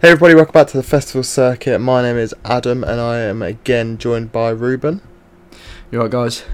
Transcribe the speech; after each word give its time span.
Hey 0.00 0.10
everybody, 0.10 0.36
welcome 0.36 0.52
back 0.52 0.68
to 0.68 0.76
the 0.76 0.84
festival 0.84 1.24
circuit. 1.24 1.80
My 1.80 2.02
name 2.02 2.16
is 2.16 2.32
Adam 2.44 2.84
and 2.84 3.00
I 3.00 3.18
am 3.18 3.42
again 3.42 3.98
joined 3.98 4.30
by 4.30 4.50
Ruben. 4.50 5.02
You 5.90 5.98
alright, 5.98 6.12
guys? 6.12 6.44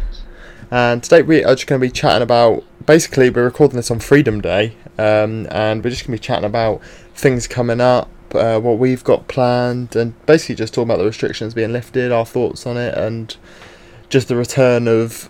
And 0.71 1.03
today 1.03 1.21
we 1.21 1.45
are 1.45 1.55
just 1.55 1.67
going 1.67 1.79
to 1.79 1.87
be 1.87 1.91
chatting 1.91 2.23
about 2.23 2.65
basically, 2.87 3.29
we're 3.29 3.45
recording 3.45 3.77
this 3.77 3.91
on 3.91 4.01
Freedom 4.01 4.41
Day 4.41 4.77
um, 4.97 5.47
and 5.51 5.85
we're 5.85 5.91
just 5.91 6.07
going 6.07 6.17
to 6.17 6.23
be 6.23 6.27
chatting 6.27 6.47
about 6.47 6.83
things 7.15 7.47
coming 7.47 7.83
up, 7.83 8.09
uh, 8.35 8.59
what 8.61 8.79
we've 8.79 9.05
got 9.05 9.29
planned, 9.29 9.95
and 9.95 10.15
basically 10.25 10.55
just 10.55 10.73
talking 10.73 10.89
about 10.89 11.01
the 11.01 11.05
restrictions 11.05 11.53
being 11.53 11.75
lifted, 11.75 12.13
our 12.13 12.25
thoughts 12.25 12.65
on 12.65 12.79
it, 12.79 12.95
and 12.95 13.37
just 14.09 14.29
the 14.29 14.37
return 14.37 14.89
of 14.89 15.29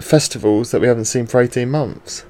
festivals 0.00 0.72
that 0.72 0.80
we 0.80 0.88
haven't 0.88 1.04
seen 1.04 1.28
for 1.28 1.40
18 1.40 1.70
months. 1.70 2.24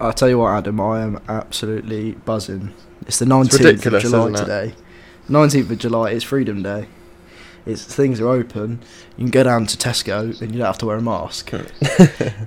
I'll 0.00 0.14
tell 0.14 0.30
you 0.30 0.38
what, 0.38 0.52
Adam, 0.52 0.80
I 0.80 1.02
am 1.02 1.20
absolutely 1.28 2.12
buzzing. 2.12 2.72
It's 3.10 3.18
the 3.18 3.24
19th 3.24 3.86
of 3.86 4.02
July 4.02 4.30
today. 4.30 4.74
19th 5.28 5.68
of 5.68 5.78
July 5.78 6.10
is 6.10 6.22
Freedom 6.22 6.62
Day. 6.62 6.86
It's 7.66 7.82
things 7.82 8.20
are 8.20 8.28
open. 8.28 8.78
You 9.16 9.24
can 9.24 9.30
go 9.32 9.42
down 9.42 9.66
to 9.66 9.76
Tesco 9.76 10.40
and 10.40 10.52
you 10.52 10.58
don't 10.58 10.66
have 10.68 10.78
to 10.78 10.86
wear 10.86 10.96
a 10.96 11.02
mask. 11.02 11.50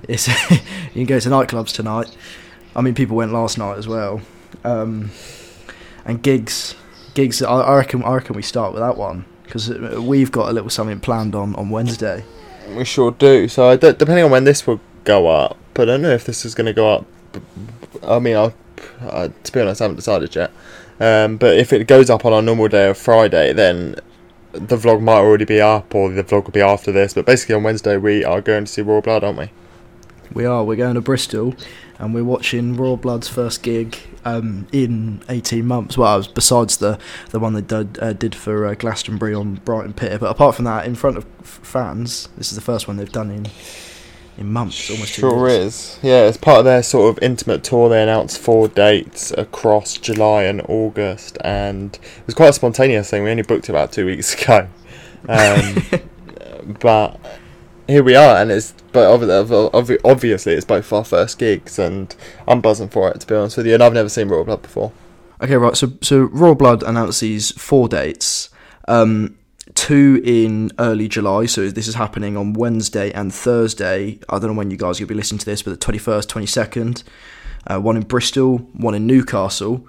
it's 0.08 0.26
you 0.26 0.94
can 0.94 1.04
go 1.04 1.20
to 1.20 1.28
nightclubs 1.28 1.74
tonight. 1.74 2.16
I 2.74 2.80
mean, 2.80 2.94
people 2.94 3.14
went 3.14 3.30
last 3.30 3.58
night 3.58 3.76
as 3.76 3.86
well. 3.86 4.22
Um, 4.64 5.10
and 6.06 6.22
gigs, 6.22 6.74
gigs. 7.12 7.42
I, 7.42 7.52
I 7.52 7.76
reckon. 7.76 8.02
I 8.02 8.14
reckon 8.14 8.34
we 8.34 8.40
start 8.40 8.72
with 8.72 8.80
that 8.80 8.96
one 8.96 9.26
because 9.42 9.68
we've 9.68 10.32
got 10.32 10.48
a 10.48 10.52
little 10.54 10.70
something 10.70 10.98
planned 10.98 11.34
on 11.34 11.54
on 11.56 11.68
Wednesday. 11.68 12.24
We 12.74 12.86
sure 12.86 13.10
do. 13.10 13.48
So 13.48 13.68
I 13.68 13.76
depending 13.76 14.24
on 14.24 14.30
when 14.30 14.44
this 14.44 14.66
will 14.66 14.80
go 15.04 15.28
up, 15.28 15.58
but 15.74 15.90
I 15.90 15.92
don't 15.92 16.00
know 16.00 16.14
if 16.14 16.24
this 16.24 16.46
is 16.46 16.54
going 16.54 16.68
to 16.68 16.72
go 16.72 16.90
up. 16.90 17.04
I 18.02 18.18
mean, 18.18 18.36
I'll, 18.36 18.54
to 19.00 19.52
be 19.52 19.60
honest, 19.60 19.80
I 19.80 19.84
haven't 19.84 19.96
decided 19.96 20.34
yet. 20.34 20.50
Um, 21.00 21.36
but 21.36 21.56
if 21.56 21.72
it 21.72 21.88
goes 21.88 22.08
up 22.10 22.24
on 22.24 22.32
our 22.32 22.42
normal 22.42 22.68
day 22.68 22.88
of 22.88 22.96
Friday, 22.96 23.52
then 23.52 23.96
the 24.52 24.76
vlog 24.76 25.02
might 25.02 25.18
already 25.18 25.44
be 25.44 25.60
up, 25.60 25.94
or 25.94 26.10
the 26.10 26.22
vlog 26.22 26.44
will 26.44 26.52
be 26.52 26.60
after 26.60 26.92
this. 26.92 27.14
But 27.14 27.26
basically, 27.26 27.56
on 27.56 27.64
Wednesday 27.64 27.96
we 27.96 28.24
are 28.24 28.40
going 28.40 28.66
to 28.66 28.70
see 28.70 28.82
Royal 28.82 29.02
Blood, 29.02 29.24
aren't 29.24 29.38
we? 29.38 29.50
We 30.32 30.44
are. 30.44 30.64
We're 30.64 30.76
going 30.76 30.94
to 30.94 31.00
Bristol, 31.00 31.54
and 31.98 32.14
we're 32.14 32.24
watching 32.24 32.76
Royal 32.76 32.96
Blood's 32.96 33.28
first 33.28 33.62
gig 33.62 33.98
um, 34.24 34.66
in 34.72 35.22
eighteen 35.28 35.66
months. 35.66 35.98
Well, 35.98 36.26
besides 36.34 36.76
the 36.76 36.98
the 37.30 37.40
one 37.40 37.54
they 37.54 37.60
did, 37.60 37.98
uh, 38.00 38.12
did 38.12 38.34
for 38.34 38.66
uh, 38.66 38.74
Glastonbury 38.74 39.34
on 39.34 39.56
Brighton 39.56 39.92
Pier, 39.92 40.18
but 40.18 40.30
apart 40.30 40.54
from 40.54 40.64
that, 40.64 40.86
in 40.86 40.94
front 40.94 41.16
of 41.16 41.26
f- 41.40 41.60
fans, 41.62 42.28
this 42.36 42.50
is 42.50 42.56
the 42.56 42.62
first 42.62 42.88
one 42.88 42.96
they've 42.96 43.10
done 43.10 43.30
in 43.30 43.46
in 44.36 44.52
months, 44.52 44.90
almost 44.90 45.14
two 45.14 45.20
Sure 45.20 45.48
years. 45.48 45.64
is. 45.74 45.98
Yeah, 46.02 46.22
as 46.22 46.36
part 46.36 46.58
of 46.60 46.64
their 46.64 46.82
sort 46.82 47.16
of 47.16 47.22
intimate 47.22 47.62
tour, 47.62 47.88
they 47.88 48.02
announced 48.02 48.38
four 48.38 48.68
dates 48.68 49.30
across 49.38 49.96
July 49.96 50.42
and 50.44 50.60
August, 50.68 51.38
and 51.42 51.94
it 51.94 52.26
was 52.26 52.34
quite 52.34 52.48
a 52.48 52.52
spontaneous 52.52 53.10
thing. 53.10 53.22
We 53.24 53.30
only 53.30 53.42
booked 53.44 53.64
it 53.68 53.70
about 53.70 53.92
two 53.92 54.06
weeks 54.06 54.34
ago, 54.42 54.68
um, 55.28 55.82
but 56.80 57.18
here 57.86 58.02
we 58.02 58.14
are, 58.16 58.36
and 58.40 58.50
it's 58.50 58.72
but 58.92 59.06
obvi- 59.18 59.70
obvi- 59.72 60.00
obviously 60.04 60.52
it's 60.54 60.64
both 60.64 60.92
our 60.92 61.04
first 61.04 61.38
gigs, 61.38 61.78
and 61.78 62.14
I'm 62.48 62.60
buzzing 62.60 62.88
for 62.88 63.10
it 63.10 63.20
to 63.20 63.26
be 63.26 63.34
honest 63.34 63.56
with 63.56 63.66
you. 63.66 63.74
And 63.74 63.82
I've 63.82 63.92
never 63.92 64.08
seen 64.08 64.28
Royal 64.28 64.44
Blood 64.44 64.62
before. 64.62 64.92
Okay, 65.42 65.56
right. 65.56 65.76
So 65.76 65.92
so 66.00 66.18
Royal 66.20 66.54
Blood 66.54 66.82
announced 66.82 67.20
these 67.20 67.50
four 67.52 67.88
dates. 67.88 68.50
Um, 68.88 69.36
two 69.74 70.20
in 70.24 70.70
early 70.78 71.08
July. 71.08 71.46
So 71.46 71.70
this 71.70 71.88
is 71.88 71.94
happening 71.94 72.36
on 72.36 72.52
Wednesday 72.52 73.10
and 73.12 73.32
Thursday. 73.32 74.18
I 74.28 74.38
don't 74.38 74.50
know 74.50 74.58
when 74.58 74.70
you 74.70 74.76
guys 74.76 75.00
will 75.00 75.06
be 75.06 75.14
listening 75.14 75.38
to 75.38 75.46
this, 75.46 75.62
but 75.62 75.70
the 75.70 75.76
twenty 75.76 75.98
first, 75.98 76.28
twenty 76.28 76.46
second. 76.46 77.02
Uh, 77.66 77.80
one 77.80 77.96
in 77.96 78.02
Bristol, 78.02 78.58
one 78.74 78.94
in 78.94 79.06
Newcastle. 79.06 79.86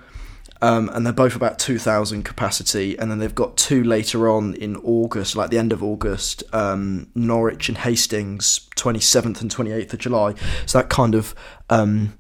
Um, 0.62 0.90
and 0.94 1.06
they're 1.06 1.14
both 1.14 1.36
about 1.36 1.60
2,000 1.60 2.24
capacity. 2.24 2.98
And 2.98 3.12
then 3.12 3.20
they've 3.20 3.36
got 3.36 3.58
two 3.58 3.84
later 3.84 4.30
on 4.30 4.56
in 4.56 4.78
August, 4.78 5.36
like 5.36 5.50
the 5.50 5.58
end 5.58 5.74
of 5.74 5.84
August, 5.84 6.44
um, 6.54 7.08
Norwich 7.14 7.68
and 7.68 7.78
Hastings, 7.78 8.68
27th 8.76 9.42
and 9.42 9.54
28th 9.54 9.94
of 9.94 10.00
July. 10.00 10.34
So 10.66 10.80
that 10.80 10.90
kind 10.90 11.14
of 11.14 11.36
um, 11.70 12.18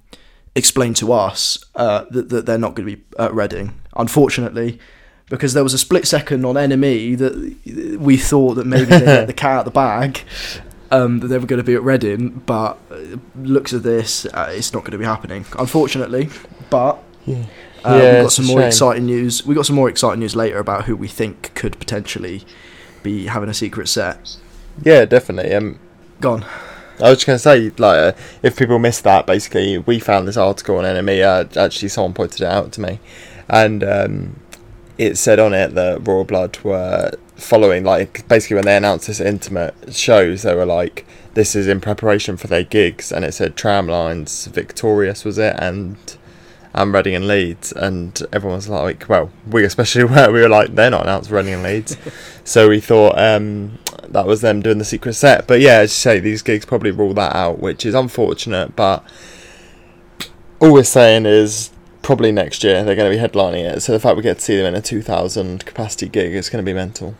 explained 0.55 0.97
to 0.97 1.13
us 1.13 1.63
uh, 1.75 2.05
that, 2.11 2.29
that 2.29 2.45
they're 2.45 2.57
not 2.57 2.75
going 2.75 2.89
to 2.89 2.95
be 2.97 3.03
at 3.17 3.33
Reading, 3.33 3.79
unfortunately. 3.95 4.79
Because 5.29 5.53
there 5.53 5.63
was 5.63 5.73
a 5.73 5.77
split 5.79 6.05
second 6.07 6.45
on 6.45 6.55
NME 6.55 7.17
that 7.17 7.99
we 7.99 8.15
thought 8.17 8.53
that 8.55 8.67
maybe 8.67 8.85
they 8.85 9.05
let 9.05 9.27
the 9.27 9.33
cat 9.33 9.51
out 9.53 9.59
of 9.59 9.65
the 9.65 9.71
bag, 9.71 10.21
um, 10.91 11.19
that 11.19 11.27
they 11.27 11.37
were 11.39 11.47
going 11.47 11.57
to 11.59 11.63
be 11.63 11.73
at 11.73 11.81
Reading, 11.83 12.29
but 12.45 12.77
uh, 12.91 13.17
looks 13.35 13.73
at 13.73 13.81
this, 13.83 14.25
uh, 14.27 14.47
it's 14.51 14.71
not 14.71 14.81
going 14.81 14.91
to 14.91 14.97
be 14.99 15.05
happening, 15.05 15.45
unfortunately. 15.57 16.29
But 16.69 16.99
Yeah, 17.25 17.45
uh, 17.83 17.93
we've 17.93 18.23
got 18.23 18.31
some 18.31 18.45
more 18.45 18.59
shame. 18.59 18.67
exciting 18.67 19.05
news. 19.07 19.45
We 19.45 19.55
got 19.55 19.65
some 19.65 19.75
more 19.75 19.89
exciting 19.89 20.19
news 20.19 20.35
later 20.35 20.59
about 20.59 20.85
who 20.85 20.95
we 20.95 21.07
think 21.07 21.53
could 21.55 21.79
potentially 21.79 22.43
be 23.01 23.25
having 23.25 23.49
a 23.49 23.53
secret 23.53 23.87
set. 23.87 24.37
Yeah, 24.83 25.05
definitely. 25.05 25.53
Um, 25.53 25.79
Gone. 26.21 26.45
I 26.99 27.09
was 27.09 27.17
just 27.17 27.25
going 27.27 27.35
to 27.35 27.39
say, 27.39 27.69
like, 27.77 27.97
uh, 27.97 28.11
if 28.41 28.57
people 28.57 28.79
missed 28.79 29.03
that, 29.03 29.25
basically, 29.25 29.77
we 29.79 29.99
found 29.99 30.27
this 30.27 30.37
article 30.37 30.77
on 30.77 30.85
NME. 30.85 31.23
Uh, 31.23 31.59
actually, 31.59 31.89
someone 31.89 32.13
pointed 32.13 32.41
it 32.41 32.47
out 32.47 32.71
to 32.73 32.81
me, 32.81 32.99
and 33.49 33.83
um, 33.83 34.39
it 34.97 35.17
said 35.17 35.39
on 35.39 35.53
it 35.53 35.75
that 35.75 36.07
Royal 36.07 36.23
Blood 36.23 36.57
were 36.63 37.11
following, 37.35 37.83
like, 37.83 38.27
basically 38.27 38.55
when 38.55 38.65
they 38.65 38.77
announced 38.77 39.07
this 39.07 39.19
intimate 39.19 39.75
shows, 39.93 40.43
they 40.43 40.55
were 40.55 40.65
like, 40.65 41.05
"This 41.33 41.55
is 41.55 41.67
in 41.67 41.81
preparation 41.81 42.37
for 42.37 42.47
their 42.47 42.63
gigs," 42.63 43.11
and 43.11 43.25
it 43.25 43.33
said 43.33 43.55
Tramlines, 43.55 44.47
Victorious 44.47 45.25
was 45.25 45.37
it, 45.37 45.55
and 45.59 45.97
and 46.75 46.93
Reading 46.93 47.15
and 47.15 47.27
Leeds, 47.27 47.71
and 47.71 48.21
everyone 48.33 48.57
was 48.57 48.67
like, 48.67 49.07
well, 49.07 49.31
we 49.49 49.63
especially 49.63 50.03
were, 50.13 50.29
we 50.29 50.41
were 50.41 50.49
like, 50.49 50.75
they're 50.75 50.91
not 50.91 51.03
announced 51.03 51.31
Reading 51.31 51.53
and 51.53 51.63
Leeds, 51.63 51.97
so 52.43 52.67
we 52.67 52.81
thought 52.81 53.17
um, 53.17 53.79
that 54.09 54.27
was 54.27 54.41
them 54.41 54.61
doing 54.61 54.77
the 54.77 54.85
secret 54.85 55.13
set. 55.13 55.47
But 55.47 55.61
yeah, 55.61 55.79
as 55.79 55.91
you 55.91 55.95
say, 55.95 56.19
these 56.19 56.41
gigs 56.41 56.65
probably 56.65 56.91
rule 56.91 57.13
that 57.13 57.33
out, 57.33 57.59
which 57.59 57.85
is 57.85 57.95
unfortunate. 57.95 58.75
But 58.75 59.03
all 60.59 60.73
we're 60.73 60.83
saying 60.83 61.25
is 61.25 61.71
probably 62.05 62.31
next 62.31 62.63
year 62.63 62.83
they're 62.83 62.95
going 62.95 63.11
to 63.11 63.17
be 63.17 63.21
headlining 63.21 63.65
it. 63.65 63.81
So 63.81 63.91
the 63.91 63.99
fact 63.99 64.15
we 64.15 64.21
get 64.21 64.37
to 64.37 64.43
see 64.43 64.55
them 64.55 64.67
in 64.67 64.75
a 64.75 64.81
2,000 64.81 65.65
capacity 65.65 66.07
gig 66.07 66.33
is 66.35 66.49
going 66.49 66.63
to 66.63 66.69
be 66.69 66.73
mental. 66.73 67.15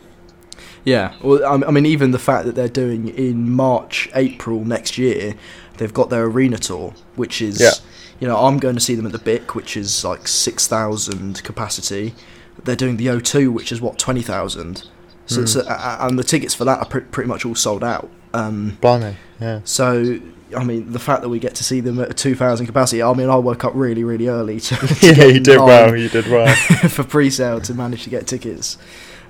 Yeah, 0.84 1.14
well, 1.22 1.44
I 1.44 1.66
I 1.66 1.70
mean, 1.72 1.84
even 1.84 2.12
the 2.12 2.18
fact 2.20 2.46
that 2.46 2.54
they're 2.54 2.68
doing 2.68 3.08
in 3.08 3.50
March, 3.50 4.08
April 4.14 4.64
next 4.64 4.96
year, 4.96 5.34
they've 5.78 5.92
got 5.92 6.10
their 6.10 6.24
arena 6.24 6.58
tour, 6.58 6.94
which 7.16 7.42
is, 7.42 7.60
Yeah. 7.60 7.72
you 8.20 8.28
know, 8.28 8.36
I'm 8.46 8.58
going 8.58 8.76
to 8.76 8.80
see 8.80 8.94
them 8.94 9.04
at 9.06 9.10
the 9.12 9.18
BIC, 9.18 9.56
which 9.56 9.76
is 9.76 10.04
like 10.04 10.28
6,000 10.28 11.42
capacity. 11.42 12.14
They're 12.62 12.76
doing 12.76 12.96
the 12.98 13.06
O2, 13.08 13.52
which 13.52 13.72
is 13.72 13.80
what, 13.80 13.98
20,000. 13.98 14.84
So, 15.26 15.40
Hmm. 15.40 15.46
so, 15.46 15.66
and 15.68 16.16
the 16.16 16.22
tickets 16.24 16.54
for 16.54 16.64
that 16.64 16.78
are 16.78 17.00
pretty 17.00 17.28
much 17.28 17.44
all 17.44 17.56
sold 17.56 17.82
out. 17.82 18.08
Um, 18.32 18.78
Blimey, 18.80 19.16
yeah. 19.40 19.60
so, 19.64 20.20
I 20.56 20.62
mean, 20.62 20.92
the 20.92 20.98
fact 20.98 21.22
that 21.22 21.28
we 21.28 21.38
get 21.38 21.54
to 21.56 21.64
see 21.64 21.80
them 21.80 22.00
at 22.00 22.10
a 22.10 22.14
2,000 22.14 22.66
capacity, 22.66 23.02
I 23.02 23.12
mean, 23.14 23.28
I 23.28 23.36
woke 23.36 23.64
up 23.64 23.72
really, 23.74 24.04
really 24.04 24.28
early 24.28 24.60
to, 24.60 24.76
to 24.86 25.06
yeah, 25.14 25.24
you 25.24 25.40
did 25.40 25.58
well, 25.58 25.96
you 25.96 26.08
did 26.08 26.28
well. 26.28 26.54
for 26.88 27.04
pre-sale 27.04 27.60
to 27.62 27.74
manage 27.74 28.04
to 28.04 28.10
get 28.10 28.26
tickets. 28.26 28.78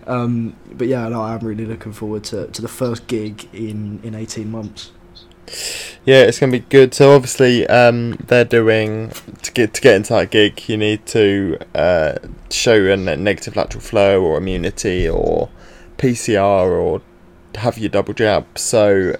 Um, 0.06 0.56
but 0.72 0.88
yeah, 0.88 1.08
no, 1.08 1.22
I'm 1.22 1.40
really 1.40 1.64
looking 1.64 1.92
forward 1.92 2.24
to, 2.24 2.48
to 2.48 2.62
the 2.62 2.68
first 2.68 3.06
gig 3.06 3.48
in, 3.52 4.00
in 4.02 4.14
18 4.14 4.50
months. 4.50 4.92
Yeah, 6.04 6.22
it's 6.22 6.38
going 6.38 6.52
to 6.52 6.58
be 6.58 6.66
good. 6.68 6.94
So 6.94 7.14
obviously, 7.14 7.66
um, 7.68 8.12
they're 8.26 8.44
doing 8.44 9.12
to 9.42 9.52
get 9.52 9.74
to 9.74 9.80
get 9.80 9.94
into 9.94 10.12
that 10.12 10.30
gig. 10.30 10.68
You 10.68 10.76
need 10.76 11.06
to 11.06 11.58
uh, 11.74 12.14
show 12.50 12.86
a 12.86 12.96
negative 12.96 13.56
lateral 13.56 13.82
flow 13.82 14.22
or 14.22 14.38
immunity 14.38 15.08
or 15.08 15.48
PCR 15.98 16.68
or 16.68 17.00
have 17.56 17.78
your 17.78 17.88
double 17.88 18.14
jab. 18.14 18.58
So 18.58 19.16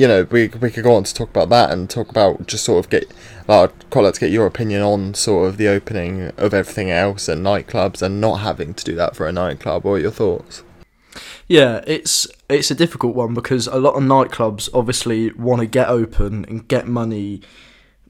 you 0.00 0.08
know, 0.08 0.26
we 0.30 0.48
we 0.48 0.70
could 0.70 0.84
go 0.84 0.94
on 0.94 1.04
to 1.04 1.12
talk 1.12 1.28
about 1.28 1.50
that 1.50 1.70
and 1.70 1.90
talk 1.90 2.08
about 2.08 2.46
just 2.46 2.64
sort 2.64 2.82
of 2.82 2.90
get. 2.90 3.12
Like, 3.46 3.70
I'd 3.70 3.90
quite 3.90 4.02
like 4.02 4.14
to 4.14 4.20
get 4.20 4.30
your 4.30 4.46
opinion 4.46 4.80
on 4.80 5.12
sort 5.12 5.46
of 5.46 5.58
the 5.58 5.68
opening 5.68 6.32
of 6.38 6.54
everything 6.54 6.90
else 6.90 7.28
and 7.28 7.44
nightclubs 7.44 8.00
and 8.00 8.18
not 8.18 8.36
having 8.36 8.72
to 8.72 8.84
do 8.84 8.94
that 8.94 9.14
for 9.14 9.26
a 9.26 9.32
nightclub. 9.32 9.84
What 9.84 9.92
are 9.92 9.98
your 9.98 10.10
thoughts? 10.10 10.62
Yeah, 11.48 11.84
it's 11.86 12.26
it's 12.48 12.70
a 12.70 12.74
difficult 12.74 13.14
one 13.14 13.34
because 13.34 13.66
a 13.66 13.78
lot 13.78 13.94
of 13.94 14.02
nightclubs 14.02 14.70
obviously 14.72 15.32
want 15.32 15.60
to 15.60 15.66
get 15.66 15.88
open 15.88 16.46
and 16.46 16.66
get 16.66 16.88
money 16.88 17.42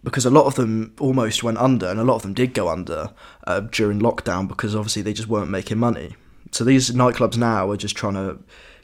because 0.05 0.25
a 0.25 0.31
lot 0.31 0.47
of 0.47 0.55
them 0.55 0.95
almost 1.01 1.43
went 1.43 1.59
under 1.59 1.89
and 1.89 1.99
a 1.99 2.05
lot 2.05 2.17
of 2.17 2.23
them 2.23 2.35
did 2.35 2.55
go 2.55 2.69
under 2.69 3.11
uh, 3.49 3.61
during 3.61 3.99
lockdown 3.99 4.47
because 4.47 4.77
obviously 4.77 5.03
they 5.03 5.13
just 5.13 5.29
weren't 5.29 5.51
making 5.51 5.79
money. 5.79 6.15
So 6.53 6.63
these 6.63 6.93
nightclubs 6.93 7.37
now 7.37 7.69
are 7.69 7.77
just 7.77 7.97
trying 7.97 8.15
to 8.15 8.39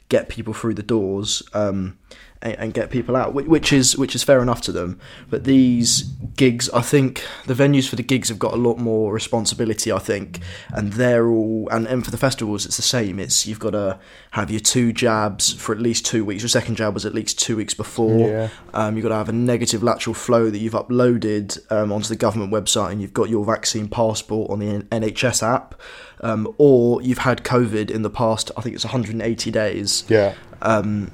get 0.09 0.29
people 0.29 0.53
through 0.53 0.73
the 0.73 0.83
doors 0.83 1.43
um, 1.53 1.97
and, 2.41 2.55
and 2.59 2.73
get 2.73 2.89
people 2.89 3.15
out, 3.15 3.33
whi- 3.33 3.47
which 3.47 3.71
is 3.73 3.97
which 3.97 4.15
is 4.15 4.23
fair 4.23 4.41
enough 4.41 4.61
to 4.61 4.71
them. 4.71 4.99
But 5.29 5.43
these 5.43 6.03
gigs, 6.35 6.69
I 6.71 6.81
think 6.81 7.25
the 7.45 7.53
venues 7.53 7.87
for 7.89 7.95
the 7.95 8.03
gigs 8.03 8.29
have 8.29 8.39
got 8.39 8.53
a 8.53 8.57
lot 8.57 8.77
more 8.77 9.11
responsibility. 9.13 9.91
I 9.91 9.99
think, 9.99 10.39
and 10.69 10.93
they're 10.93 11.27
all 11.27 11.67
and, 11.71 11.87
and 11.87 12.03
for 12.05 12.11
the 12.11 12.17
festivals, 12.17 12.65
it's 12.65 12.75
the 12.77 12.81
same. 12.83 13.19
It's 13.19 13.45
you've 13.47 13.59
got 13.59 13.71
to 13.71 13.99
have 14.31 14.51
your 14.51 14.59
two 14.59 14.93
jabs 14.93 15.53
for 15.53 15.73
at 15.73 15.81
least 15.81 16.05
two 16.05 16.23
weeks. 16.23 16.41
Your 16.43 16.49
second 16.49 16.75
jab 16.75 16.93
was 16.93 17.05
at 17.05 17.13
least 17.13 17.39
two 17.39 17.55
weeks 17.57 17.73
before. 17.73 18.19
Yeah. 18.29 18.49
Um, 18.73 18.95
you've 18.95 19.03
got 19.03 19.09
to 19.09 19.15
have 19.15 19.29
a 19.29 19.33
negative 19.33 19.81
lateral 19.81 20.13
flow 20.13 20.49
that 20.49 20.59
you've 20.59 20.73
uploaded 20.73 21.59
um, 21.71 21.91
onto 21.91 22.07
the 22.07 22.15
government 22.15 22.51
website, 22.51 22.91
and 22.91 23.01
you've 23.01 23.13
got 23.13 23.29
your 23.29 23.43
vaccine 23.45 23.87
passport 23.87 24.51
on 24.51 24.59
the 24.59 24.83
NHS 24.85 25.41
app, 25.43 25.75
um, 26.21 26.53
or 26.57 27.01
you've 27.01 27.19
had 27.19 27.43
COVID 27.43 27.89
in 27.89 28.01
the 28.03 28.09
past. 28.09 28.51
I 28.57 28.61
think 28.61 28.75
it's 28.75 28.85
180 28.85 29.51
days. 29.51 30.03
Yeah. 30.07 30.33
Um, 30.61 31.11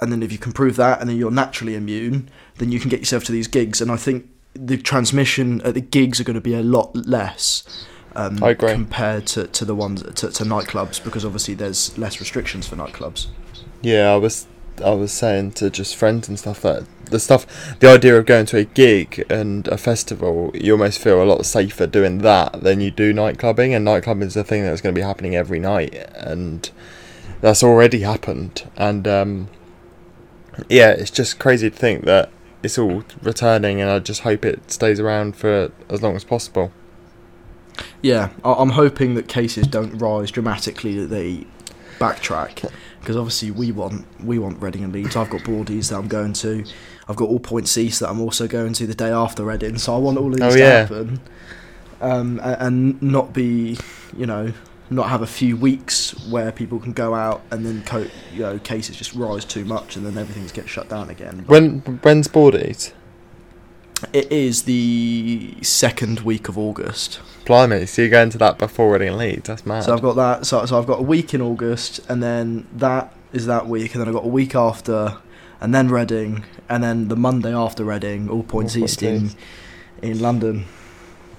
and 0.00 0.10
then 0.12 0.22
if 0.22 0.32
you 0.32 0.38
can 0.38 0.52
prove 0.52 0.76
that, 0.76 1.00
and 1.00 1.08
then 1.08 1.16
you're 1.16 1.30
naturally 1.30 1.74
immune, 1.74 2.28
then 2.56 2.72
you 2.72 2.80
can 2.80 2.88
get 2.88 3.00
yourself 3.00 3.24
to 3.24 3.32
these 3.32 3.48
gigs. 3.48 3.80
And 3.80 3.90
I 3.90 3.96
think 3.96 4.28
the 4.54 4.76
transmission 4.76 5.60
at 5.62 5.74
the 5.74 5.80
gigs 5.80 6.20
are 6.20 6.24
going 6.24 6.34
to 6.34 6.40
be 6.40 6.54
a 6.54 6.62
lot 6.62 6.94
less. 6.94 7.86
Um. 8.16 8.38
Compared 8.38 9.26
to, 9.28 9.46
to 9.46 9.64
the 9.64 9.74
ones 9.74 10.02
to, 10.02 10.30
to 10.30 10.44
nightclubs, 10.44 11.02
because 11.02 11.24
obviously 11.24 11.54
there's 11.54 11.96
less 11.96 12.18
restrictions 12.18 12.66
for 12.66 12.74
nightclubs. 12.74 13.28
Yeah, 13.82 14.10
I 14.10 14.16
was 14.16 14.46
I 14.84 14.90
was 14.90 15.12
saying 15.12 15.52
to 15.52 15.70
just 15.70 15.96
friends 15.96 16.28
and 16.28 16.38
stuff 16.38 16.62
that 16.62 16.84
the 17.06 17.20
stuff 17.20 17.78
the 17.80 17.88
idea 17.88 18.16
of 18.16 18.26
going 18.26 18.46
to 18.46 18.58
a 18.58 18.64
gig 18.64 19.24
and 19.30 19.66
a 19.68 19.76
festival, 19.76 20.50
you 20.54 20.72
almost 20.72 20.98
feel 20.98 21.22
a 21.22 21.24
lot 21.24 21.44
safer 21.44 21.86
doing 21.86 22.18
that 22.18 22.62
than 22.62 22.80
you 22.80 22.90
do 22.90 23.12
nightclubbing 23.12 23.76
and 23.76 23.86
nightclubbing 23.86 24.24
is 24.24 24.36
a 24.36 24.44
thing 24.44 24.62
that's 24.62 24.80
going 24.80 24.94
to 24.94 24.98
be 24.98 25.04
happening 25.04 25.36
every 25.36 25.58
night 25.58 25.94
and 26.14 26.70
that's 27.40 27.62
already 27.62 28.00
happened 28.00 28.68
and 28.76 29.06
um, 29.08 29.48
yeah, 30.68 30.90
it's 30.90 31.10
just 31.10 31.38
crazy 31.38 31.70
to 31.70 31.76
think 31.76 32.04
that 32.04 32.30
it's 32.62 32.78
all 32.78 33.04
returning 33.22 33.80
and 33.80 33.90
I 33.90 33.98
just 34.00 34.20
hope 34.22 34.44
it 34.44 34.70
stays 34.70 35.00
around 35.00 35.34
for 35.36 35.70
as 35.88 36.02
long 36.02 36.14
as 36.16 36.24
possible. 36.24 36.72
Yeah, 38.02 38.30
I- 38.44 38.54
I'm 38.54 38.70
hoping 38.70 39.14
that 39.14 39.28
cases 39.28 39.66
don't 39.66 39.96
rise 39.98 40.30
dramatically. 40.30 40.98
That 41.00 41.06
they 41.06 41.46
backtrack 41.98 42.70
because 43.00 43.16
obviously 43.16 43.50
we 43.50 43.72
want 43.72 44.04
we 44.22 44.38
want 44.38 44.60
Reading 44.60 44.84
and 44.84 44.92
Leeds. 44.92 45.16
I've 45.16 45.30
got 45.30 45.40
Boardies 45.42 45.88
that 45.90 45.96
I'm 45.96 46.08
going 46.08 46.32
to. 46.34 46.64
I've 47.08 47.16
got 47.16 47.28
All 47.28 47.40
Points 47.40 47.76
East 47.78 48.00
that 48.00 48.10
I'm 48.10 48.20
also 48.20 48.46
going 48.46 48.72
to 48.74 48.86
the 48.86 48.94
day 48.94 49.10
after 49.10 49.44
Reading. 49.44 49.78
So 49.78 49.94
I 49.94 49.98
want 49.98 50.18
all 50.18 50.28
of 50.28 50.34
these 50.34 50.42
Oh, 50.42 50.50
to 50.52 50.58
yeah. 50.58 50.78
happen, 50.80 51.20
um, 52.00 52.40
and 52.44 53.00
not 53.02 53.32
be 53.32 53.78
you 54.16 54.26
know 54.26 54.52
not 54.90 55.08
have 55.08 55.22
a 55.22 55.26
few 55.26 55.56
weeks 55.56 56.10
where 56.28 56.50
people 56.52 56.78
can 56.80 56.92
go 56.92 57.14
out 57.14 57.42
and 57.50 57.64
then 57.64 57.82
co- 57.84 58.08
you 58.32 58.40
know 58.40 58.58
cases 58.58 58.96
just 58.96 59.14
rise 59.14 59.44
too 59.44 59.64
much 59.64 59.96
and 59.96 60.04
then 60.04 60.18
everything's 60.18 60.52
get 60.52 60.68
shut 60.68 60.88
down 60.88 61.08
again. 61.10 61.38
But 61.46 61.48
When 61.48 61.78
when's 62.02 62.28
Boardies? 62.28 62.92
it 64.12 64.32
is 64.32 64.62
the 64.62 65.54
second 65.62 66.20
week 66.20 66.48
of 66.48 66.56
August. 66.56 67.20
Blimey, 67.44 67.86
so 67.86 68.02
you're 68.02 68.10
going 68.10 68.30
to 68.30 68.38
that 68.38 68.58
before 68.58 68.92
Reading 68.92 69.08
and 69.08 69.18
Leeds, 69.18 69.46
that's 69.48 69.66
mad. 69.66 69.84
So 69.84 69.92
I've 69.92 70.00
got 70.02 70.16
that. 70.16 70.46
So, 70.46 70.64
so 70.66 70.78
I've 70.78 70.86
got 70.86 71.00
a 71.00 71.02
week 71.02 71.34
in 71.34 71.42
August, 71.42 72.00
and 72.08 72.22
then 72.22 72.66
that 72.72 73.12
is 73.32 73.46
that 73.46 73.66
week, 73.66 73.94
and 73.94 74.00
then 74.00 74.08
I've 74.08 74.14
got 74.14 74.24
a 74.24 74.28
week 74.28 74.54
after, 74.54 75.18
and 75.60 75.74
then 75.74 75.88
Reading, 75.88 76.44
and 76.68 76.82
then 76.82 77.08
the 77.08 77.16
Monday 77.16 77.54
after 77.54 77.84
Reading, 77.84 78.28
all 78.30 78.42
points 78.42 78.74
All 78.76 78.84
east 78.84 79.02
in 79.02 79.30
in 80.00 80.20
London. 80.20 80.64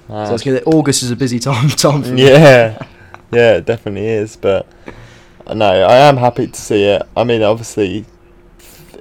Mad. 0.08 0.28
So 0.28 0.34
it's 0.36 0.44
gonna, 0.44 0.62
August 0.66 1.02
is 1.04 1.10
a 1.12 1.16
busy 1.16 1.40
time 1.50 1.70
time 1.70 2.04
for 2.04 2.10
me. 2.10 2.28
yeah, 2.30 2.86
yeah, 3.32 3.54
it 3.58 3.66
definitely 3.66 4.08
is. 4.08 4.36
But 4.36 4.68
uh, 5.48 5.54
no, 5.54 5.66
I 5.84 5.98
am 6.08 6.18
happy 6.18 6.48
to 6.48 6.62
see 6.62 6.84
it. 6.86 7.02
I 7.16 7.24
mean, 7.24 7.42
obviously, 7.44 8.06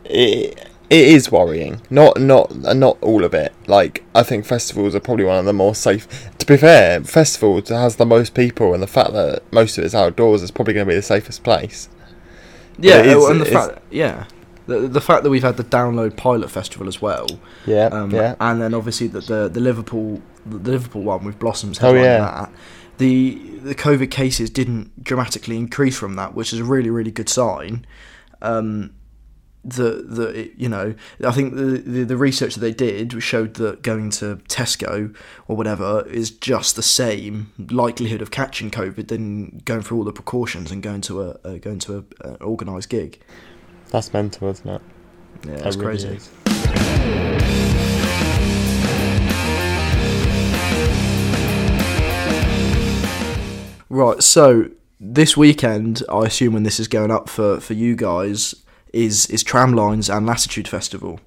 it 0.05 0.67
it 0.91 1.09
is 1.09 1.31
worrying. 1.31 1.81
Not 1.91 2.21
not 2.21 2.51
uh, 2.65 2.75
not 2.75 2.99
all 3.01 3.25
of 3.25 3.35
it. 3.35 3.53
Like 3.67 4.05
I 4.15 4.23
think 4.23 4.45
festivals 4.45 4.95
are 4.95 5.01
probably 5.01 5.25
one 5.25 5.39
of 5.39 5.45
the 5.45 5.53
more 5.53 5.75
safe. 5.75 6.07
To 6.39 6.47
be 6.47 6.57
fair, 6.57 7.03
festivals 7.05 7.69
has 7.69 7.97
the 7.97 8.07
most 8.07 8.35
people, 8.35 8.75
and 8.75 8.83
the 8.83 8.87
fact 8.89 9.13
that 9.13 9.43
most 9.53 9.79
of 9.79 9.85
it's 9.85 9.95
outdoors 9.95 10.43
is 10.43 10.51
probably 10.51 10.75
going 10.75 10.87
to 10.87 10.91
be 10.91 10.97
the 10.97 11.03
safest 11.03 11.43
place. 11.45 11.89
yeah, 12.79 13.03
is- 13.03 13.25
and 13.29 13.41
the 13.41 13.47
fact, 13.47 13.79
yeah. 13.91 14.27
The, 14.67 14.87
the 14.87 15.01
fact 15.01 15.25
that 15.25 15.31
we've 15.31 15.43
had 15.43 15.57
the 15.57 15.65
Download 15.65 16.17
Pilot 16.17 16.49
Festival 16.49 16.87
as 16.87 17.03
well, 17.03 17.27
Yeah, 17.67 17.87
um, 17.87 18.13
yeah, 18.13 18.37
and 18.39 18.63
then 18.63 18.73
obviously 18.73 19.09
the, 19.09 19.19
the 19.21 19.49
the 19.49 19.59
Liverpool 19.59 20.23
the 20.47 20.71
Liverpool 20.71 21.03
one 21.03 21.25
with 21.25 21.41
Blossoms 21.41 21.81
Oh, 21.83 21.93
yeah. 21.93 22.19
that. 22.19 22.53
The 23.01 23.35
the 23.63 23.75
COVID 23.75 24.11
cases 24.11 24.49
didn't 24.51 25.03
dramatically 25.03 25.57
increase 25.57 25.97
from 25.99 26.15
that, 26.17 26.35
which 26.35 26.53
is 26.53 26.61
a 26.61 26.65
really 26.65 26.91
really 26.91 27.11
good 27.11 27.29
sign. 27.29 27.85
Um, 28.43 28.93
the 29.63 30.05
the 30.09 30.27
it- 30.41 30.53
you 30.57 30.69
know 30.71 30.95
I 31.23 31.33
think 31.33 31.55
the, 31.55 31.83
the 31.95 32.05
the 32.05 32.17
research 32.17 32.55
that 32.55 32.61
they 32.61 32.73
did 32.73 33.23
showed 33.23 33.55
that 33.55 33.83
going 33.83 34.09
to 34.21 34.37
Tesco 34.49 35.15
or 35.49 35.57
whatever 35.57 36.07
is 36.09 36.31
just 36.31 36.77
the 36.77 36.83
same 36.83 37.53
likelihood 37.71 38.23
of 38.23 38.31
catching 38.31 38.71
COVID 38.71 39.09
than 39.09 39.61
going 39.67 39.83
through 39.83 39.99
all 39.99 40.05
the 40.05 40.13
precautions 40.15 40.71
and 40.71 40.83
going 40.83 41.03
to 41.03 41.23
a, 41.23 41.37
a 41.45 41.59
going 41.59 41.79
to 41.81 42.07
a, 42.23 42.29
a 42.29 42.41
organised 42.43 42.89
gig. 42.89 43.19
that's 43.91 44.13
mental, 44.15 44.49
isn't 44.49 44.67
it? 44.77 44.83
Yeah, 45.45 45.55
That 45.57 45.65
that's 45.65 45.77
really 45.77 45.99
crazy. 45.99 46.17
is. 46.17 47.90
Right, 53.91 54.23
so 54.23 54.71
this 55.01 55.37
weekend, 55.37 56.05
I 56.09 56.21
assume 56.27 56.55
when 56.55 56.63
this 56.63 56.79
is 56.79 56.87
going 56.87 57.11
up 57.11 57.29
for, 57.29 57.59
for 57.59 57.75
you 57.75 57.97
guys, 57.97 58.55
is 58.93 59.27
is 59.27 59.43
Tramlines 59.43 60.15
and 60.15 60.25
Latitude 60.25 60.69
Festival. 60.69 61.19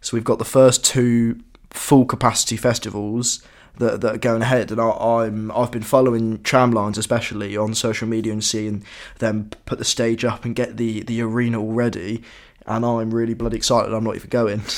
So 0.00 0.16
we've 0.16 0.24
got 0.24 0.40
the 0.40 0.44
first 0.44 0.84
two 0.84 1.38
full 1.70 2.04
capacity 2.04 2.56
festivals 2.56 3.40
that, 3.78 4.00
that 4.00 4.16
are 4.16 4.18
going 4.18 4.42
ahead, 4.42 4.72
and 4.72 4.80
I, 4.80 4.90
I'm 4.90 5.52
I've 5.52 5.70
been 5.70 5.84
following 5.84 6.38
Tramlines 6.38 6.98
especially 6.98 7.56
on 7.56 7.72
social 7.72 8.08
media 8.08 8.32
and 8.32 8.42
seeing 8.42 8.84
them 9.20 9.50
put 9.64 9.78
the 9.78 9.84
stage 9.84 10.24
up 10.24 10.44
and 10.44 10.56
get 10.56 10.78
the, 10.78 11.04
the 11.04 11.22
arena 11.22 11.60
all 11.60 11.72
ready, 11.72 12.24
and 12.66 12.84
I'm 12.84 13.14
really 13.14 13.34
bloody 13.34 13.58
excited. 13.58 13.94
I'm 13.94 14.04
not 14.04 14.16
even 14.16 14.28
going. 14.28 14.62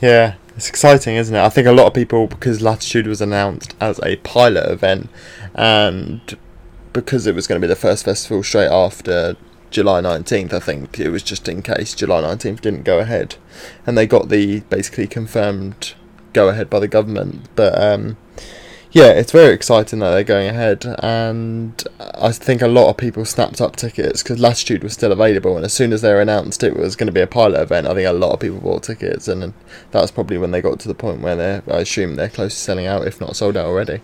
Yeah, 0.00 0.34
it's 0.56 0.68
exciting, 0.68 1.14
isn't 1.14 1.32
it? 1.32 1.40
I 1.40 1.48
think 1.48 1.68
a 1.68 1.72
lot 1.72 1.86
of 1.86 1.94
people, 1.94 2.26
because 2.26 2.60
Latitude 2.60 3.06
was 3.06 3.20
announced 3.20 3.76
as 3.80 4.00
a 4.02 4.16
pilot 4.16 4.68
event, 4.68 5.08
and 5.54 6.36
because 6.92 7.26
it 7.26 7.34
was 7.34 7.46
going 7.46 7.60
to 7.60 7.66
be 7.66 7.68
the 7.68 7.76
first 7.76 8.04
festival 8.04 8.42
straight 8.42 8.70
after 8.70 9.36
July 9.70 10.00
19th, 10.00 10.52
I 10.52 10.60
think 10.60 10.98
it 10.98 11.08
was 11.08 11.22
just 11.22 11.48
in 11.48 11.62
case 11.62 11.94
July 11.94 12.22
19th 12.22 12.60
didn't 12.60 12.84
go 12.84 12.98
ahead. 12.98 13.36
And 13.86 13.96
they 13.96 14.06
got 14.06 14.28
the 14.28 14.60
basically 14.60 15.06
confirmed 15.06 15.94
go 16.32 16.48
ahead 16.48 16.70
by 16.70 16.78
the 16.78 16.88
government. 16.88 17.48
But 17.56 17.80
um, 17.80 18.16
yeah, 18.92 19.10
it's 19.12 19.32
very 19.32 19.54
exciting 19.54 20.00
that 20.00 20.10
they're 20.10 20.24
going 20.24 20.48
ahead. 20.48 20.84
And 20.98 21.82
I 21.98 22.32
think 22.32 22.60
a 22.60 22.68
lot 22.68 22.90
of 22.90 22.98
people 22.98 23.24
snapped 23.24 23.60
up 23.60 23.76
tickets 23.76 24.22
because 24.22 24.38
Latitude 24.38 24.82
was 24.82 24.92
still 24.92 25.12
available. 25.12 25.56
And 25.56 25.64
as 25.64 25.72
soon 25.72 25.92
as 25.92 26.02
they 26.02 26.20
announced 26.20 26.62
it 26.62 26.76
was 26.76 26.94
going 26.94 27.06
to 27.06 27.12
be 27.12 27.20
a 27.20 27.26
pilot 27.26 27.60
event, 27.60 27.86
I 27.86 27.94
think 27.94 28.08
a 28.08 28.12
lot 28.12 28.32
of 28.32 28.40
people 28.40 28.60
bought 28.60 28.82
tickets. 28.82 29.28
And 29.28 29.54
that's 29.90 30.10
probably 30.10 30.36
when 30.38 30.50
they 30.50 30.60
got 30.60 30.78
to 30.80 30.88
the 30.88 30.94
point 30.94 31.22
where 31.22 31.36
they're, 31.36 31.62
I 31.66 31.78
assume 31.78 32.16
they're 32.16 32.28
close 32.28 32.54
to 32.54 32.60
selling 32.60 32.86
out, 32.86 33.06
if 33.06 33.20
not 33.20 33.36
sold 33.36 33.56
out 33.56 33.66
already. 33.66 34.00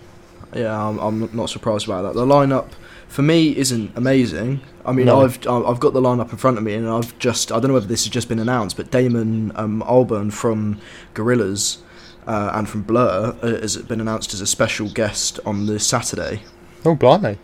Yeah, 0.55 0.89
I'm, 0.89 0.99
I'm 0.99 1.37
not 1.37 1.51
surprised 1.51 1.87
about 1.87 2.03
that. 2.03 2.15
The 2.15 2.25
lineup 2.27 2.71
for 3.09 3.23
me 3.23 3.57
isn't 3.57 3.97
amazing. 3.97 4.61
I 4.85 4.93
mean, 4.93 5.07
No. 5.07 5.21
I've 5.23 5.37
I've 5.47 5.81
got 5.81 5.93
the 5.93 6.01
lineup 6.01 6.31
in 6.31 6.39
front 6.39 6.57
of 6.59 6.65
me, 6.65 6.75
and 6.75 6.89
I've 6.89 7.19
just 7.19 7.53
I 7.53 7.57
don't 7.61 7.69
know 7.69 7.75
whether 7.75 7.87
this 7.87 8.05
has 8.05 8.11
just 8.11 8.29
been 8.29 8.39
announced, 8.39 8.77
but 8.77 8.91
Damon 8.91 9.53
um, 9.57 9.83
Albarn 9.87 10.33
from 10.33 10.81
Gorillaz 11.15 11.79
uh, 12.27 12.53
and 12.55 12.69
from 12.69 12.83
Blur 12.83 13.37
uh, 13.43 13.47
has 13.61 13.77
been 13.77 14.01
announced 14.01 14.33
as 14.35 14.41
a 14.41 14.47
special 14.47 14.89
guest 14.89 15.41
on 15.45 15.67
this 15.67 15.87
Saturday. 15.87 16.43
Oh, 16.85 16.95
blimey. 16.95 17.39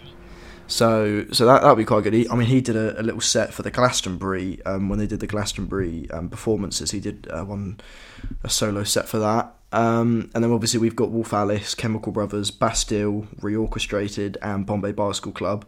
So 0.67 1.27
so 1.31 1.45
that 1.45 1.61
that'll 1.61 1.77
be 1.77 1.85
quite 1.85 2.05
good. 2.05 2.15
He, 2.15 2.29
I 2.31 2.37
mean, 2.37 2.47
he 2.47 2.63
did 2.63 2.77
a, 2.77 2.99
a 2.99 3.03
little 3.03 3.21
set 3.21 3.53
for 3.53 3.63
the 3.63 3.71
Glastonbury 3.71 4.65
um, 4.65 4.89
when 4.89 4.99
they 4.99 5.07
did 5.07 5.21
the 5.21 5.27
Glastonbury 5.27 6.11
um, 6.11 6.31
performances. 6.31 6.91
He 6.91 7.01
did 7.01 7.29
uh, 7.31 7.45
one 7.45 7.79
a 8.43 8.49
solo 8.49 8.85
set 8.85 9.07
for 9.09 9.19
that. 9.19 9.55
Um, 9.75 10.31
and 10.35 10.45
then 10.45 10.53
obviously 10.53 10.79
we've 10.81 10.95
got 10.97 11.11
Wolf 11.11 11.33
Alice, 11.33 11.75
Chemical 11.75 12.13
Brothers, 12.13 12.51
Bastille, 12.51 13.27
Reorchestrated, 13.41 14.37
and 14.41 14.65
Bombay 14.67 14.93
Bicycle 14.93 15.33
Club. 15.33 15.67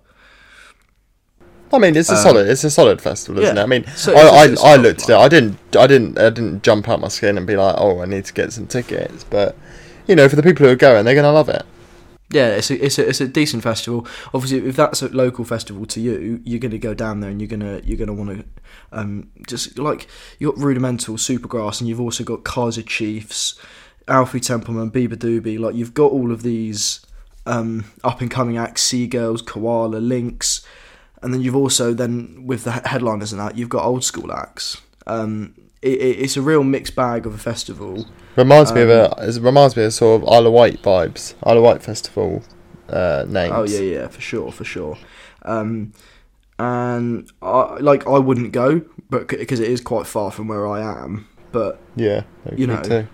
I 1.73 1.79
mean, 1.79 1.97
it's 1.97 2.11
a 2.11 2.15
Um, 2.15 2.23
solid, 2.23 2.49
it's 2.49 2.63
a 2.63 2.71
solid 2.71 3.03
festival, 3.03 3.43
isn't 3.43 3.57
yeah. 3.57 3.63
it? 3.63 3.65
I 3.65 3.67
mean, 3.67 3.85
So 3.97 4.15
I, 4.15 4.45
I, 4.45 4.75
I 4.75 4.77
looked 4.77 5.03
at 5.05 5.11
it. 5.11 5.17
I 5.17 5.29
didn't, 5.29 5.59
I 5.77 5.87
didn't, 5.89 6.19
I 6.19 6.31
didn't 6.31 6.63
jump 6.63 6.89
out 6.89 7.01
my 7.01 7.09
skin 7.09 7.37
and 7.37 7.47
be 7.47 7.57
like, 7.57 7.75
oh, 7.79 8.01
I 8.01 8.07
need 8.07 8.25
to 8.27 8.33
get 8.33 8.53
some 8.53 8.69
tickets. 8.69 9.25
But 9.25 9.57
you 10.07 10.15
know, 10.15 10.29
for 10.29 10.37
the 10.37 10.43
people 10.45 10.65
who 10.65 10.73
are 10.73 10.77
going, 10.77 11.05
they're 11.05 11.17
gonna 11.17 11.33
love 11.33 11.49
it. 11.49 11.65
Yeah, 12.31 12.49
it's 12.51 12.71
a, 12.71 12.85
it's 12.85 12.99
a 12.99 13.09
it's 13.09 13.21
a 13.21 13.29
decent 13.29 13.63
festival. 13.65 14.07
Obviously, 14.35 14.69
if 14.69 14.77
that's 14.77 15.03
a 15.03 15.09
local 15.09 15.45
festival 15.45 15.87
to 15.87 16.01
you, 16.01 16.41
you're 16.45 16.61
gonna 16.61 16.79
go 16.79 16.95
down 16.95 17.21
there 17.21 17.31
and 17.31 17.41
you're 17.41 17.49
gonna 17.49 17.81
you're 17.85 17.99
gonna 17.99 18.13
want 18.15 18.31
to 18.39 18.45
um, 18.93 19.31
just 19.49 19.79
like 19.79 20.09
you've 20.39 20.55
got 20.55 20.65
Rudimental, 20.65 21.17
Supergrass, 21.17 21.81
and 21.81 21.89
you've 21.89 22.01
also 22.01 22.25
got 22.25 22.45
Kaiser 22.45 22.83
Chiefs, 22.83 23.59
Alfie 24.09 24.41
Templeman, 24.41 24.91
Beabadoobee. 24.91 25.59
Like 25.59 25.75
you've 25.75 25.95
got 25.95 26.13
all 26.13 26.31
of 26.33 26.43
these 26.43 27.05
um, 27.47 27.85
up 28.05 28.21
and 28.21 28.31
coming 28.31 28.57
acts, 28.57 28.83
Sea 28.83 29.07
Girls, 29.07 29.43
Koala, 29.43 29.99
Lynx, 29.99 30.65
and 31.23 31.33
then 31.33 31.41
you've 31.41 31.57
also 31.57 31.93
then 31.95 32.45
with 32.47 32.65
the 32.65 32.73
he- 32.73 32.81
headliners 32.89 33.33
and 33.33 33.41
that 33.41 33.57
you've 33.57 33.69
got 33.69 33.85
old 33.85 34.05
school 34.05 34.33
acts. 34.33 34.81
Um, 35.07 35.55
it, 35.83 36.01
it, 36.01 36.19
it's 36.21 36.37
a 36.37 36.43
real 36.43 36.65
mixed 36.65 36.97
bag 36.97 37.27
of 37.27 37.35
a 37.35 37.39
festival. 37.39 38.07
Reminds 38.37 38.73
me 38.73 38.83
of 38.83 38.91
Um, 38.91 39.13
a. 39.19 39.29
It 39.29 39.41
reminds 39.41 39.77
me 39.77 39.85
of 39.85 39.93
sort 39.95 40.23
of 40.23 40.29
Isle 40.29 40.47
of 40.47 40.53
Wight 40.53 40.83
vibes. 40.83 41.35
Isle 41.45 41.59
of 41.59 41.63
Wight 41.63 41.83
festival 41.83 42.43
uh, 42.89 43.25
names. 43.29 43.53
Oh 43.55 43.65
yeah, 43.65 43.81
yeah, 43.81 44.09
for 44.09 44.21
sure, 44.21 44.51
for 44.53 44.65
sure. 44.65 44.99
Um, 45.43 45.93
and 46.59 47.31
I 47.43 47.77
like 47.81 48.07
I 48.07 48.19
wouldn't 48.19 48.53
go, 48.53 48.83
but 49.11 49.29
because 49.29 49.61
it 49.61 49.71
is 49.71 49.81
quite 49.81 50.07
far 50.07 50.31
from 50.31 50.49
where 50.49 50.67
I 50.67 50.81
am. 50.81 51.29
But 51.53 51.81
yeah. 51.95 52.23
You 52.55 52.67
know, 52.67 52.83
too. 52.83 53.07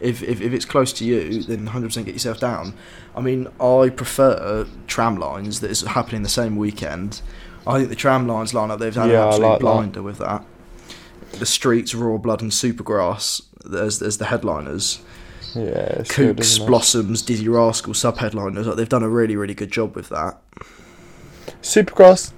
If 0.00 0.22
if, 0.22 0.40
if 0.40 0.52
it's 0.52 0.64
close 0.64 0.92
to 0.94 1.04
you, 1.04 1.42
then 1.42 1.66
100% 1.68 2.04
get 2.04 2.12
yourself 2.14 2.38
down. 2.38 2.74
I 3.14 3.20
mean, 3.20 3.48
I 3.60 3.88
prefer 3.88 4.66
Tramlines 4.86 5.60
that 5.60 5.70
is 5.70 5.80
happening 5.82 6.22
the 6.22 6.28
same 6.28 6.56
weekend. 6.56 7.22
I 7.66 7.78
think 7.78 7.88
the 7.88 7.96
Tramlines 7.96 8.52
lineup 8.52 8.78
they've 8.78 8.94
done 8.94 9.08
Yeah, 9.10 9.22
an 9.22 9.28
absolute 9.28 9.46
like 9.48 9.58
that. 9.58 9.60
blinder 9.60 10.02
with 10.02 10.18
that. 10.18 10.44
The 11.38 11.46
Streets, 11.46 11.94
Royal 11.94 12.18
Blood, 12.18 12.42
and 12.42 12.50
Supergrass 12.50 13.40
as 13.74 14.02
as 14.02 14.18
the 14.18 14.26
headliners. 14.26 15.00
Yeah. 15.54 15.70
It's 16.00 16.14
good, 16.14 16.36
Kooks. 16.36 16.66
Blossoms, 16.66 17.22
Dizzee 17.22 17.48
Rascal 17.52 17.94
sub 17.94 18.18
headliners. 18.18 18.66
Like, 18.66 18.76
they've 18.76 18.88
done 18.88 19.02
a 19.02 19.08
really 19.08 19.36
really 19.36 19.54
good 19.54 19.70
job 19.72 19.96
with 19.96 20.10
that. 20.10 20.36
Supergrass 21.62 22.32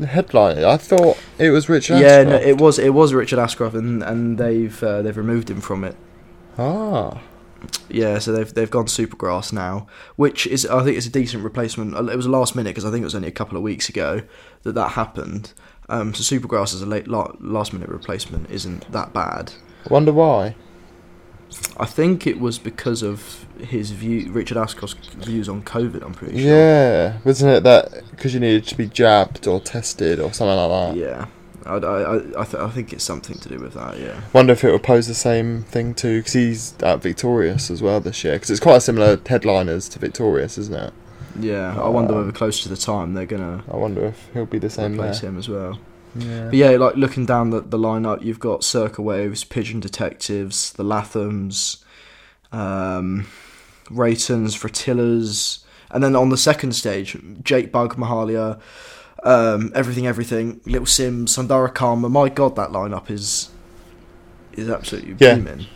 the 0.00 0.06
headliner. 0.06 0.66
I 0.66 0.76
thought 0.78 1.18
it 1.38 1.50
was 1.50 1.68
Richard. 1.68 1.98
Yeah, 2.00 2.22
no, 2.24 2.36
it 2.36 2.58
was 2.58 2.78
it 2.78 2.94
was 2.94 3.12
Richard 3.12 3.38
Ashcroft, 3.38 3.74
and, 3.76 4.02
and 4.02 4.38
they've 4.38 4.82
uh, 4.82 5.02
they've 5.02 5.16
removed 5.16 5.50
him 5.50 5.60
from 5.60 5.84
it. 5.84 5.94
Ah. 6.58 7.20
Yeah, 7.88 8.18
so 8.18 8.32
they've 8.32 8.52
they've 8.52 8.70
gone 8.70 8.86
Supergrass 8.86 9.52
now, 9.52 9.86
which 10.16 10.46
is 10.46 10.66
I 10.66 10.82
think 10.82 10.96
it's 10.96 11.06
a 11.06 11.10
decent 11.10 11.44
replacement. 11.44 11.94
Uh, 11.94 12.04
It 12.06 12.16
was 12.16 12.26
last 12.26 12.56
minute 12.56 12.70
because 12.70 12.84
I 12.84 12.90
think 12.90 13.02
it 13.02 13.04
was 13.04 13.14
only 13.14 13.28
a 13.28 13.32
couple 13.32 13.56
of 13.56 13.62
weeks 13.62 13.88
ago 13.88 14.22
that 14.64 14.74
that 14.74 14.90
happened. 14.90 15.52
Um, 15.88 16.12
so 16.14 16.22
Supergrass 16.22 16.74
as 16.74 16.82
a 16.82 16.86
late 16.86 17.06
last 17.08 17.72
minute 17.72 17.88
replacement 17.88 18.50
isn't 18.50 18.90
that 18.92 19.12
bad. 19.12 19.52
I 19.88 19.92
wonder 19.92 20.12
why. 20.12 20.54
I 21.76 21.84
think 21.84 22.26
it 22.26 22.40
was 22.40 22.58
because 22.58 23.02
of 23.02 23.44
his 23.58 23.90
view, 23.90 24.32
Richard 24.32 24.56
Ashcroft's 24.56 25.08
views 25.08 25.48
on 25.50 25.62
COVID. 25.62 26.02
I'm 26.02 26.14
pretty 26.14 26.38
sure. 26.38 26.46
Yeah, 26.50 27.18
wasn't 27.24 27.52
it 27.52 27.62
that 27.64 28.02
because 28.10 28.32
you 28.34 28.40
needed 28.40 28.66
to 28.68 28.76
be 28.76 28.86
jabbed 28.86 29.46
or 29.46 29.60
tested 29.60 30.18
or 30.18 30.32
something 30.32 30.56
like 30.56 30.94
that? 30.94 30.96
Yeah. 30.96 31.26
I, 31.66 31.74
I, 31.76 32.00
I, 32.02 32.16
I, 32.16 32.44
th- 32.44 32.54
I 32.62 32.68
think 32.70 32.92
it's 32.92 33.04
something 33.04 33.38
to 33.38 33.48
do 33.48 33.58
with 33.58 33.74
that. 33.74 33.98
Yeah. 33.98 34.20
Wonder 34.32 34.52
if 34.52 34.64
it 34.64 34.70
will 34.70 34.78
pose 34.78 35.06
the 35.06 35.14
same 35.14 35.62
thing 35.64 35.94
too, 35.94 36.18
because 36.20 36.32
he's 36.32 36.74
at 36.82 37.00
Victorious 37.02 37.70
as 37.70 37.82
well 37.82 38.00
this 38.00 38.22
year. 38.24 38.34
Because 38.34 38.50
it's 38.50 38.60
quite 38.60 38.76
a 38.76 38.80
similar 38.80 39.18
headliners 39.26 39.88
to 39.90 39.98
Victorious, 39.98 40.58
isn't 40.58 40.74
it? 40.74 40.92
Yeah. 41.40 41.74
I 41.80 41.88
wonder 41.88 42.12
Um, 42.14 42.18
whether 42.20 42.32
close 42.32 42.62
to 42.62 42.68
the 42.68 42.76
time 42.76 43.14
they're 43.14 43.26
gonna 43.26 43.62
I 43.72 43.76
wonder 43.76 44.04
if 44.06 44.28
he'll 44.34 44.46
be 44.46 44.58
the 44.58 44.68
same 44.70 44.96
there. 44.96 45.06
replace 45.06 45.20
him 45.20 45.38
as 45.38 45.48
well. 45.48 45.78
Yeah. 46.14 46.44
But 46.46 46.54
yeah, 46.54 46.70
like 46.72 46.96
looking 46.96 47.24
down 47.24 47.50
the, 47.50 47.60
the 47.62 47.78
lineup, 47.78 48.22
you've 48.22 48.38
got 48.40 48.62
Circa 48.64 49.00
Waves, 49.00 49.44
Pigeon 49.44 49.80
Detectives, 49.80 50.72
the 50.74 50.84
Lathams, 50.84 51.82
um, 52.52 53.26
Reytons, 53.90 54.54
Frotillas, 54.56 55.60
and 55.90 56.02
then 56.04 56.14
on 56.14 56.28
the 56.28 56.36
second 56.36 56.72
stage, 56.74 57.16
Jake 57.42 57.72
Bugg, 57.72 57.94
Mahalia, 57.96 58.60
um, 59.22 59.72
Everything 59.74 60.06
Everything, 60.06 60.60
Little 60.66 60.86
Simz, 60.86 61.30
Sundara 61.30 61.70
Karma. 61.70 62.08
My 62.08 62.28
God, 62.28 62.56
that 62.56 62.70
lineup 62.70 63.10
is 63.10 63.50
is 64.52 64.68
absolutely 64.68 65.16
Yeah. 65.18 65.36
booming. 65.36 65.66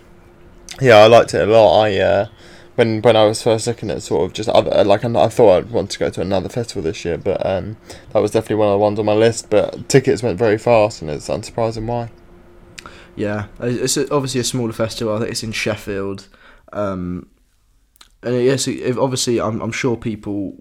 Yeah, 0.80 0.96
I 0.98 1.06
liked 1.06 1.32
it 1.34 1.48
a 1.48 1.50
lot. 1.50 1.80
I 1.82 1.98
uh, 1.98 2.26
when 2.74 3.00
when 3.02 3.16
I 3.16 3.24
was 3.24 3.42
first 3.42 3.66
looking 3.66 3.90
at 3.90 4.02
sort 4.02 4.26
of 4.26 4.34
just 4.34 4.48
other 4.48 4.84
like 4.84 5.04
I 5.04 5.08
I 5.24 5.28
thought 5.28 5.56
I'd 5.56 5.70
want 5.70 5.90
to 5.92 5.98
go 5.98 6.10
to 6.10 6.20
another 6.20 6.48
festival 6.48 6.82
this 6.82 7.04
year, 7.04 7.16
but 7.16 7.44
um, 7.46 7.76
that 8.12 8.20
was 8.20 8.32
definitely 8.32 8.56
one 8.56 8.68
of 8.68 8.74
the 8.74 8.78
ones 8.78 8.98
on 8.98 9.06
my 9.06 9.14
list. 9.14 9.48
But 9.48 9.88
tickets 9.88 10.22
went 10.22 10.38
very 10.38 10.58
fast, 10.58 11.00
and 11.00 11.10
it's 11.10 11.28
unsurprising 11.28 11.86
why. 11.86 12.10
Yeah, 13.14 13.46
it's 13.60 13.96
obviously 13.96 14.40
a 14.40 14.44
smaller 14.44 14.74
festival. 14.74 15.14
I 15.14 15.20
think 15.20 15.30
it's 15.30 15.42
in 15.42 15.52
Sheffield. 15.52 16.28
Um, 16.74 17.28
and 18.22 18.42
yes, 18.44 18.68
it, 18.68 18.98
obviously, 18.98 19.40
I'm, 19.40 19.62
I'm 19.62 19.72
sure 19.72 19.96
people 19.96 20.56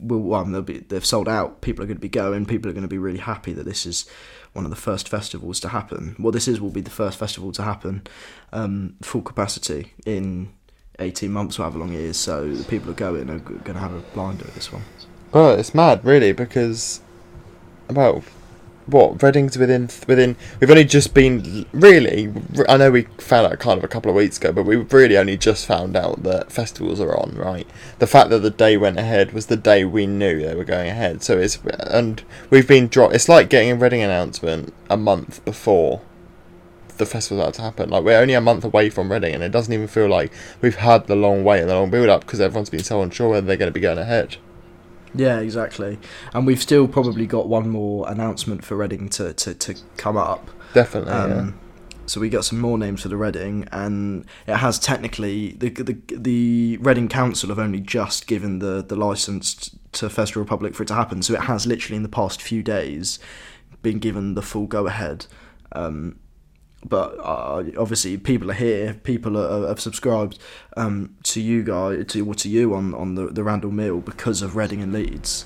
Well, 0.00 0.44
they'll 0.44 0.62
be, 0.62 0.78
they've 0.78 1.04
sold 1.04 1.28
out. 1.28 1.60
People 1.60 1.84
are 1.84 1.86
going 1.86 1.96
to 1.96 2.00
be 2.00 2.08
going. 2.08 2.46
People 2.46 2.70
are 2.70 2.74
going 2.74 2.82
to 2.82 2.88
be 2.88 2.98
really 2.98 3.18
happy 3.18 3.52
that 3.52 3.64
this 3.64 3.86
is 3.86 4.06
one 4.52 4.64
of 4.64 4.70
the 4.70 4.76
first 4.76 5.08
festivals 5.08 5.60
to 5.60 5.68
happen. 5.68 6.16
Well, 6.18 6.32
this 6.32 6.48
is 6.48 6.60
will 6.60 6.70
be 6.70 6.80
the 6.80 6.90
first 6.90 7.18
festival 7.18 7.52
to 7.52 7.62
happen 7.62 8.02
um, 8.52 8.96
full 9.02 9.22
capacity 9.22 9.92
in 10.06 10.52
18 10.98 11.30
months, 11.30 11.58
or 11.58 11.62
however 11.62 11.78
long 11.78 11.92
it 11.92 12.00
is. 12.00 12.16
So 12.16 12.48
the 12.48 12.64
people 12.64 12.90
are 12.90 12.94
going 12.94 13.30
are 13.30 13.38
going 13.38 13.74
to 13.74 13.80
have 13.80 13.94
a 13.94 14.00
blinder 14.14 14.46
at 14.46 14.54
this 14.54 14.72
one. 14.72 14.82
Well, 15.32 15.52
it's 15.52 15.74
mad, 15.74 16.04
really, 16.04 16.32
because 16.32 17.00
about 17.88 18.24
what 18.90 19.22
Reading's 19.22 19.56
within 19.56 19.88
within. 20.06 20.36
We've 20.60 20.70
only 20.70 20.84
just 20.84 21.14
been 21.14 21.66
really. 21.72 22.32
I 22.68 22.76
know 22.76 22.90
we 22.90 23.02
found 23.18 23.46
out 23.46 23.58
kind 23.58 23.78
of 23.78 23.84
a 23.84 23.88
couple 23.88 24.10
of 24.10 24.16
weeks 24.16 24.38
ago, 24.38 24.52
but 24.52 24.64
we've 24.64 24.92
really 24.92 25.16
only 25.16 25.36
just 25.36 25.66
found 25.66 25.96
out 25.96 26.22
that 26.22 26.52
festivals 26.52 27.00
are 27.00 27.16
on. 27.16 27.34
Right, 27.36 27.66
the 27.98 28.06
fact 28.06 28.30
that 28.30 28.40
the 28.40 28.50
day 28.50 28.76
went 28.76 28.98
ahead 28.98 29.32
was 29.32 29.46
the 29.46 29.56
day 29.56 29.84
we 29.84 30.06
knew 30.06 30.40
they 30.40 30.54
were 30.54 30.64
going 30.64 30.90
ahead. 30.90 31.22
So 31.22 31.38
it's 31.38 31.58
and 31.64 32.22
we've 32.50 32.68
been 32.68 32.88
dropped. 32.88 33.14
It's 33.14 33.28
like 33.28 33.48
getting 33.48 33.70
a 33.70 33.76
Reading 33.76 34.02
announcement 34.02 34.74
a 34.90 34.96
month 34.96 35.44
before 35.44 36.02
the 36.98 37.06
festival's 37.06 37.40
about 37.40 37.54
to 37.54 37.62
happen. 37.62 37.90
Like 37.90 38.04
we're 38.04 38.20
only 38.20 38.34
a 38.34 38.40
month 38.40 38.64
away 38.64 38.90
from 38.90 39.10
Reading, 39.10 39.34
and 39.34 39.42
it 39.42 39.50
doesn't 39.50 39.72
even 39.72 39.88
feel 39.88 40.08
like 40.08 40.32
we've 40.60 40.76
had 40.76 41.06
the 41.06 41.16
long 41.16 41.42
wait 41.42 41.60
and 41.60 41.70
the 41.70 41.74
long 41.74 41.90
build 41.90 42.08
up 42.08 42.20
because 42.20 42.40
everyone's 42.40 42.70
been 42.70 42.84
so 42.84 43.02
unsure 43.02 43.30
whether 43.30 43.46
they're 43.46 43.56
going 43.56 43.72
to 43.72 43.74
be 43.74 43.80
going 43.80 43.98
ahead. 43.98 44.36
Yeah, 45.14 45.40
exactly. 45.40 45.98
And 46.32 46.46
we've 46.46 46.62
still 46.62 46.86
probably 46.86 47.26
got 47.26 47.48
one 47.48 47.68
more 47.68 48.08
announcement 48.08 48.64
for 48.64 48.76
Reading 48.76 49.08
to, 49.10 49.32
to, 49.34 49.54
to 49.54 49.74
come 49.96 50.16
up. 50.16 50.50
Definitely. 50.74 51.12
Um, 51.12 51.58
So 52.06 52.20
we 52.20 52.28
got 52.28 52.44
some 52.44 52.58
more 52.60 52.76
names 52.76 53.02
for 53.02 53.08
the 53.08 53.16
Reading, 53.16 53.68
and 53.70 54.24
it 54.46 54.56
has 54.56 54.80
technically 54.80 55.52
the 55.52 55.70
the 55.70 55.96
the 56.16 56.76
Reading 56.78 57.08
Council 57.08 57.48
have 57.50 57.58
only 57.60 57.80
just 57.80 58.26
given 58.26 58.58
the 58.58 58.82
the 58.82 58.96
license 58.96 59.76
to 59.92 60.08
Festival 60.08 60.42
Republic 60.42 60.74
for 60.74 60.82
it 60.82 60.86
to 60.86 60.94
happen. 60.94 61.22
So 61.22 61.34
it 61.34 61.42
has 61.42 61.66
literally 61.66 61.96
in 61.96 62.02
the 62.02 62.08
past 62.08 62.42
few 62.42 62.62
days 62.62 63.18
been 63.82 63.98
given 63.98 64.34
the 64.34 64.42
full 64.42 64.66
go 64.66 64.86
ahead. 64.86 65.26
Um, 65.72 66.18
but 66.84 67.18
uh, 67.18 67.64
obviously, 67.78 68.16
people 68.16 68.50
are 68.50 68.54
here. 68.54 68.94
People 69.02 69.36
are, 69.36 69.68
have 69.68 69.80
subscribed 69.80 70.38
um, 70.76 71.14
to 71.24 71.40
you 71.40 71.62
guys 71.62 72.06
to 72.06 72.26
or 72.26 72.34
to 72.34 72.48
you 72.48 72.74
on 72.74 72.94
on 72.94 73.14
the 73.14 73.26
the 73.26 73.42
RandLMill 73.42 74.04
because 74.04 74.42
of 74.42 74.56
Reading 74.56 74.82
and 74.82 74.92
Leeds. 74.92 75.44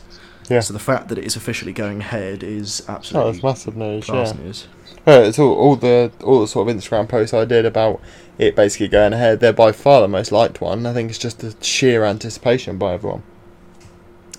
Yeah. 0.48 0.60
So 0.60 0.72
the 0.72 0.78
fact 0.78 1.08
that 1.08 1.18
it 1.18 1.24
is 1.24 1.36
officially 1.36 1.72
going 1.72 2.00
ahead 2.00 2.42
is 2.42 2.84
Oh, 2.88 2.94
absolutely 2.94 3.30
it's 3.32 3.42
massive 3.42 3.76
news. 3.76 4.08
Yeah. 4.08 4.32
news. 4.32 4.68
Well, 5.06 5.24
it's 5.24 5.38
all, 5.38 5.54
all 5.54 5.76
the 5.76 6.12
all 6.22 6.40
the 6.40 6.46
sort 6.46 6.68
of 6.68 6.76
Instagram 6.76 7.08
posts 7.08 7.34
I 7.34 7.44
did 7.44 7.64
about 7.66 8.00
it 8.38 8.54
basically 8.54 8.88
going 8.88 9.12
ahead. 9.12 9.40
They're 9.40 9.52
by 9.52 9.72
far 9.72 10.00
the 10.02 10.08
most 10.08 10.32
liked 10.32 10.60
one. 10.60 10.86
I 10.86 10.92
think 10.92 11.10
it's 11.10 11.18
just 11.18 11.40
the 11.40 11.54
sheer 11.64 12.04
anticipation 12.04 12.78
by 12.78 12.94
everyone. 12.94 13.22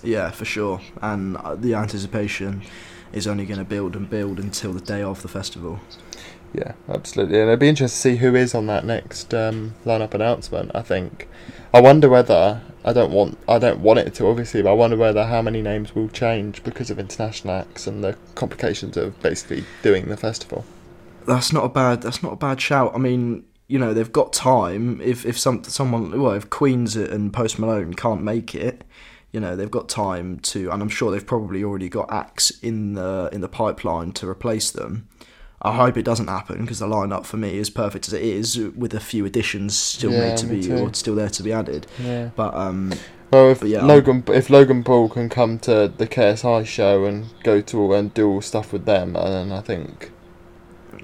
Yeah, 0.02 0.30
for 0.30 0.44
sure. 0.44 0.80
And 1.02 1.36
uh, 1.38 1.56
the 1.56 1.74
anticipation 1.74 2.62
is 3.12 3.26
only 3.26 3.46
going 3.46 3.58
to 3.58 3.64
build 3.64 3.96
and 3.96 4.08
build 4.08 4.38
until 4.38 4.72
the 4.72 4.80
day 4.80 5.02
of 5.02 5.22
the 5.22 5.28
festival. 5.28 5.80
Yeah, 6.52 6.72
absolutely. 6.88 7.40
And 7.40 7.48
it'd 7.48 7.60
be 7.60 7.68
interesting 7.68 8.14
to 8.14 8.16
see 8.16 8.20
who 8.20 8.34
is 8.34 8.54
on 8.54 8.66
that 8.66 8.84
next 8.84 9.34
um, 9.34 9.74
lineup 9.84 10.14
announcement. 10.14 10.70
I 10.74 10.82
think. 10.82 11.28
I 11.74 11.80
wonder 11.80 12.08
whether 12.08 12.62
I 12.84 12.92
don't 12.92 13.12
want 13.12 13.36
I 13.48 13.58
don't 13.58 13.80
want 13.80 13.98
it 13.98 14.14
to 14.14 14.26
obviously, 14.26 14.62
but 14.62 14.70
I 14.70 14.74
wonder 14.74 14.96
whether 14.96 15.26
how 15.26 15.42
many 15.42 15.60
names 15.60 15.94
will 15.94 16.08
change 16.08 16.62
because 16.62 16.90
of 16.90 16.98
international 16.98 17.54
acts 17.54 17.86
and 17.86 18.02
the 18.02 18.16
complications 18.34 18.96
of 18.96 19.20
basically 19.20 19.64
doing 19.82 20.08
the 20.08 20.16
festival. 20.16 20.64
That's 21.26 21.52
not 21.52 21.64
a 21.64 21.68
bad. 21.68 22.02
That's 22.02 22.22
not 22.22 22.32
a 22.32 22.36
bad 22.36 22.60
shout. 22.60 22.92
I 22.94 22.98
mean, 22.98 23.44
you 23.66 23.78
know, 23.78 23.92
they've 23.92 24.12
got 24.12 24.32
time. 24.32 25.00
If 25.00 25.26
if 25.26 25.38
some 25.38 25.64
someone, 25.64 26.18
well, 26.20 26.32
if 26.32 26.48
Queens 26.48 26.94
and 26.96 27.32
Post 27.32 27.58
Malone 27.58 27.94
can't 27.94 28.22
make 28.22 28.54
it, 28.54 28.84
you 29.32 29.40
know, 29.40 29.54
they've 29.56 29.70
got 29.70 29.88
time 29.88 30.38
to, 30.40 30.70
and 30.70 30.80
I'm 30.82 30.88
sure 30.88 31.10
they've 31.10 31.26
probably 31.26 31.62
already 31.62 31.88
got 31.88 32.10
acts 32.12 32.50
in 32.62 32.94
the 32.94 33.28
in 33.32 33.40
the 33.40 33.48
pipeline 33.48 34.12
to 34.12 34.28
replace 34.28 34.70
them. 34.70 35.08
I 35.62 35.74
hope 35.74 35.96
it 35.96 36.04
doesn't 36.04 36.28
happen 36.28 36.60
because 36.62 36.78
the 36.78 36.86
lineup 36.86 37.24
for 37.24 37.38
me 37.38 37.56
is 37.58 37.70
perfect 37.70 38.06
as 38.08 38.12
it 38.12 38.22
is, 38.22 38.58
with 38.76 38.92
a 38.94 39.00
few 39.00 39.24
additions 39.24 39.76
still 39.76 40.12
Yeah, 40.12 40.28
made 40.28 40.36
to 40.38 40.46
be 40.46 40.62
too. 40.62 40.76
or 40.76 40.94
still 40.94 41.14
there 41.14 41.30
to 41.30 41.42
be 41.42 41.52
added. 41.52 41.86
Yeah. 41.98 42.30
But 42.36 42.54
um, 42.54 42.92
Well, 43.32 43.50
if 43.50 43.62
yeah, 43.62 43.78
I'm- 43.78 43.88
Logan 43.88 44.22
if 44.28 44.50
Logan 44.50 44.84
Paul 44.84 45.08
can 45.08 45.28
come 45.28 45.58
to 45.60 45.90
the 45.96 46.06
KSI 46.06 46.64
show 46.66 47.04
and 47.06 47.26
go 47.42 47.60
to 47.62 47.80
all 47.80 47.94
and 47.94 48.12
do 48.14 48.28
all 48.28 48.42
stuff 48.42 48.72
with 48.72 48.84
them, 48.84 49.14
then 49.14 49.50
I 49.50 49.60
think 49.62 50.12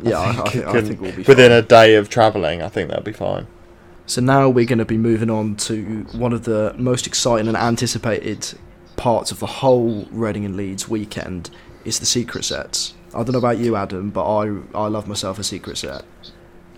yeah, 0.03 0.19
I, 0.19 0.29
I, 0.31 0.33
think 0.35 0.49
think, 0.53 0.67
I 0.67 0.73
can- 0.73 0.87
think 0.87 1.01
we'll 1.01 1.13
be 1.17 1.23
within 1.23 1.51
fine. 1.51 1.59
a 1.59 1.63
day 1.63 1.95
of 1.97 2.09
travelling, 2.11 2.63
I 2.63 2.69
think 2.69 2.89
that'll 2.91 3.03
be 3.05 3.13
fine. 3.13 3.47
So 4.07 4.21
now 4.21 4.49
we're 4.49 4.67
going 4.67 4.79
to 4.79 4.85
be 4.85 4.99
moving 4.99 5.31
on 5.31 5.57
to 5.57 6.07
one 6.13 6.33
of 6.33 6.45
the 6.45 6.75
most 6.77 7.07
exciting 7.07 7.49
and 7.49 7.57
anticipated 7.57 8.59
parts 8.97 9.31
of 9.31 9.39
the 9.39 9.47
whole 9.47 10.07
Reading 10.11 10.45
and 10.45 10.57
Leeds 10.57 10.89
weekend 10.89 11.51
is 11.85 11.99
the 11.99 12.07
secret 12.07 12.45
sets. 12.45 12.95
I 13.15 13.23
don't 13.23 13.33
know 13.33 13.39
about 13.39 13.59
you, 13.59 13.77
Adam, 13.77 14.11
but 14.11 14.25
I 14.25 14.59
I 14.75 14.87
love 14.89 15.07
myself 15.07 15.39
a 15.39 15.45
secret 15.45 15.79
set. 15.79 16.05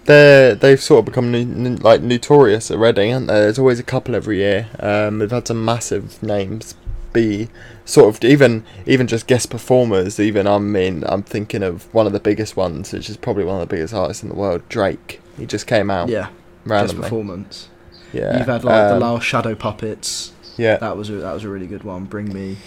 They're 0.04 0.54
they've 0.54 0.80
sort 0.80 1.00
of 1.00 1.04
become 1.06 1.32
no, 1.32 1.42
no- 1.44 1.78
like 1.80 2.02
notorious 2.02 2.70
at 2.70 2.78
Reading, 2.78 3.12
aren't 3.12 3.26
they? 3.28 3.34
There's 3.34 3.58
always 3.58 3.78
a 3.78 3.84
couple 3.84 4.14
every 4.14 4.38
year. 4.38 4.68
Um, 4.78 5.18
they've 5.18 5.30
had 5.30 5.48
some 5.48 5.64
massive 5.64 6.22
names 6.22 6.74
be 7.12 7.48
sort 7.84 8.14
of 8.14 8.24
even 8.24 8.64
even 8.84 9.06
just 9.06 9.26
guest 9.26 9.48
performers. 9.48 10.20
Even 10.20 10.46
I 10.46 10.58
mean, 10.58 11.04
I'm 11.06 11.22
thinking 11.22 11.62
of 11.62 11.92
one 11.94 12.06
of 12.06 12.12
the 12.12 12.20
biggest 12.20 12.56
ones, 12.56 12.92
which 12.92 13.08
is 13.08 13.16
probably 13.16 13.44
one 13.44 13.60
of 13.60 13.66
the 13.68 13.74
biggest 13.74 13.94
artists 13.94 14.22
in 14.22 14.28
the 14.28 14.34
world, 14.34 14.68
Drake. 14.68 15.22
He 15.38 15.46
just 15.46 15.66
came 15.66 15.90
out 15.90 16.08
Yeah, 16.08 16.28
just 16.64 16.70
randomly. 16.70 17.02
performance. 17.02 17.68
Yeah, 18.12 18.38
You've 18.38 18.46
had 18.46 18.64
like 18.64 18.88
the 18.88 18.94
um, 18.94 19.00
last 19.00 19.24
Shadow 19.24 19.54
Puppets. 19.54 20.32
yeah, 20.56 20.76
That 20.76 20.96
was 20.96 21.10
a, 21.10 21.14
that 21.14 21.32
was 21.34 21.42
a 21.44 21.48
really 21.48 21.66
good 21.66 21.82
one. 21.82 22.04
Bring 22.04 22.32
me. 22.32 22.58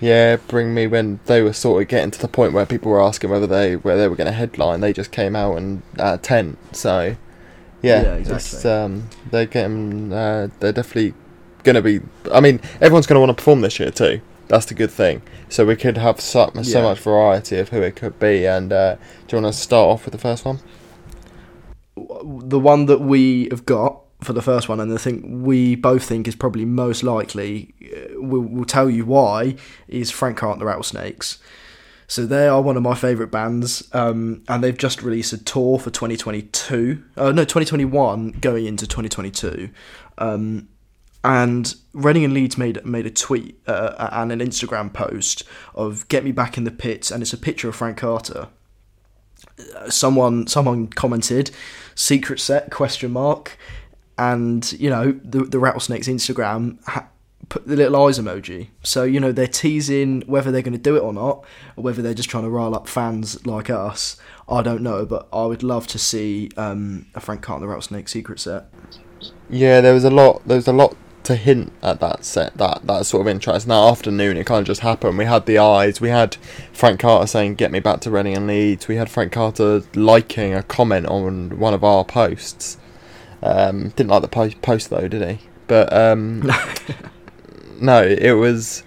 yeah. 0.00 0.36
Bring 0.36 0.72
me 0.74 0.86
when 0.86 1.20
they 1.26 1.42
were 1.42 1.52
sort 1.52 1.82
of 1.82 1.88
getting 1.88 2.10
to 2.12 2.18
the 2.20 2.28
point 2.28 2.52
where 2.54 2.64
people 2.66 2.90
were 2.90 3.02
asking 3.02 3.30
whether 3.30 3.46
they 3.46 3.76
where 3.76 3.96
they 3.98 4.08
were 4.08 4.16
going 4.16 4.26
to 4.26 4.32
headline. 4.32 4.80
They 4.80 4.92
just 4.94 5.12
came 5.12 5.36
out 5.36 5.56
and 5.58 5.82
uh, 5.98 6.16
tent. 6.16 6.56
So 6.74 7.16
yeah, 7.82 8.02
Yeah, 8.02 8.14
exactly. 8.14 8.70
um, 8.70 9.08
they're 9.30 9.46
getting 9.46 10.12
uh, 10.12 10.48
they're 10.60 10.72
definitely 10.72 11.12
going 11.64 11.76
to 11.76 11.82
be. 11.82 12.00
I 12.32 12.40
mean, 12.40 12.60
everyone's 12.80 13.06
going 13.06 13.16
to 13.16 13.20
want 13.20 13.30
to 13.30 13.34
perform 13.34 13.60
this 13.60 13.78
year 13.78 13.90
too. 13.90 14.22
That's 14.48 14.64
the 14.66 14.74
good 14.74 14.90
thing. 14.90 15.20
So 15.50 15.64
we 15.66 15.76
could 15.76 15.96
have 15.98 16.20
so, 16.20 16.50
so 16.62 16.78
Yeah. 16.78 16.82
much 16.82 16.98
variety 17.00 17.58
of 17.58 17.68
who 17.68 17.82
it 17.82 17.94
could 17.96 18.18
be. 18.18 18.46
And 18.46 18.72
uh, 18.72 18.94
do 19.28 19.36
you 19.36 19.42
want 19.42 19.54
to 19.54 19.60
start 19.60 19.88
off 19.88 20.04
with 20.06 20.12
the 20.12 20.18
first 20.18 20.44
one? 20.44 20.58
The 22.42 22.58
one 22.58 22.86
that 22.86 23.00
we 23.00 23.48
have 23.50 23.66
got 23.66 24.02
for 24.22 24.32
the 24.32 24.42
first 24.42 24.68
one, 24.68 24.80
and 24.80 24.90
the 24.90 24.98
thing 24.98 25.42
we 25.42 25.74
both 25.74 26.04
think 26.04 26.28
is 26.28 26.34
probably 26.34 26.64
most 26.64 27.02
likely, 27.02 27.74
uh, 27.84 28.20
we'll, 28.20 28.42
we'll 28.42 28.64
tell 28.64 28.90
you 28.90 29.04
why, 29.04 29.56
is 29.88 30.10
Frank 30.10 30.38
Carter 30.38 30.52
and 30.52 30.60
the 30.60 30.66
Rattlesnakes. 30.66 31.38
So 32.06 32.26
they 32.26 32.48
are 32.48 32.60
one 32.60 32.76
of 32.76 32.82
my 32.82 32.94
favourite 32.94 33.30
bands, 33.30 33.88
um, 33.94 34.42
and 34.48 34.64
they've 34.64 34.76
just 34.76 35.02
released 35.02 35.32
a 35.32 35.38
tour 35.38 35.78
for 35.78 35.90
2022. 35.90 37.02
Uh, 37.16 37.32
no, 37.32 37.44
2021 37.44 38.32
going 38.40 38.66
into 38.66 38.86
2022. 38.86 39.70
Um, 40.18 40.68
and 41.22 41.74
Reading 41.92 42.24
and 42.24 42.32
Leeds 42.32 42.56
made 42.58 42.84
made 42.84 43.06
a 43.06 43.10
tweet 43.10 43.60
uh, 43.66 44.08
and 44.10 44.32
an 44.32 44.40
Instagram 44.40 44.92
post 44.92 45.44
of 45.74 46.08
"Get 46.08 46.24
me 46.24 46.32
back 46.32 46.56
in 46.56 46.64
the 46.64 46.70
pits," 46.70 47.10
and 47.10 47.22
it's 47.22 47.32
a 47.32 47.38
picture 47.38 47.68
of 47.68 47.76
Frank 47.76 47.98
Carter 47.98 48.48
someone 49.88 50.46
someone 50.46 50.88
commented 50.88 51.50
secret 51.94 52.40
set? 52.40 52.70
question 52.70 53.12
mark. 53.12 53.56
And 54.18 54.70
you 54.72 54.90
know 54.90 55.12
the 55.24 55.44
the 55.44 55.58
rattlesnakes 55.58 56.06
instagram 56.06 56.82
ha- 56.84 57.08
put 57.48 57.66
the 57.66 57.76
little 57.76 58.04
eyes 58.04 58.18
emoji. 58.18 58.68
So 58.82 59.04
you 59.04 59.18
know 59.18 59.32
they're 59.32 59.46
teasing 59.46 60.22
whether 60.26 60.50
they're 60.50 60.62
going 60.62 60.72
to 60.72 60.78
do 60.78 60.96
it 60.96 61.00
or 61.00 61.12
not 61.12 61.44
or 61.76 61.84
whether 61.84 62.02
they're 62.02 62.14
just 62.14 62.28
trying 62.28 62.44
to 62.44 62.50
rile 62.50 62.74
up 62.74 62.86
fans 62.86 63.46
like 63.46 63.70
us. 63.70 64.16
I 64.48 64.62
don't 64.62 64.82
know 64.82 65.06
but 65.06 65.28
i 65.32 65.46
would 65.46 65.62
love 65.62 65.86
to 65.86 65.98
see 65.98 66.50
um, 66.56 67.06
a 67.14 67.20
frank 67.20 67.40
Carter 67.42 67.66
rattlesnake 67.66 68.08
secret 68.08 68.40
set. 68.40 68.66
Yeah, 69.48 69.80
there 69.80 69.94
was 69.94 70.04
a 70.04 70.10
lot. 70.10 70.42
There 70.46 70.56
was 70.56 70.68
a 70.68 70.72
lot 70.72 70.96
to 71.30 71.36
hint 71.36 71.72
at 71.80 72.00
that 72.00 72.24
set, 72.24 72.56
that 72.56 72.80
that 72.86 73.06
sort 73.06 73.20
of 73.20 73.28
interest. 73.28 73.64
And 73.64 73.70
that 73.70 73.88
afternoon, 73.88 74.36
it 74.36 74.46
kind 74.46 74.60
of 74.60 74.66
just 74.66 74.80
happened. 74.80 75.16
We 75.16 75.26
had 75.26 75.46
the 75.46 75.58
eyes. 75.58 76.00
We 76.00 76.08
had 76.08 76.36
Frank 76.72 77.00
Carter 77.00 77.26
saying, 77.26 77.54
"Get 77.54 77.70
me 77.70 77.78
back 77.78 78.00
to 78.00 78.10
Reading 78.10 78.36
and 78.36 78.48
Leeds." 78.48 78.88
We 78.88 78.96
had 78.96 79.08
Frank 79.08 79.32
Carter 79.32 79.82
liking 79.94 80.54
a 80.54 80.64
comment 80.64 81.06
on 81.06 81.58
one 81.58 81.72
of 81.72 81.84
our 81.84 82.04
posts. 82.04 82.78
Um, 83.42 83.90
didn't 83.90 84.10
like 84.10 84.22
the 84.22 84.28
po- 84.28 84.50
post 84.60 84.90
though, 84.90 85.06
did 85.06 85.26
he? 85.28 85.46
But 85.68 85.92
um, 85.92 86.50
no, 87.80 88.02
it 88.02 88.32
was. 88.32 88.82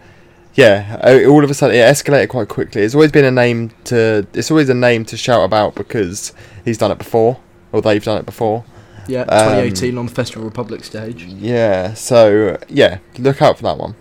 Yeah, 0.56 1.00
uh, 1.04 1.28
all 1.28 1.44
of 1.44 1.50
a 1.50 1.54
sudden 1.56 1.76
it 1.76 1.80
escalated 1.80 2.30
quite 2.30 2.48
quickly. 2.50 2.84
It's 2.84 2.94
always 2.94 3.12
been 3.12 3.26
a 3.26 3.32
name 3.32 3.72
to. 3.86 4.28
It's 4.34 4.52
always 4.52 4.70
a 4.70 4.76
name 4.76 5.06
to 5.06 5.18
shout 5.18 5.46
about 5.46 5.76
because 5.76 6.34
he's 6.66 6.78
done 6.78 6.92
it 6.92 6.98
before, 6.98 7.40
or 7.72 7.82
they've 7.82 8.04
done 8.04 8.18
it 8.18 8.26
before. 8.26 8.66
Yeah 9.08 9.22
Um, 9.22 9.50
2018 9.50 9.98
on 9.98 10.06
the 10.08 10.12
festival 10.12 10.46
republic 10.46 10.84
stage 10.84 11.24
Yeah, 11.26 11.94
so 11.94 12.58
yeah, 12.70 13.00
look 13.18 13.42
out 13.42 13.58
for 13.58 13.64
that 13.64 13.78
one. 13.78 13.96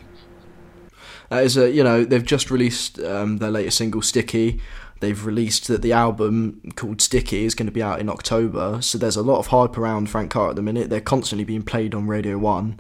That 1.30 1.44
is 1.44 1.56
a 1.56 1.71
you 1.71 1.82
know 1.82 2.04
they've 2.04 2.25
just 2.25 2.50
released 2.50 2.99
um, 3.00 3.38
their 3.38 3.50
latest 3.50 3.78
single 3.78 4.02
"Sticky." 4.02 4.61
They've 5.00 5.25
released 5.25 5.66
that 5.68 5.82
the 5.82 5.92
album 5.92 6.61
called 6.76 7.00
"Sticky" 7.00 7.44
is 7.44 7.54
going 7.54 7.66
to 7.66 7.73
be 7.73 7.82
out 7.82 8.00
in 8.00 8.09
October. 8.09 8.82
So 8.82 8.99
there's 8.99 9.16
a 9.16 9.23
lot 9.23 9.38
of 9.38 9.47
hype 9.47 9.78
around 9.78 10.11
Frank 10.11 10.30
Carter 10.30 10.50
at 10.50 10.56
the 10.56 10.62
minute. 10.62 10.90
They're 10.90 11.00
constantly 11.00 11.44
being 11.44 11.62
played 11.62 11.94
on 11.94 12.06
Radio 12.06 12.37
One 12.37 12.78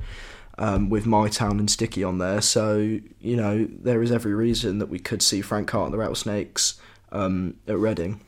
um, 0.58 0.90
with 0.90 1.06
My 1.06 1.28
Town 1.28 1.58
and 1.58 1.70
Sticky 1.70 2.04
on 2.04 2.18
there. 2.18 2.42
So 2.42 2.76
you 3.20 3.36
know 3.36 3.66
there 3.70 4.02
is 4.02 4.12
every 4.12 4.34
reason 4.34 4.78
that 4.80 4.90
we 4.90 4.98
could 4.98 5.22
see 5.22 5.40
Frank 5.40 5.68
Carter 5.68 5.86
and 5.86 5.94
the 5.94 5.98
Rattlesnakes 5.98 6.78
um, 7.10 7.54
at 7.66 7.78
Reading. 7.78 8.20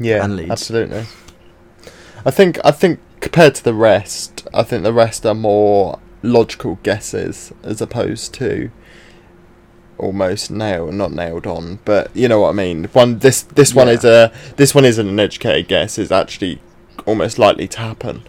Yeah, 0.00 0.22
absolutely. 0.50 1.06
I 2.24 2.30
think 2.30 2.58
I 2.64 2.70
think 2.70 3.00
compared 3.20 3.54
to 3.56 3.64
the 3.64 3.74
rest, 3.74 4.46
I 4.54 4.62
think 4.62 4.82
the 4.82 4.92
rest 4.92 5.26
are 5.26 5.34
more 5.34 5.98
logical 6.22 6.78
guesses 6.82 7.52
as 7.62 7.80
opposed 7.80 8.32
to 8.34 8.70
almost 9.98 10.50
nailed, 10.50 10.94
not 10.94 11.12
nailed 11.12 11.46
on, 11.46 11.78
but 11.84 12.14
you 12.14 12.28
know 12.28 12.40
what 12.40 12.50
I 12.50 12.52
mean. 12.52 12.84
One 12.86 13.18
this 13.18 13.42
this 13.42 13.74
one 13.74 13.88
is 13.88 14.04
a 14.04 14.32
this 14.56 14.74
one 14.74 14.84
isn't 14.84 15.08
an 15.08 15.20
educated 15.20 15.68
guess. 15.68 15.98
It's 15.98 16.12
actually 16.12 16.60
almost 17.06 17.38
likely 17.38 17.68
to 17.68 17.78
happen. 17.78 18.22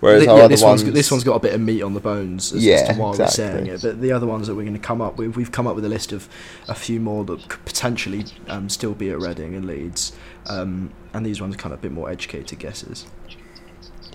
Whereas 0.00 0.20
Th- 0.20 0.28
our 0.28 0.36
yeah, 0.38 0.44
other 0.44 0.54
this 0.54 0.62
ones, 0.62 0.84
one's 0.84 0.94
this 0.94 1.10
one's 1.10 1.24
got 1.24 1.34
a 1.34 1.40
bit 1.40 1.54
of 1.54 1.60
meat 1.60 1.82
on 1.82 1.94
the 1.94 2.00
bones 2.00 2.52
as, 2.52 2.58
as 2.58 2.64
Yeah, 2.64 2.92
to 2.92 3.00
why 3.00 3.10
we're 3.10 3.26
saying 3.26 3.66
exactly. 3.66 3.70
it. 3.70 3.82
But 3.82 4.00
the 4.00 4.12
other 4.12 4.26
ones 4.28 4.46
that 4.46 4.54
we're 4.54 4.62
going 4.62 4.74
to 4.74 4.78
come 4.80 5.00
up 5.00 5.16
with, 5.16 5.34
we've 5.36 5.50
come 5.50 5.66
up 5.66 5.74
with 5.74 5.84
a 5.84 5.88
list 5.88 6.12
of 6.12 6.28
a 6.68 6.74
few 6.74 7.00
more 7.00 7.24
that 7.24 7.48
could 7.48 7.64
potentially 7.64 8.24
um, 8.46 8.68
still 8.68 8.94
be 8.94 9.10
at 9.10 9.18
Reading 9.18 9.56
and 9.56 9.66
Leeds, 9.66 10.12
um, 10.46 10.92
and 11.12 11.26
these 11.26 11.40
ones 11.40 11.56
are 11.56 11.58
kind 11.58 11.72
of 11.72 11.80
a 11.80 11.82
bit 11.82 11.90
more 11.90 12.08
educated 12.08 12.60
guesses. 12.60 13.06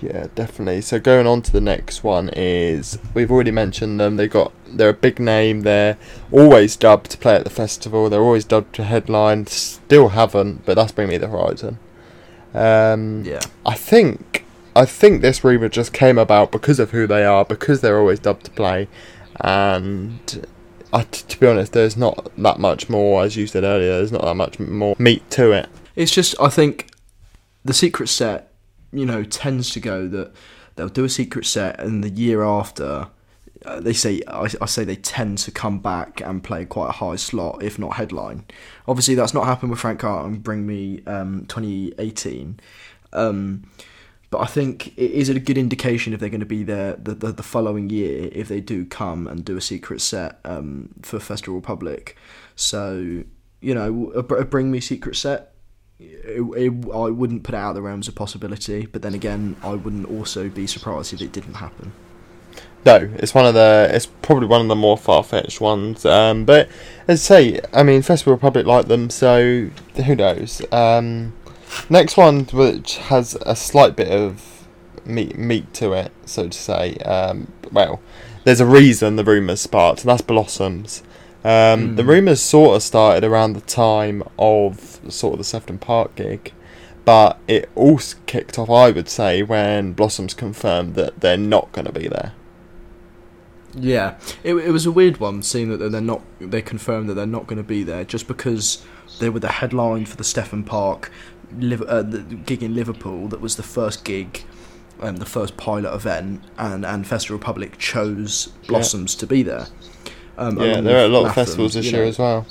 Yeah, 0.03 0.27
definitely. 0.35 0.81
So 0.81 0.99
going 0.99 1.27
on 1.27 1.41
to 1.43 1.51
the 1.51 1.61
next 1.61 2.03
one 2.03 2.29
is 2.35 2.99
we've 3.13 3.31
already 3.31 3.51
mentioned 3.51 3.99
them. 3.99 4.17
They 4.17 4.27
got 4.27 4.51
they're 4.67 4.89
a 4.89 4.93
big 4.93 5.19
name. 5.19 5.61
They're 5.61 5.97
always 6.31 6.75
dubbed 6.75 7.09
to 7.11 7.17
play 7.17 7.35
at 7.35 7.43
the 7.45 7.49
festival. 7.49 8.09
They're 8.09 8.21
always 8.21 8.43
dubbed 8.43 8.75
to 8.75 8.83
headline. 8.83 9.45
Still 9.47 10.09
haven't, 10.09 10.65
but 10.65 10.73
that's 10.75 10.91
Bring 10.91 11.07
Me 11.09 11.17
the 11.17 11.27
Horizon. 11.29 11.79
Um, 12.53 13.23
Yeah, 13.23 13.39
I 13.65 13.75
think 13.75 14.45
I 14.75 14.85
think 14.85 15.21
this 15.21 15.43
rumor 15.43 15.69
just 15.69 15.93
came 15.93 16.17
about 16.17 16.51
because 16.51 16.79
of 16.79 16.91
who 16.91 17.07
they 17.07 17.23
are, 17.23 17.45
because 17.45 17.81
they're 17.81 17.99
always 17.99 18.19
dubbed 18.19 18.45
to 18.45 18.51
play, 18.51 18.87
and 19.39 20.47
I, 20.91 21.03
t- 21.03 21.23
to 21.27 21.39
be 21.39 21.47
honest, 21.47 21.73
there's 21.73 21.95
not 21.95 22.31
that 22.37 22.59
much 22.59 22.89
more. 22.89 23.23
As 23.23 23.37
you 23.37 23.47
said 23.47 23.63
earlier, 23.63 23.97
there's 23.97 24.11
not 24.11 24.23
that 24.23 24.35
much 24.35 24.59
more 24.59 24.95
meat 24.99 25.29
to 25.31 25.51
it. 25.51 25.69
it's 25.95 26.11
just 26.11 26.35
I 26.41 26.49
think 26.49 26.89
the 27.63 27.73
secret 27.73 28.09
set, 28.09 28.51
you 28.93 29.05
know, 29.05 29.23
tends 29.23 29.71
to 29.71 29.79
go 29.79 30.07
that 30.07 30.33
they'll 30.75 30.89
do 30.89 31.03
a 31.03 31.09
secret 31.09 31.45
set, 31.45 31.79
and 31.79 32.03
the 32.03 32.09
year 32.09 32.43
after. 32.43 33.07
Uh, 33.65 33.79
they 33.79 33.93
say 33.93 34.21
I, 34.27 34.49
I 34.59 34.65
say 34.65 34.83
they 34.83 34.97
tend 34.97 35.37
to 35.37 35.51
come 35.51 35.79
back 35.79 36.19
and 36.19 36.43
play 36.43 36.65
quite 36.65 36.89
a 36.89 36.91
high 36.91 37.15
slot, 37.15 37.63
if 37.63 37.79
not 37.79 37.93
headline. 37.93 38.43
Obviously, 38.89 39.15
that's 39.15 39.33
not 39.33 39.45
happened 39.45 39.71
with 39.71 39.79
Frank 39.79 40.01
Carter 40.01 40.27
and 40.27 40.43
Bring 40.43 40.67
Me 40.67 41.01
um, 41.07 41.45
2018. 41.45 42.59
Um, 43.13 43.63
but 44.31 44.39
I 44.39 44.47
think 44.47 44.87
it 44.97 45.11
is 45.11 45.29
a 45.29 45.39
good 45.39 45.57
indication 45.57 46.11
if 46.11 46.19
they're 46.19 46.27
going 46.27 46.41
to 46.41 46.45
be 46.45 46.63
there 46.63 46.97
the, 46.97 47.13
the, 47.13 47.31
the 47.31 47.43
following 47.43 47.89
year 47.89 48.29
if 48.33 48.49
they 48.49 48.59
do 48.59 48.83
come 48.85 49.27
and 49.27 49.45
do 49.45 49.55
a 49.55 49.61
secret 49.61 50.01
set 50.01 50.39
um, 50.43 50.89
for 51.01 51.19
Festival 51.19 51.55
Republic. 51.55 52.17
So 52.55 53.23
you 53.63 53.73
know, 53.73 54.11
a, 54.13 54.19
a 54.19 54.45
Bring 54.45 54.71
Me 54.71 54.79
secret 54.81 55.15
set. 55.15 55.52
It, 56.25 56.41
it, 56.41 56.89
I 56.93 57.09
wouldn't 57.09 57.43
put 57.43 57.53
it 57.53 57.57
out 57.57 57.69
of 57.69 57.75
the 57.75 57.81
realms 57.81 58.07
of 58.07 58.15
possibility, 58.15 58.85
but 58.85 59.01
then 59.01 59.13
again, 59.13 59.55
I 59.61 59.73
wouldn't 59.73 60.09
also 60.09 60.49
be 60.49 60.67
surprised 60.67 61.13
if 61.13 61.21
it 61.21 61.31
didn't 61.31 61.55
happen. 61.55 61.91
No, 62.85 63.09
it's 63.15 63.33
one 63.33 63.45
of 63.45 63.53
the. 63.53 63.89
It's 63.91 64.07
probably 64.07 64.47
one 64.47 64.61
of 64.61 64.67
the 64.67 64.75
more 64.75 64.97
far 64.97 65.23
fetched 65.23 65.61
ones. 65.61 66.05
Um, 66.05 66.43
but 66.43 66.67
as 67.07 67.19
I 67.31 67.35
say, 67.35 67.61
I 67.73 67.83
mean, 67.83 68.01
Festival 68.01 68.33
Republic 68.33 68.65
like 68.65 68.87
them, 68.87 69.09
so 69.09 69.69
who 70.05 70.15
knows? 70.15 70.61
Um, 70.71 71.33
next 71.89 72.17
one, 72.17 72.45
which 72.45 72.97
has 72.97 73.37
a 73.45 73.55
slight 73.55 73.95
bit 73.95 74.11
of 74.11 74.67
meat 75.05 75.37
meat 75.37 75.73
to 75.75 75.93
it, 75.93 76.11
so 76.25 76.49
to 76.49 76.57
say. 76.57 76.95
Um, 76.97 77.51
well, 77.71 78.01
there's 78.43 78.59
a 78.59 78.65
reason 78.65 79.15
the 79.15 79.23
rumours 79.23 79.61
sparked, 79.61 80.01
and 80.01 80.09
that's 80.09 80.21
Blossoms. 80.21 81.03
Um, 81.43 81.95
The 81.95 82.03
Mm. 82.03 82.07
rumours 82.07 82.41
sort 82.41 82.75
of 82.77 82.83
started 82.83 83.23
around 83.23 83.53
the 83.53 83.61
time 83.61 84.23
of 84.39 84.99
sort 85.09 85.33
of 85.33 85.37
the 85.39 85.43
Sefton 85.43 85.77
Park 85.77 86.15
gig, 86.15 86.53
but 87.05 87.37
it 87.47 87.69
all 87.75 87.99
kicked 88.25 88.57
off, 88.57 88.69
I 88.69 88.91
would 88.91 89.09
say, 89.09 89.43
when 89.43 89.91
Blossoms 89.93 90.33
confirmed 90.33 90.95
that 90.95 91.19
they're 91.19 91.37
not 91.37 91.71
going 91.73 91.85
to 91.85 91.91
be 91.91 92.07
there. 92.07 92.31
Yeah, 93.75 94.15
it, 94.43 94.53
it 94.53 94.71
was 94.71 94.85
a 94.85 94.91
weird 94.91 95.19
one, 95.19 95.41
seeing 95.41 95.69
that 95.69 95.77
they're 95.91 96.01
not. 96.01 96.21
They 96.39 96.61
confirmed 96.61 97.09
that 97.09 97.15
they're 97.15 97.25
not 97.25 97.47
going 97.47 97.57
to 97.57 97.63
be 97.67 97.83
there 97.83 98.03
just 98.05 98.27
because 98.27 98.83
they 99.19 99.29
were 99.29 99.39
the 99.39 99.53
headline 99.53 100.05
for 100.05 100.15
the 100.15 100.23
Sefton 100.23 100.63
Park 100.63 101.11
uh, 101.51 102.01
the 102.01 102.19
gig 102.45 102.63
in 102.63 102.73
Liverpool. 102.75 103.27
That 103.27 103.41
was 103.41 103.55
the 103.55 103.63
first 103.63 104.03
gig, 104.03 104.43
um, 105.01 105.17
the 105.17 105.25
first 105.25 105.57
pilot 105.57 105.93
event, 105.93 106.43
and 106.57 106.85
and 106.85 107.05
Festival 107.07 107.37
Republic 107.37 107.77
chose 107.77 108.47
Blossoms 108.67 109.15
to 109.15 109.27
be 109.27 109.43
there. 109.43 109.67
Um, 110.37 110.59
Yeah, 110.59 110.81
there 110.81 110.99
are 110.99 111.05
a 111.05 111.09
lot 111.09 111.27
of 111.27 111.33
festivals 111.33 111.73
this 111.73 111.91
year 111.91 112.03
know. 112.03 112.09
as 112.09 112.19
well. 112.19 112.47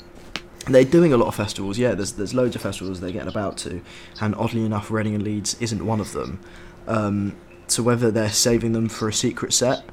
They're 0.69 0.85
doing 0.85 1.13
a 1.13 1.17
lot 1.17 1.27
of 1.27 1.35
festivals, 1.35 1.79
yeah. 1.79 1.95
There's 1.95 2.13
there's 2.13 2.35
loads 2.35 2.55
of 2.55 2.63
festivals 2.63 3.01
they're 3.01 3.11
getting 3.11 3.29
about 3.29 3.57
to, 3.59 3.83
and 4.21 4.35
oddly 4.37 4.65
enough, 4.65 4.91
Reading 4.91 5.15
and 5.15 5.25
Leeds 5.25 5.57
isn't 5.61 5.85
one 5.85 6.01
of 6.01 6.13
them. 6.13 6.39
Um, 6.87 7.37
so 7.67 7.83
whether 7.83 8.11
they're 8.11 8.31
saving 8.31 8.73
them 8.73 8.89
for 8.89 9.09
a 9.09 9.13
secret 9.13 9.53
set, 9.53 9.85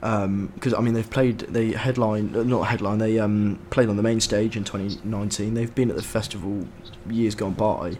because 0.00 0.74
I 0.74 0.80
mean 0.80 0.94
they've 0.94 1.08
played 1.08 1.40
they 1.40 1.72
headline 1.72 2.34
uh, 2.34 2.42
not 2.42 2.62
headline 2.64 2.98
they 2.98 3.18
um, 3.18 3.58
played 3.70 3.88
on 3.88 3.96
the 3.96 4.02
main 4.02 4.20
stage 4.20 4.56
in 4.56 4.64
2019. 4.64 5.54
They've 5.54 5.74
been 5.74 5.90
at 5.90 5.96
the 5.96 6.02
festival 6.02 6.66
years 7.08 7.34
gone 7.34 7.54
by. 7.54 7.96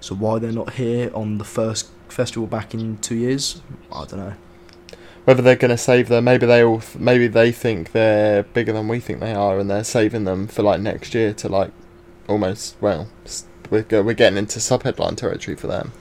So 0.00 0.14
why 0.14 0.38
they're 0.38 0.52
not 0.52 0.74
here 0.74 1.10
on 1.14 1.38
the 1.38 1.44
first 1.44 1.88
festival 2.08 2.46
back 2.46 2.74
in 2.74 2.98
two 2.98 3.14
years, 3.14 3.62
I 3.90 4.04
don't 4.04 4.18
know. 4.18 4.34
Whether 5.24 5.42
they're 5.42 5.56
going 5.56 5.70
to 5.70 5.78
save 5.78 6.08
them, 6.08 6.24
maybe 6.24 6.46
they 6.46 6.62
all, 6.62 6.82
maybe 6.98 7.28
they 7.28 7.50
think 7.50 7.92
they're 7.92 8.42
bigger 8.42 8.72
than 8.72 8.88
we 8.88 9.00
think 9.00 9.20
they 9.20 9.32
are, 9.32 9.58
and 9.58 9.70
they're 9.70 9.84
saving 9.84 10.24
them 10.24 10.46
for 10.46 10.62
like 10.62 10.80
next 10.80 11.14
year 11.14 11.32
to 11.34 11.48
like 11.48 11.70
almost 12.28 12.76
well, 12.80 13.08
we're 13.70 13.84
we're 13.90 14.14
getting 14.14 14.38
into 14.38 14.60
sub 14.60 14.82
headline 14.82 15.16
territory 15.16 15.56
for 15.56 15.66
them. 15.66 15.92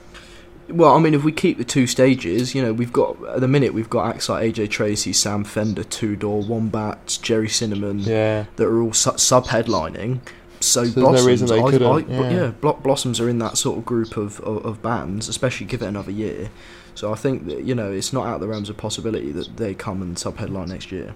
Well, 0.70 0.96
I 0.96 1.00
mean, 1.00 1.14
if 1.14 1.24
we 1.24 1.32
keep 1.32 1.58
the 1.58 1.66
two 1.66 1.88
stages, 1.88 2.56
you 2.56 2.62
know, 2.62 2.74
we've 2.74 2.94
got 2.94 3.22
at 3.26 3.42
the 3.42 3.48
minute 3.48 3.74
we've 3.74 3.90
got 3.90 4.08
acts 4.08 4.30
like 4.30 4.44
AJ 4.44 4.70
Tracey, 4.70 5.14
Sam 5.14 5.44
Fender, 5.44 5.84
Two 5.84 6.16
Door, 6.16 6.44
Wombats, 6.44 7.18
Gerry 7.18 7.50
Cinnamon 7.50 8.00
Yeah, 8.00 8.46
that 8.56 8.68
are 8.68 8.82
all 8.82 8.94
su- 8.94 9.18
sub 9.18 9.46
headlining. 9.48 10.20
So, 10.62 10.86
So 10.86 11.02
no 11.02 11.12
Blossoms, 11.12 11.50
they 11.50 11.60
I, 11.60 11.66
I, 11.66 11.98
yeah. 12.00 12.32
Yeah, 12.32 12.52
Blossoms 12.52 13.20
are 13.20 13.28
in 13.28 13.40
that 13.40 13.58
sort 13.58 13.78
of 13.78 13.86
group 13.86 14.16
of, 14.16 14.40
of, 14.40 14.66
of 14.66 14.82
bands, 14.82 15.28
especially 15.28 15.66
give 15.66 15.82
it 15.82 15.88
another 15.88 16.12
year. 16.12 16.50
So 16.96 17.12
I 17.12 17.16
think 17.16 17.48
that 17.48 17.64
you 17.64 17.76
know 17.76 17.92
it's 17.92 18.14
not 18.14 18.28
out 18.28 18.36
of 18.36 18.42
the 18.42 18.48
realms 18.48 18.70
of 18.70 18.78
possibility 18.78 19.32
that 19.32 19.58
they 19.58 19.74
come 19.74 20.02
and 20.02 20.18
sub 20.18 20.38
headline 20.38 20.70
next 20.70 20.92
year. 20.92 21.14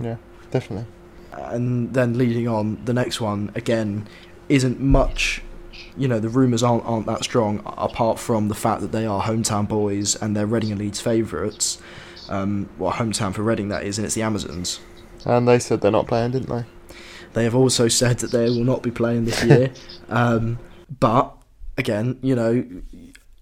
Yeah, 0.00 0.16
definitely. 0.50 0.86
and 1.32 1.94
then 1.94 2.18
leading 2.18 2.48
on 2.48 2.84
the 2.84 2.92
next 2.92 3.20
one 3.20 3.50
again 3.54 4.06
isn't 4.48 4.80
much 4.80 5.42
you 5.96 6.06
know 6.08 6.20
the 6.20 6.28
rumours 6.28 6.62
aren't, 6.62 6.84
aren't 6.84 7.06
that 7.06 7.22
strong 7.24 7.60
apart 7.66 8.18
from 8.18 8.48
the 8.48 8.54
fact 8.54 8.80
that 8.80 8.92
they 8.92 9.06
are 9.06 9.22
hometown 9.22 9.66
boys 9.66 10.14
and 10.16 10.36
they're 10.36 10.46
Reading 10.46 10.70
and 10.72 10.80
Leeds 10.80 11.00
favourites 11.00 11.80
um, 12.28 12.68
well 12.78 12.92
hometown 12.92 13.32
for 13.34 13.42
Reading 13.42 13.68
that 13.68 13.84
is 13.84 13.98
and 13.98 14.04
it's 14.04 14.14
the 14.14 14.22
Amazons 14.22 14.80
And 15.24 15.46
they 15.48 15.58
said 15.58 15.80
they're 15.80 15.90
not 15.90 16.06
playing, 16.06 16.32
didn't 16.32 16.48
they? 16.50 16.64
they 17.32 17.44
have 17.44 17.54
also 17.54 17.88
said 17.88 18.18
that 18.18 18.30
they 18.30 18.44
will 18.44 18.64
not 18.64 18.82
be 18.82 18.90
playing 18.90 19.24
this 19.24 19.42
year 19.44 19.72
um, 20.08 20.58
but 21.00 21.34
again 21.78 22.18
you 22.22 22.34
know 22.34 22.64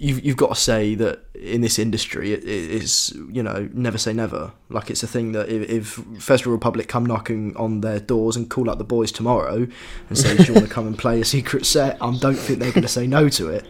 you've, 0.02 0.24
you've 0.24 0.36
got 0.36 0.48
to 0.48 0.54
say 0.60 0.94
that 0.96 1.20
in 1.34 1.60
this 1.60 1.78
industry 1.78 2.32
it, 2.32 2.42
it 2.42 2.82
is 2.82 3.16
you 3.30 3.42
know 3.42 3.68
never 3.72 3.96
say 3.96 4.12
never 4.12 4.52
like 4.68 4.90
it's 4.90 5.02
a 5.02 5.06
thing 5.06 5.32
that 5.32 5.48
if, 5.48 5.70
if 5.70 5.86
Festival 6.22 6.52
Republic 6.52 6.88
come 6.88 7.06
knocking 7.06 7.56
on 7.56 7.80
their 7.80 8.00
doors 8.00 8.36
and 8.36 8.50
call 8.50 8.68
up 8.68 8.78
the 8.78 8.84
boys 8.84 9.12
tomorrow 9.12 9.66
and 10.08 10.18
say 10.18 10.36
do 10.36 10.44
you 10.44 10.54
want 10.54 10.66
to 10.66 10.72
come 10.72 10.86
and 10.86 10.98
play 10.98 11.20
a 11.20 11.24
secret 11.24 11.64
set 11.64 11.96
I 12.02 12.16
don't 12.18 12.34
think 12.34 12.58
they're 12.58 12.72
going 12.72 12.82
to 12.82 12.88
say 12.88 13.06
no 13.06 13.28
to 13.30 13.48
it 13.48 13.64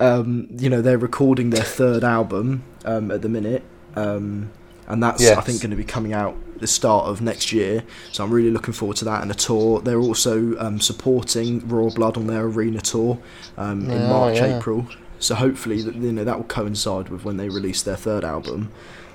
um, 0.00 0.48
you 0.58 0.70
know 0.70 0.80
they're 0.80 0.98
recording 0.98 1.50
their 1.50 1.62
third 1.64 2.02
album 2.02 2.64
um, 2.84 3.10
at 3.10 3.22
the 3.22 3.28
minute 3.28 3.62
um, 3.94 4.50
and 4.88 5.02
that's 5.02 5.24
I 5.30 5.40
think 5.42 5.60
going 5.60 5.70
to 5.70 5.76
be 5.76 5.84
coming 5.84 6.12
out 6.12 6.34
the 6.58 6.66
start 6.66 7.06
of 7.06 7.20
next 7.20 7.52
year. 7.52 7.82
So 8.12 8.24
I'm 8.24 8.30
really 8.30 8.50
looking 8.50 8.72
forward 8.72 8.96
to 8.98 9.04
that 9.06 9.20
and 9.22 9.30
a 9.30 9.34
tour. 9.34 9.80
They're 9.80 9.98
also 10.00 10.56
um, 10.58 10.80
supporting 10.80 11.66
Royal 11.68 11.90
Blood 11.92 12.16
on 12.16 12.26
their 12.28 12.42
arena 12.44 12.80
tour 12.80 13.18
um, 13.56 13.90
in 13.90 14.02
Oh, 14.02 14.08
March, 14.08 14.36
yeah. 14.36 14.58
April. 14.58 14.86
So 15.22 15.36
hopefully, 15.36 15.82
that, 15.82 15.94
you 15.94 16.12
know, 16.12 16.24
that 16.24 16.36
will 16.36 16.44
coincide 16.44 17.08
with 17.08 17.24
when 17.24 17.36
they 17.36 17.48
release 17.48 17.82
their 17.82 17.96
third 17.96 18.24
album. 18.24 18.72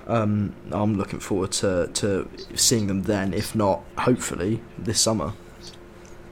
Um, 0.07 0.53
I'm 0.71 0.97
looking 0.97 1.19
forward 1.19 1.51
to, 1.53 1.89
to 1.95 2.29
seeing 2.55 2.87
them 2.87 3.03
then. 3.03 3.33
If 3.33 3.53
not, 3.53 3.83
hopefully 3.97 4.61
this 4.77 5.01
summer. 5.01 5.33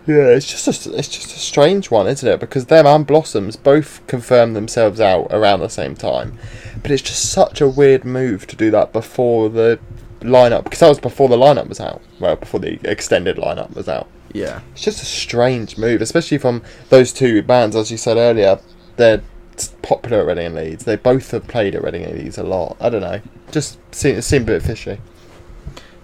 Yeah, 0.08 0.28
it's 0.28 0.50
just 0.50 0.68
a, 0.68 0.96
it's 0.96 1.10
just 1.10 1.36
a 1.36 1.40
strange 1.40 1.92
one, 1.92 2.08
isn't 2.08 2.28
it? 2.28 2.40
Because 2.40 2.68
them 2.68 2.86
and 2.86 3.06
Blossoms 3.06 3.56
both 3.56 4.06
confirmed 4.08 4.56
themselves 4.56 5.02
out 5.02 5.28
around 5.32 5.60
the 5.60 5.68
same 5.68 5.96
time, 5.96 6.38
but 6.82 6.92
it's 6.92 7.02
just 7.02 7.32
such 7.32 7.60
a 7.60 7.68
weird 7.68 8.06
move 8.06 8.48
to 8.48 8.56
do 8.56 8.72
that 8.72 8.94
before 8.94 9.50
the 9.50 9.80
lineup 10.22 10.64
because 10.64 10.80
that 10.80 10.90
was 10.90 11.00
before 11.00 11.28
the 11.28 11.38
lineup 11.38 11.68
was 11.68 11.80
out. 11.80 12.02
Well, 12.20 12.36
before 12.36 12.60
the 12.60 12.80
extended 12.90 13.38
lineup 13.38 13.76
was 13.76 13.90
out. 13.90 14.08
Yeah, 14.32 14.62
It's 14.74 14.84
just 14.84 15.02
a 15.02 15.06
strange 15.06 15.78
move, 15.78 16.02
especially 16.02 16.38
from 16.38 16.62
those 16.90 17.14
two 17.14 17.42
bands, 17.42 17.76
as 17.76 17.90
you 17.90 17.98
said 17.98 18.18
earlier. 18.18 18.60
They're 18.98 19.22
popular 19.82 20.22
at 20.22 20.28
Reading 20.28 20.46
and 20.48 20.56
Leeds. 20.56 20.86
They 20.86 20.96
both 20.96 21.32
have 21.32 21.48
played 21.48 21.76
at 21.76 21.84
Reading 21.84 22.04
and 22.04 22.18
Leeds 22.18 22.38
a 22.38 22.44
lot. 22.44 22.78
I 22.80 22.90
don't 22.90 23.02
know. 23.02 23.22
Just 23.52 23.78
seem, 23.94 24.16
it 24.16 24.22
seemed 24.24 24.50
a 24.50 24.54
bit 24.54 24.64
fishy. 24.64 24.98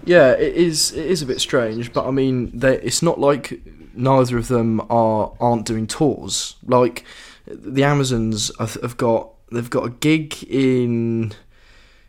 yeah, 0.04 0.32
it 0.32 0.54
is. 0.54 0.92
It 0.92 1.06
is 1.06 1.22
a 1.22 1.26
bit 1.26 1.40
strange, 1.40 1.92
but 1.92 2.06
I 2.06 2.10
mean, 2.10 2.58
it's 2.62 3.02
not 3.02 3.18
like 3.18 3.60
neither 3.94 4.38
of 4.38 4.48
them 4.48 4.80
are 4.90 5.32
aren't 5.40 5.66
doing 5.66 5.86
tours. 5.86 6.56
Like 6.66 7.04
the 7.46 7.84
Amazons 7.84 8.50
have, 8.58 8.74
have 8.74 8.96
got 8.96 9.30
they've 9.50 9.70
got 9.70 9.86
a 9.86 9.90
gig 9.90 10.42
in 10.44 11.32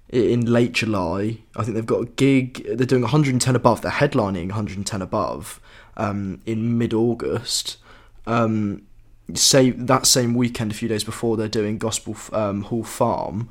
in 0.09 0.45
late 0.45 0.73
July. 0.73 1.39
I 1.55 1.63
think 1.63 1.75
they've 1.75 1.85
got 1.85 2.01
a 2.01 2.05
gig. 2.05 2.63
They're 2.65 2.85
doing 2.85 3.01
110 3.01 3.55
above. 3.55 3.81
They're 3.81 3.91
headlining 3.91 4.47
110 4.47 5.01
above 5.01 5.59
um, 5.97 6.41
in 6.45 6.77
mid 6.77 6.93
August. 6.93 7.77
Um, 8.25 8.83
say 9.33 9.71
that 9.71 10.05
same 10.05 10.33
weekend, 10.33 10.71
a 10.71 10.75
few 10.75 10.87
days 10.87 11.03
before, 11.03 11.37
they're 11.37 11.47
doing 11.47 11.77
Gospel 11.77 12.15
um, 12.31 12.63
Hall 12.63 12.83
Farm. 12.83 13.49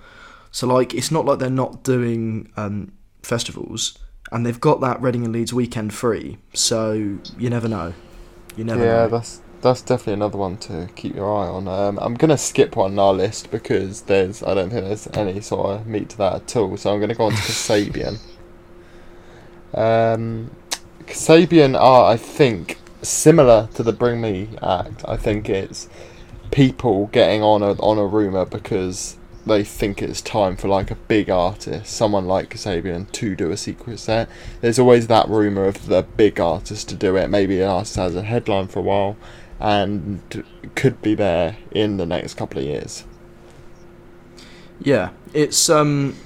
So 0.51 0.67
like, 0.67 0.95
it's 0.95 1.11
not 1.11 1.25
like 1.25 1.39
they're 1.39 1.51
not 1.51 1.83
doing 1.83 2.53
um, 2.57 2.93
festivals, 3.23 3.99
and 4.31 4.45
they've 4.45 4.61
got 4.61 4.81
that 4.81 5.01
Reading 5.01 5.25
and 5.25 5.33
Leeds 5.33 5.53
weekend 5.53 5.95
free. 5.95 6.39
So 6.53 6.93
you 6.93 7.51
never 7.51 7.69
know. 7.69 7.95
You 8.57 8.65
never 8.65 8.85
yeah, 8.85 8.93
know. 8.93 9.09
that's 9.09 9.41
that's 9.63 9.81
definitely 9.81 10.15
another 10.15 10.37
one 10.39 10.59
to 10.59 10.89
keep 10.97 11.15
your 11.15 11.35
eye 11.35 11.47
on. 11.47 11.69
Um, 11.69 11.99
I'm 12.01 12.15
gonna 12.15 12.37
skip 12.37 12.77
one 12.77 12.93
on 12.93 12.99
our 12.99 13.15
list 13.15 13.51
because 13.51 14.03
there's 14.03 14.43
I 14.43 14.55
don't 14.55 14.71
think 14.71 14.85
there's 14.85 15.07
any 15.15 15.41
sort 15.41 15.81
of 15.81 15.87
meat 15.87 16.11
to 16.11 16.19
that 16.19 16.35
at 16.35 16.57
all. 16.57 16.77
So 16.77 16.93
I'm 16.93 17.01
gonna 17.01 17.15
go 17.15 17.25
on 17.25 17.33
to 17.33 17.39
Kasabian. 17.39 18.19
Um, 19.75 20.55
Kasabian 21.07 21.81
are 21.81 22.13
I 22.13 22.19
think 22.19 22.77
similar 23.03 23.69
to 23.75 23.83
the 23.83 23.93
Bring 23.93 24.21
Me 24.21 24.49
act. 24.63 25.05
I 25.07 25.17
think 25.17 25.49
it's 25.49 25.89
people 26.51 27.07
getting 27.09 27.43
on 27.43 27.63
a 27.63 27.73
on 27.81 27.99
a 27.99 28.07
rumor 28.07 28.45
because 28.45 29.17
they 29.45 29.65
think 29.65 30.01
it's 30.01 30.21
time 30.21 30.57
for 30.57 30.69
like 30.69 30.91
a 30.91 30.95
big 30.95 31.29
artist, 31.29 31.93
someone 31.93 32.27
like 32.27 32.51
Kasabian, 32.51 33.11
to 33.13 33.35
do 33.35 33.51
a 33.51 33.57
secret 33.57 33.99
set. 33.99 34.29
There's 34.61 34.79
always 34.79 35.09
that 35.09 35.29
rumor 35.29 35.65
of 35.65 35.87
the 35.87 36.03
big 36.03 36.39
artist 36.39 36.89
to 36.91 36.95
do 36.95 37.17
it. 37.17 37.29
Maybe 37.29 37.61
an 37.61 37.69
artist 37.69 37.97
has 37.97 38.15
a 38.15 38.23
headline 38.23 38.69
for 38.69 38.79
a 38.79 38.83
while 38.83 39.17
and 39.59 40.45
could 40.75 41.03
be 41.03 41.15
there 41.15 41.57
in 41.73 41.97
the 41.97 42.07
next 42.07 42.35
couple 42.35 42.61
of 42.61 42.65
years. 42.65 43.05
Yeah, 44.81 45.11
it's 45.33 45.69
um, 45.71 46.17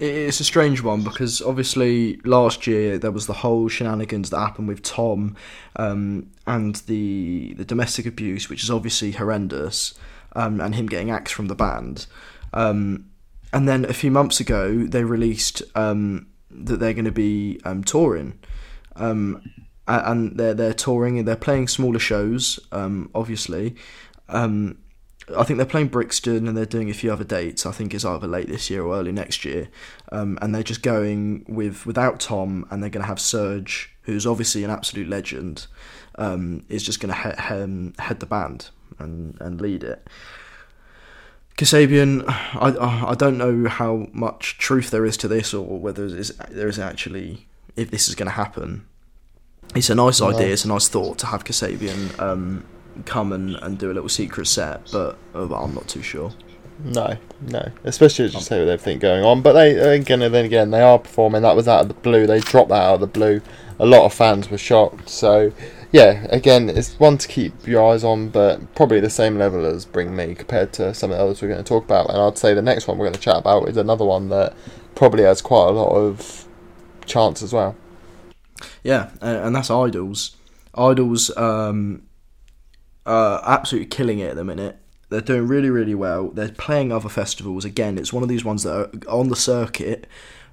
it's 0.00 0.40
a 0.40 0.44
strange 0.44 0.82
one 0.82 1.02
because 1.02 1.42
obviously 1.42 2.16
last 2.24 2.66
year 2.66 2.98
there 2.98 3.10
was 3.10 3.26
the 3.26 3.34
whole 3.34 3.68
shenanigans 3.68 4.30
that 4.30 4.38
happened 4.38 4.66
with 4.66 4.82
Tom, 4.82 5.36
um, 5.76 6.30
and 6.46 6.76
the 6.86 7.54
the 7.54 7.64
domestic 7.64 8.06
abuse, 8.06 8.48
which 8.48 8.62
is 8.62 8.70
obviously 8.70 9.12
horrendous, 9.12 9.94
um, 10.34 10.60
and 10.60 10.74
him 10.74 10.86
getting 10.86 11.10
axed 11.10 11.34
from 11.34 11.48
the 11.48 11.54
band, 11.54 12.06
um, 12.54 13.06
and 13.52 13.68
then 13.68 13.84
a 13.84 13.92
few 13.92 14.10
months 14.10 14.40
ago 14.40 14.84
they 14.84 15.04
released 15.04 15.62
um 15.74 16.26
that 16.50 16.78
they're 16.80 16.94
going 16.94 17.04
to 17.04 17.12
be 17.12 17.60
um 17.64 17.84
touring, 17.84 18.38
um, 18.96 19.42
and 19.86 20.38
they're 20.38 20.54
they're 20.54 20.74
touring 20.74 21.18
and 21.18 21.28
they're 21.28 21.36
playing 21.36 21.68
smaller 21.68 22.00
shows, 22.00 22.58
obviously, 22.72 23.76
um. 24.28 24.78
I 25.36 25.44
think 25.44 25.56
they're 25.56 25.66
playing 25.66 25.88
Brixton 25.88 26.46
and 26.48 26.56
they're 26.56 26.66
doing 26.66 26.90
a 26.90 26.94
few 26.94 27.12
other 27.12 27.24
dates. 27.24 27.66
I 27.66 27.72
think 27.72 27.94
it's 27.94 28.04
either 28.04 28.26
late 28.26 28.48
this 28.48 28.70
year 28.70 28.82
or 28.82 28.96
early 28.96 29.12
next 29.12 29.44
year. 29.44 29.68
Um, 30.12 30.38
and 30.42 30.54
they're 30.54 30.62
just 30.62 30.82
going 30.82 31.44
with 31.48 31.86
without 31.86 32.20
Tom, 32.20 32.66
and 32.70 32.82
they're 32.82 32.90
going 32.90 33.02
to 33.02 33.08
have 33.08 33.20
Serge, 33.20 33.94
who's 34.02 34.26
obviously 34.26 34.64
an 34.64 34.70
absolute 34.70 35.08
legend, 35.08 35.66
um, 36.16 36.64
is 36.68 36.82
just 36.82 37.00
going 37.00 37.14
to 37.14 37.20
he- 37.20 37.54
he- 37.54 37.92
head 38.02 38.20
the 38.20 38.26
band 38.26 38.70
and, 38.98 39.36
and 39.40 39.60
lead 39.60 39.84
it. 39.84 40.06
Kasabian, 41.56 42.24
I, 42.26 42.74
I 42.80 43.10
I 43.10 43.14
don't 43.14 43.36
know 43.36 43.68
how 43.68 44.06
much 44.12 44.56
truth 44.56 44.90
there 44.90 45.04
is 45.04 45.16
to 45.18 45.28
this, 45.28 45.52
or 45.52 45.78
whether 45.78 46.08
there 46.08 46.18
is, 46.18 46.34
there 46.50 46.68
is 46.68 46.78
actually 46.78 47.46
if 47.76 47.90
this 47.90 48.08
is 48.08 48.14
going 48.14 48.28
to 48.28 48.32
happen. 48.32 48.86
It's 49.74 49.90
a 49.90 49.94
nice 49.94 50.20
idea. 50.22 50.48
It's 50.52 50.64
a 50.64 50.68
nice 50.68 50.88
thought 50.88 51.18
to 51.18 51.26
have 51.26 51.44
Kasabian 51.44 52.18
um, 52.18 52.64
come 53.04 53.32
and, 53.32 53.56
and 53.56 53.78
do 53.78 53.90
a 53.90 53.94
little 53.94 54.08
secret 54.08 54.46
set, 54.46 54.88
but 54.92 55.16
uh, 55.34 55.54
I'm 55.54 55.74
not 55.74 55.88
too 55.88 56.02
sure. 56.02 56.32
No, 56.84 57.16
no. 57.42 57.70
Especially 57.84 58.24
as 58.24 58.34
you 58.34 58.40
say 58.40 58.58
with 58.58 58.68
everything 58.68 58.98
going 58.98 59.22
on. 59.22 59.42
But 59.42 59.52
they 59.52 59.76
again 59.96 60.22
and 60.22 60.34
then 60.34 60.44
again 60.44 60.70
they 60.70 60.80
are 60.80 60.98
performing. 60.98 61.42
That 61.42 61.56
was 61.56 61.68
out 61.68 61.82
of 61.82 61.88
the 61.88 61.94
blue. 61.94 62.26
They 62.26 62.40
dropped 62.40 62.70
that 62.70 62.82
out 62.82 62.94
of 62.94 63.00
the 63.00 63.06
blue. 63.06 63.42
A 63.78 63.86
lot 63.86 64.04
of 64.04 64.14
fans 64.14 64.50
were 64.50 64.58
shocked. 64.58 65.08
So 65.08 65.52
yeah, 65.92 66.26
again, 66.30 66.68
it's 66.68 66.98
one 67.00 67.18
to 67.18 67.28
keep 67.28 67.66
your 67.66 67.90
eyes 67.90 68.04
on, 68.04 68.28
but 68.28 68.74
probably 68.74 69.00
the 69.00 69.10
same 69.10 69.38
level 69.38 69.66
as 69.66 69.84
Bring 69.84 70.14
Me 70.14 70.34
compared 70.34 70.72
to 70.74 70.94
some 70.94 71.10
of 71.10 71.18
the 71.18 71.22
others 71.24 71.42
we're 71.42 71.48
going 71.48 71.62
to 71.62 71.68
talk 71.68 71.84
about. 71.84 72.08
And 72.08 72.18
I'd 72.18 72.38
say 72.38 72.54
the 72.54 72.62
next 72.62 72.86
one 72.86 72.96
we're 72.96 73.06
going 73.06 73.14
to 73.14 73.20
chat 73.20 73.36
about 73.36 73.68
is 73.68 73.76
another 73.76 74.04
one 74.04 74.28
that 74.28 74.54
probably 74.94 75.24
has 75.24 75.42
quite 75.42 75.68
a 75.68 75.72
lot 75.72 75.90
of 75.90 76.46
chance 77.06 77.42
as 77.42 77.52
well. 77.52 77.76
Yeah, 78.84 79.10
and 79.20 79.54
that's 79.54 79.68
IDLES. 79.68 80.36
IDLES 80.74 81.36
um, 81.36 82.02
are 83.06 83.42
absolutely 83.44 83.86
killing 83.86 84.18
it 84.18 84.30
at 84.30 84.36
the 84.36 84.44
minute. 84.44 84.76
They're 85.08 85.20
doing 85.20 85.48
really, 85.48 85.70
really 85.70 85.94
well. 85.94 86.28
They're 86.28 86.50
playing 86.50 86.92
other 86.92 87.08
festivals. 87.08 87.64
Again, 87.64 87.98
it's 87.98 88.12
one 88.12 88.22
of 88.22 88.28
these 88.28 88.44
ones 88.44 88.62
that 88.62 88.72
are 88.72 88.90
on 89.08 89.28
the 89.28 89.36
circuit, 89.36 90.06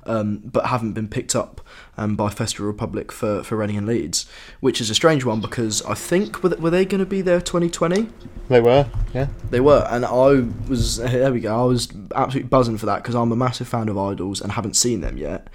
um, 0.07 0.41
but 0.43 0.67
haven't 0.67 0.93
been 0.93 1.07
picked 1.07 1.35
up 1.35 1.61
um, 1.97 2.15
by 2.15 2.29
Festival 2.29 2.65
Republic 2.65 3.11
for, 3.11 3.43
for 3.43 3.57
Reading 3.57 3.77
and 3.77 3.85
Leeds, 3.85 4.27
which 4.59 4.81
is 4.81 4.89
a 4.89 4.95
strange 4.95 5.23
one 5.23 5.41
because 5.41 5.83
I 5.83 5.93
think 5.93 6.41
were 6.41 6.49
they, 6.49 6.55
were 6.55 6.69
they 6.71 6.85
going 6.85 6.99
to 6.99 7.05
be 7.05 7.21
there 7.21 7.39
2020? 7.39 8.09
They 8.49 8.61
were, 8.61 8.89
yeah. 9.13 9.27
They 9.49 9.59
were, 9.59 9.85
and 9.91 10.05
I 10.05 10.45
was 10.67 10.97
there. 10.97 11.31
We 11.31 11.41
go. 11.41 11.61
I 11.61 11.65
was 11.65 11.89
absolutely 12.15 12.49
buzzing 12.49 12.77
for 12.77 12.87
that 12.87 13.03
because 13.03 13.15
I'm 13.15 13.31
a 13.31 13.35
massive 13.35 13.67
fan 13.67 13.89
of 13.89 13.95
IDLES 13.95 14.41
and 14.41 14.53
haven't 14.53 14.75
seen 14.75 15.01
them 15.01 15.17
yet. 15.17 15.49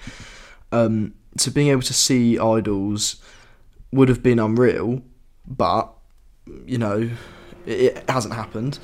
Um, 0.70 1.14
so 1.38 1.50
being 1.50 1.68
able 1.68 1.82
to 1.82 1.94
see 1.94 2.36
IDLES 2.36 3.20
would 3.90 4.08
have 4.08 4.22
been 4.22 4.38
unreal, 4.38 5.02
but 5.46 5.92
you 6.66 6.78
know, 6.78 7.10
it, 7.66 8.02
hasn't 8.08 8.34
happened. 8.34 8.78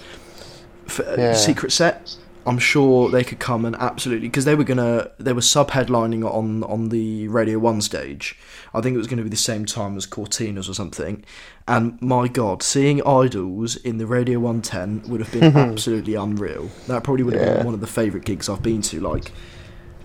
For, 0.87 1.05
uh, 1.07 1.17
Yeah. 1.19 1.35
Secret 1.35 1.73
set. 1.73 2.17
I'm 2.47 2.59
sure 2.59 3.11
they 3.11 3.25
could 3.25 3.41
come 3.41 3.67
and 3.67 3.77
absolutely 3.77 4.29
because 4.29 4.47
they 4.47 4.55
were 4.55 4.65
gonna 4.65 5.11
they 5.19 5.35
were 5.35 5.43
sub 5.43 5.73
headlining 5.73 6.25
on 6.25 6.63
on 6.65 6.89
the 6.89 7.29
Radio 7.29 7.59
One 7.59 7.83
stage. 7.83 8.39
I 8.73 8.81
think 8.81 8.95
it 8.95 8.97
was 8.99 9.07
going 9.07 9.19
to 9.19 9.23
be 9.23 9.29
the 9.29 9.37
same 9.37 9.67
time 9.67 9.99
as 9.99 10.07
Courteeners 10.07 10.67
or 10.71 10.73
something. 10.73 11.25
And 11.67 12.01
my 12.01 12.27
God, 12.27 12.63
seeing 12.63 13.01
IDLES 13.01 13.85
in 13.85 13.99
the 13.99 14.07
Radio 14.07 14.39
One 14.41 14.63
tent 14.63 15.09
would 15.09 15.21
have 15.21 15.31
been 15.33 15.55
absolutely 15.57 16.15
unreal. 16.15 16.71
That 16.87 17.05
probably 17.05 17.25
would 17.25 17.35
have 17.35 17.43
Yeah. 17.47 17.57
been 17.59 17.67
one 17.67 17.75
of 17.75 17.81
the 17.81 17.87
favourite 17.87 18.25
gigs 18.25 18.49
I've 18.49 18.63
been 18.63 18.81
to. 18.83 18.99
Like 19.01 19.31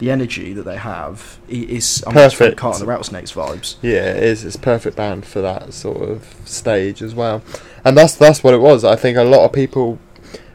the 0.04 0.12
energy 0.12 0.52
that 0.54 0.64
they 0.64 0.76
have 0.76 1.40
is 1.48 2.04
I 2.06 2.10
mean, 2.10 2.26
it's 2.26 2.36
Perfect. 2.36 2.58
Carter 2.58 2.80
the 2.80 2.86
Rattlesnakes 2.86 3.32
vibes. 3.32 3.78
Yeah, 3.82 4.12
it 4.12 4.24
is. 4.24 4.44
It's 4.44 4.58
perfect 4.58 4.98
band 4.98 5.26
for 5.26 5.42
that 5.42 5.74
sort 5.74 6.10
of 6.10 6.36
stage 6.44 7.02
as 7.02 7.16
well, 7.16 7.42
and 7.86 7.98
that's 7.98 8.16
that's 8.16 8.44
what 8.44 8.54
it 8.54 8.60
was. 8.60 8.84
I 8.84 8.98
think 8.98 9.18
a 9.18 9.24
lot 9.24 9.46
of 9.46 9.54
people, 9.54 10.00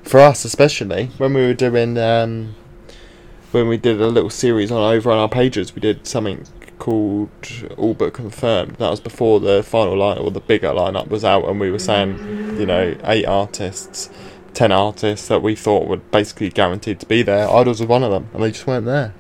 for 0.03 0.21
us 0.21 0.45
especially, 0.45 1.07
when 1.17 1.33
we 1.33 1.41
were 1.41 1.55
doing 1.55 1.97
um, 1.97 2.57
when 3.53 3.69
we 3.69 3.79
did 3.79 4.01
a 4.03 4.09
little 4.09 4.29
series 4.29 4.71
on 4.71 4.83
over 4.83 5.11
on 5.11 5.19
our 5.19 5.29
pages, 5.31 5.75
we 5.75 5.81
did 5.81 6.07
something 6.07 6.45
called 6.79 7.31
All 7.79 7.95
But 7.95 8.13
Confirmed. 8.13 8.77
That 8.77 8.91
was 8.91 9.01
before 9.01 9.41
the 9.41 9.63
final 9.63 9.97
line 9.97 10.19
or 10.19 10.31
the 10.31 10.41
bigger 10.41 10.69
lineup 10.69 11.09
was 11.09 11.25
out, 11.25 11.49
and 11.49 11.59
we 11.59 11.71
were 11.71 11.79
saying, 11.79 12.59
you 12.61 12.67
know, 12.67 12.95
eight 13.05 13.25
artists, 13.25 14.11
ten 14.53 14.73
artists 14.73 15.27
that 15.29 15.43
we 15.43 15.57
thought 15.57 15.89
were 15.89 15.97
basically 15.97 16.51
guaranteed 16.51 17.01
to 17.01 17.07
be 17.07 17.23
there. 17.23 17.49
IDLES 17.49 17.67
was 17.67 17.83
one 17.87 18.05
of 18.05 18.11
them, 18.11 18.29
and 18.35 18.43
they 18.43 18.51
just 18.51 18.67
weren't 18.67 18.85
there. 18.85 19.15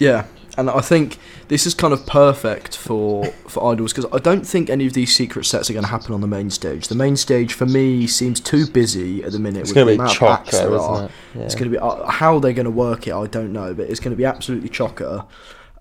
Yeah, 0.00 0.26
and 0.56 0.68
I 0.70 0.80
think 0.80 1.18
this 1.48 1.66
is 1.66 1.74
kind 1.74 1.92
of 1.92 2.06
perfect 2.06 2.76
for 2.76 3.26
for 3.46 3.62
IDLES 3.62 3.94
because 3.94 4.06
I 4.12 4.18
don't 4.18 4.46
think 4.46 4.68
any 4.68 4.86
of 4.86 4.94
these 4.94 5.14
secret 5.14 5.44
sets 5.44 5.70
are 5.70 5.72
going 5.72 5.84
to 5.84 5.90
happen 5.90 6.14
on 6.14 6.20
the 6.20 6.26
main 6.26 6.50
stage. 6.50 6.88
The 6.88 6.94
main 6.94 7.16
stage 7.16 7.52
for 7.52 7.66
me 7.66 8.06
seems 8.06 8.40
too 8.40 8.66
busy 8.66 9.22
at 9.22 9.32
the 9.32 9.38
minute. 9.38 9.60
It's 9.60 9.70
with 9.70 9.74
going 9.76 9.98
the 9.98 10.08
to 10.08 10.20
be 10.20 10.26
of 10.26 10.32
acts 10.32 10.50
chocker, 10.50 10.52
there 10.52 10.78
are. 10.78 11.04
it? 11.04 11.10
Yeah. 11.34 11.42
It's 11.42 11.54
going 11.54 11.70
to 11.70 11.70
be 11.70 11.78
uh, 11.78 12.06
how 12.06 12.38
they're 12.38 12.54
going 12.54 12.64
to 12.64 12.70
work 12.70 13.06
it. 13.06 13.12
I 13.12 13.26
don't 13.26 13.52
know, 13.52 13.74
but 13.74 13.90
it's 13.90 14.00
going 14.00 14.12
to 14.12 14.16
be 14.16 14.24
absolutely 14.24 14.70
chocker. 14.70 15.26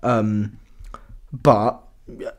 Um, 0.04 0.60
but 1.32 1.82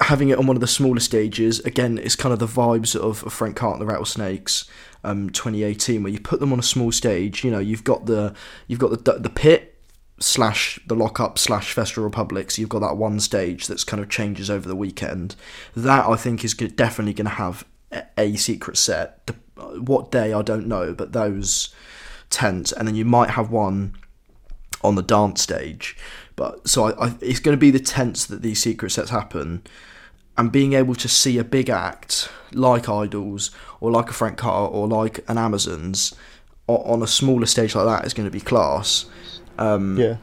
having 0.00 0.28
it 0.28 0.38
on 0.38 0.46
one 0.46 0.56
of 0.56 0.60
the 0.60 0.66
smaller 0.66 1.00
stages 1.00 1.60
again, 1.60 1.98
it's 1.98 2.16
kind 2.16 2.32
of 2.32 2.38
the 2.38 2.46
vibes 2.46 2.94
of, 2.94 3.24
of 3.24 3.32
Frank 3.32 3.56
Carter 3.56 3.80
and 3.80 3.82
the 3.82 3.92
Rattlesnakes, 3.92 4.68
um, 5.04 5.30
2018, 5.30 6.02
where 6.02 6.12
you 6.12 6.20
put 6.20 6.40
them 6.40 6.52
on 6.52 6.58
a 6.58 6.62
small 6.62 6.92
stage. 6.92 7.42
You 7.44 7.50
know, 7.50 7.58
you've 7.58 7.84
got 7.84 8.06
the 8.06 8.34
you've 8.66 8.80
got 8.80 9.04
the 9.04 9.12
the 9.14 9.30
pit 9.30 9.79
slash 10.20 10.78
the 10.86 10.94
lockup 10.94 11.38
slash 11.38 11.72
Festival 11.72 12.04
Republic. 12.04 12.50
So 12.50 12.60
you've 12.60 12.68
got 12.68 12.80
that 12.80 12.96
one 12.96 13.18
stage 13.20 13.66
that's 13.66 13.84
kind 13.84 14.02
of 14.02 14.08
changes 14.08 14.50
over 14.50 14.68
the 14.68 14.76
weekend. 14.76 15.34
That 15.74 16.06
I 16.06 16.16
think 16.16 16.44
is 16.44 16.54
definitely 16.54 17.14
going 17.14 17.26
to 17.26 17.30
have 17.32 17.64
a, 17.90 18.04
a 18.18 18.36
secret 18.36 18.76
set. 18.76 19.30
What 19.56 20.10
day 20.10 20.32
I 20.32 20.42
don't 20.42 20.66
know, 20.66 20.94
but 20.94 21.12
those 21.12 21.74
tents, 22.28 22.72
and 22.72 22.86
then 22.86 22.94
you 22.94 23.04
might 23.04 23.30
have 23.30 23.50
one 23.50 23.96
on 24.82 24.94
the 24.94 25.02
dance 25.02 25.42
stage. 25.42 25.96
But 26.36 26.68
so 26.68 26.84
I, 26.84 27.06
I, 27.06 27.14
it's 27.20 27.40
going 27.40 27.56
to 27.56 27.60
be 27.60 27.70
the 27.70 27.80
tents 27.80 28.24
that 28.26 28.42
these 28.42 28.62
secret 28.62 28.90
sets 28.90 29.10
happen, 29.10 29.62
and 30.38 30.52
being 30.52 30.72
able 30.72 30.94
to 30.94 31.08
see 31.08 31.38
a 31.38 31.44
big 31.44 31.68
act 31.68 32.30
like 32.52 32.84
IDLES 32.84 33.50
or 33.80 33.90
like 33.90 34.10
a 34.10 34.12
Frank 34.12 34.38
Carter 34.38 34.72
or 34.72 34.88
like 34.88 35.20
an 35.28 35.38
Amazons 35.38 36.14
on 36.66 37.02
a 37.02 37.06
smaller 37.06 37.46
stage 37.46 37.74
like 37.74 37.84
that 37.84 38.06
is 38.06 38.14
going 38.14 38.26
to 38.26 38.30
be 38.30 38.40
class. 38.40 39.06
Um, 39.60 39.96
yeah. 39.96 40.16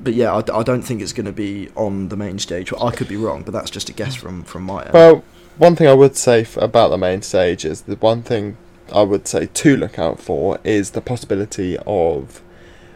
But 0.00 0.14
yeah, 0.14 0.34
I 0.34 0.62
don't 0.62 0.82
think 0.82 1.02
it's 1.02 1.12
going 1.12 1.26
to 1.26 1.32
be 1.32 1.68
on 1.76 2.08
the 2.08 2.16
main 2.16 2.38
stage. 2.38 2.72
I 2.80 2.90
could 2.90 3.08
be 3.08 3.16
wrong, 3.16 3.42
but 3.42 3.52
that's 3.52 3.70
just 3.70 3.88
a 3.88 3.92
guess 3.92 4.14
from 4.14 4.44
from 4.44 4.62
my 4.62 4.84
end. 4.84 4.94
Well, 4.94 5.24
one 5.56 5.76
thing 5.76 5.88
I 5.88 5.94
would 5.94 6.16
say 6.16 6.42
f- 6.42 6.56
about 6.56 6.88
the 6.88 6.98
main 6.98 7.22
stage 7.22 7.64
is 7.64 7.82
the 7.82 7.96
one 7.96 8.22
thing 8.22 8.56
I 8.92 9.02
would 9.02 9.26
say 9.26 9.46
to 9.46 9.76
look 9.76 9.98
out 9.98 10.20
for 10.20 10.58
is 10.64 10.92
the 10.92 11.00
possibility 11.00 11.76
of 11.86 12.40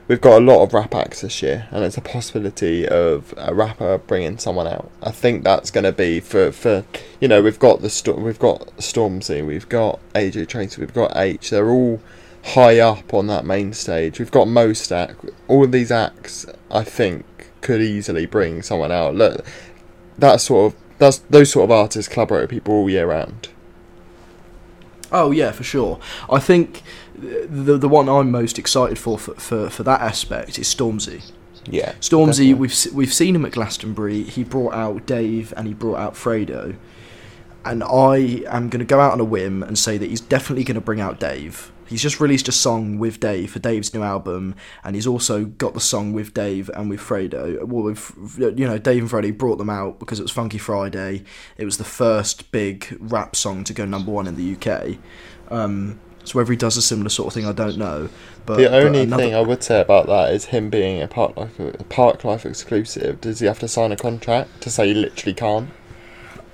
we've 0.08 0.20
got 0.20 0.40
a 0.40 0.44
lot 0.44 0.62
of 0.62 0.72
rap 0.72 0.94
acts 0.94 1.22
this 1.22 1.42
year, 1.42 1.66
and 1.70 1.84
it's 1.84 1.96
a 1.96 2.00
possibility 2.02 2.86
of 2.88 3.34
a 3.36 3.52
rapper 3.52 3.98
bringing 3.98 4.38
someone 4.38 4.66
out. 4.68 4.90
I 5.02 5.10
think 5.10 5.42
that's 5.42 5.70
going 5.70 5.84
to 5.84 5.92
be 5.92 6.20
for 6.20 6.52
for 6.52 6.84
you 7.20 7.28
know 7.28 7.42
we've 7.42 7.58
got 7.58 7.82
the 7.82 7.90
sto- 7.90 8.14
we've 8.14 8.38
got 8.38 8.68
Stormzy, 8.78 9.44
we've 9.44 9.68
got 9.68 9.98
AJ 10.14 10.48
Tracey, 10.48 10.80
we've 10.80 10.94
got 10.94 11.16
Aitch. 11.16 11.50
They're 11.50 11.68
all 11.70 12.00
high 12.42 12.78
up 12.78 13.14
on 13.14 13.26
that 13.28 13.44
main 13.44 13.72
stage. 13.72 14.18
We've 14.18 14.30
got 14.30 14.48
most 14.48 14.90
act. 14.92 15.24
All 15.48 15.64
of 15.64 15.72
these 15.72 15.90
acts, 15.90 16.46
I 16.70 16.84
think, 16.84 17.50
could 17.60 17.80
easily 17.80 18.26
bring 18.26 18.62
someone 18.62 18.92
out. 18.92 19.14
Look, 19.14 19.44
that 20.18 20.40
sort 20.40 20.72
of 20.72 20.80
that's 20.98 21.18
those 21.18 21.50
sort 21.50 21.64
of 21.64 21.70
artists 21.70 22.12
collaborate 22.12 22.42
with 22.42 22.50
people 22.50 22.74
all 22.74 22.90
year 22.90 23.06
round. 23.06 23.48
Oh 25.10 25.30
yeah, 25.30 25.52
for 25.52 25.62
sure. 25.62 25.98
I 26.30 26.38
think 26.38 26.82
the 27.14 27.76
the 27.76 27.88
one 27.88 28.08
I'm 28.08 28.30
most 28.30 28.58
excited 28.58 28.98
for 28.98 29.18
for, 29.18 29.34
for, 29.34 29.70
for 29.70 29.82
that 29.82 30.00
aspect 30.00 30.58
is 30.58 30.72
Stormzy. 30.72 31.32
Yeah, 31.66 31.92
Stormzy, 32.00 32.26
definitely. 32.26 32.54
we've 32.54 32.86
we've 32.92 33.12
seen 33.12 33.36
him 33.36 33.44
at 33.44 33.52
Glastonbury. 33.52 34.22
He 34.22 34.44
brought 34.44 34.74
out 34.74 35.06
Dave 35.06 35.52
and 35.56 35.66
he 35.66 35.74
brought 35.74 35.98
out 35.98 36.14
Fredo, 36.14 36.76
and 37.64 37.82
I 37.84 38.42
am 38.48 38.68
going 38.68 38.80
to 38.80 38.84
go 38.84 39.00
out 39.00 39.12
on 39.12 39.20
a 39.20 39.24
whim 39.24 39.62
and 39.62 39.78
say 39.78 39.98
that 39.98 40.08
he's 40.08 40.20
definitely 40.20 40.64
going 40.64 40.76
to 40.76 40.80
bring 40.80 41.00
out 41.00 41.20
Dave. 41.20 41.71
He's 41.86 42.02
just 42.02 42.20
released 42.20 42.48
a 42.48 42.52
song 42.52 42.98
with 42.98 43.20
Dave 43.20 43.50
for 43.50 43.58
Dave's 43.58 43.92
new 43.92 44.02
album, 44.02 44.54
and 44.84 44.94
he's 44.94 45.06
also 45.06 45.44
got 45.44 45.74
the 45.74 45.80
song 45.80 46.12
with 46.12 46.32
Dave 46.32 46.70
and 46.74 46.88
with 46.88 47.00
Fredo. 47.00 47.64
Well, 47.64 47.84
with 47.84 48.12
you 48.38 48.66
know, 48.66 48.78
Dave 48.78 49.02
and 49.02 49.10
Fredo 49.10 49.36
brought 49.36 49.58
them 49.58 49.70
out 49.70 49.98
because 49.98 50.18
it 50.18 50.22
was 50.22 50.32
Funky 50.32 50.58
Friday. 50.58 51.24
It 51.56 51.64
was 51.64 51.78
the 51.78 51.84
first 51.84 52.50
big 52.52 52.96
rap 53.00 53.36
song 53.36 53.64
to 53.64 53.72
go 53.74 53.84
number 53.84 54.10
one 54.10 54.26
in 54.26 54.36
the 54.36 54.56
UK. 54.56 54.96
Um, 55.50 56.00
so 56.24 56.38
whether 56.38 56.52
he 56.52 56.56
does 56.56 56.76
a 56.76 56.82
similar 56.82 57.08
sort 57.08 57.28
of 57.28 57.34
thing, 57.34 57.46
I 57.46 57.52
don't 57.52 57.76
know. 57.76 58.08
But 58.46 58.56
the 58.58 58.64
but 58.64 58.74
only 58.84 59.02
another- 59.02 59.22
thing 59.22 59.34
I 59.34 59.40
would 59.40 59.62
say 59.62 59.80
about 59.80 60.06
that 60.06 60.32
is 60.32 60.46
him 60.46 60.70
being 60.70 61.02
a 61.02 61.08
Parklife 61.08 61.58
a 61.58 61.84
Parklife 61.84 62.46
exclusive. 62.46 63.20
Does 63.20 63.40
he 63.40 63.46
have 63.46 63.58
to 63.58 63.68
sign 63.68 63.92
a 63.92 63.96
contract 63.96 64.60
to 64.62 64.70
say 64.70 64.88
he 64.88 64.94
literally 64.94 65.34
can't? 65.34 65.70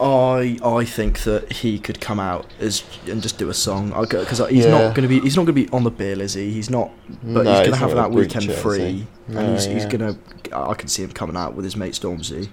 I 0.01 0.59
I 0.65 0.85
think 0.85 1.21
that 1.21 1.53
he 1.53 1.79
could 1.79 2.01
come 2.01 2.21
out 2.21 2.47
as 2.61 2.85
and 3.09 3.21
just 3.21 3.39
do 3.39 3.49
a 3.49 3.55
song 3.55 3.93
because 4.01 4.39
he's 4.49 4.65
Yeah. 4.65 4.71
not 4.71 4.95
going 4.95 5.03
to 5.03 5.09
be 5.09 5.21
he's 5.21 5.37
not 5.37 5.43
going 5.47 5.55
to 5.57 5.65
be 5.65 5.69
on 5.71 5.83
the 5.85 5.91
bill, 5.91 6.21
is 6.21 6.35
he? 6.35 6.51
He's 6.53 6.71
not, 6.71 6.91
but 7.23 7.43
No, 7.45 7.51
he's 7.51 7.59
going 7.59 7.65
he's 7.65 7.73
to 7.73 7.77
have 7.77 7.95
that 7.97 8.11
weekend 8.13 8.53
free? 8.53 9.07
No, 9.27 9.41
and 9.41 9.55
he's, 9.55 9.65
he's 9.65 9.85
yeah. 9.85 9.89
going 9.91 10.15
to. 10.15 10.57
I 10.57 10.75
can 10.75 10.89
see 10.89 11.03
him 11.03 11.11
coming 11.13 11.37
out 11.37 11.55
with 11.55 11.65
his 11.65 11.77
mate 11.77 11.95
Stormzy, 11.95 12.49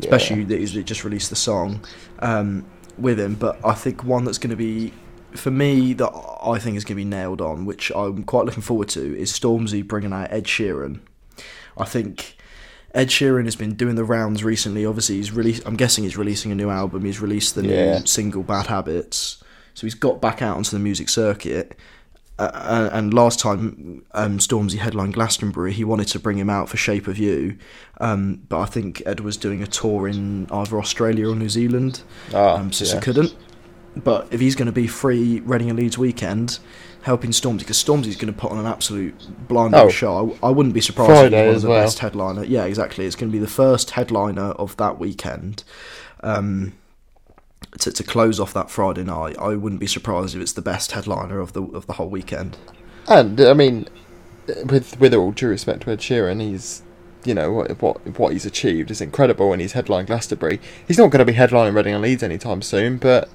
especially 0.00 0.44
that 0.44 0.58
he's 0.58 0.72
just 0.72 1.04
released 1.04 1.30
the 1.30 1.36
song 1.36 1.84
um, 2.18 2.66
with 2.98 3.20
him. 3.20 3.34
But 3.34 3.64
I 3.64 3.74
think 3.74 4.04
one 4.04 4.24
that's 4.24 4.38
going 4.38 4.50
to 4.50 4.56
be 4.56 4.92
for 5.32 5.50
me 5.52 5.92
that 5.94 6.10
I 6.44 6.58
think 6.58 6.76
is 6.76 6.84
going 6.84 6.96
to 6.96 7.02
be 7.02 7.04
nailed 7.04 7.40
on, 7.40 7.66
which 7.66 7.92
I'm 7.94 8.24
quite 8.24 8.46
looking 8.46 8.62
forward 8.62 8.88
to, 8.90 9.16
is 9.16 9.32
Stormzy 9.32 9.86
bringing 9.86 10.12
out 10.12 10.32
Ed 10.32 10.44
Sheeran. 10.44 11.00
I 11.78 11.84
think 11.84 12.36
Ed 12.94 13.08
Sheeran 13.08 13.44
has 13.44 13.56
been 13.56 13.74
doing 13.74 13.94
the 13.94 14.04
rounds 14.04 14.42
recently. 14.42 14.84
Obviously, 14.84 15.16
he's 15.16 15.32
released. 15.32 15.62
I'm 15.66 15.76
guessing 15.76 16.04
he's 16.04 16.16
releasing 16.16 16.50
a 16.50 16.54
new 16.54 16.70
album. 16.70 17.04
He's 17.04 17.20
released 17.20 17.54
the 17.54 17.64
Yeah. 17.66 17.98
new 18.00 18.06
single 18.06 18.42
"Bad 18.42 18.66
Habits," 18.66 19.42
so 19.74 19.86
he's 19.86 19.94
got 19.94 20.20
back 20.20 20.42
out 20.42 20.56
onto 20.56 20.70
the 20.70 20.78
music 20.80 21.08
circuit. 21.08 21.76
Uh, 22.38 22.88
and 22.92 23.12
last 23.12 23.38
time 23.38 24.02
um, 24.12 24.38
Stormzy 24.38 24.78
headlined 24.78 25.12
Glastonbury, 25.12 25.74
he 25.74 25.84
wanted 25.84 26.08
to 26.08 26.18
bring 26.18 26.38
him 26.38 26.48
out 26.48 26.68
for 26.70 26.78
"Shape 26.78 27.06
of 27.06 27.18
You," 27.18 27.56
um, 28.00 28.40
but 28.48 28.60
I 28.60 28.64
think 28.64 29.02
Ed 29.04 29.20
was 29.20 29.36
doing 29.36 29.62
a 29.62 29.66
tour 29.66 30.08
in 30.08 30.46
either 30.50 30.78
Australia 30.78 31.28
or 31.28 31.36
New 31.36 31.50
Zealand, 31.50 32.00
Ah, 32.34 32.56
um, 32.56 32.72
so, 32.72 32.84
yeah. 32.86 32.92
so 32.92 33.00
couldn't. 33.00 33.34
But 33.94 34.28
if 34.30 34.40
he's 34.40 34.54
going 34.56 34.66
to 34.66 34.72
be 34.72 34.86
free 34.86 35.40
Reading 35.44 35.68
and 35.68 35.78
Leeds 35.78 35.98
weekend, 35.98 36.60
helping 37.02 37.30
Stormzy, 37.30 37.60
because 37.60 37.82
Stormzy's 37.82 38.16
going 38.16 38.32
to 38.32 38.38
put 38.38 38.50
on 38.50 38.58
an 38.58 38.66
absolute 38.66 39.14
blinding 39.48 39.80
Oh. 39.80 39.88
show. 39.88 40.36
I, 40.42 40.48
I 40.48 40.50
wouldn't 40.50 40.74
be 40.74 40.80
surprised 40.80 41.10
if 41.10 41.16
Friday 41.16 41.36
he's 41.38 41.46
one 41.46 41.54
as 41.56 41.56
of 41.56 41.62
the 41.62 41.68
well. 41.70 41.82
best 41.84 41.98
headliner. 42.00 42.44
Yeah, 42.44 42.64
exactly. 42.64 43.06
It's 43.06 43.16
going 43.16 43.30
to 43.30 43.32
be 43.32 43.38
the 43.38 43.46
first 43.50 43.90
headliner 43.92 44.50
of 44.52 44.76
that 44.76 44.98
weekend. 44.98 45.64
Um, 46.22 46.74
to, 47.78 47.92
to 47.92 48.02
close 48.02 48.40
off 48.40 48.52
that 48.52 48.70
Friday 48.70 49.04
night, 49.04 49.36
I 49.38 49.54
wouldn't 49.54 49.80
be 49.80 49.86
surprised 49.86 50.34
if 50.34 50.42
it's 50.42 50.52
the 50.52 50.62
best 50.62 50.92
headliner 50.92 51.38
of 51.38 51.52
the 51.52 51.62
of 51.62 51.86
the 51.86 51.94
whole 51.94 52.08
weekend. 52.08 52.56
And 53.08 53.40
I 53.40 53.52
mean, 53.54 53.86
with 54.66 54.98
with 54.98 55.14
all 55.14 55.30
due 55.32 55.48
respect 55.48 55.82
to 55.82 55.90
Ed 55.90 56.00
Sheeran, 56.00 56.40
he's 56.42 56.82
you 57.24 57.32
know 57.34 57.52
what 57.52 57.80
what 57.80 58.18
what 58.18 58.32
he's 58.32 58.44
achieved 58.44 58.90
is 58.90 59.00
incredible, 59.00 59.52
and 59.52 59.62
he's 59.62 59.72
headlined 59.72 60.08
Glastonbury. 60.08 60.60
He's 60.86 60.98
not 60.98 61.10
going 61.10 61.24
to 61.24 61.24
be 61.24 61.38
headlining 61.38 61.74
Reading 61.74 61.94
and 61.94 62.02
Leeds 62.02 62.22
anytime 62.22 62.60
soon, 62.60 62.96
but 62.98 63.28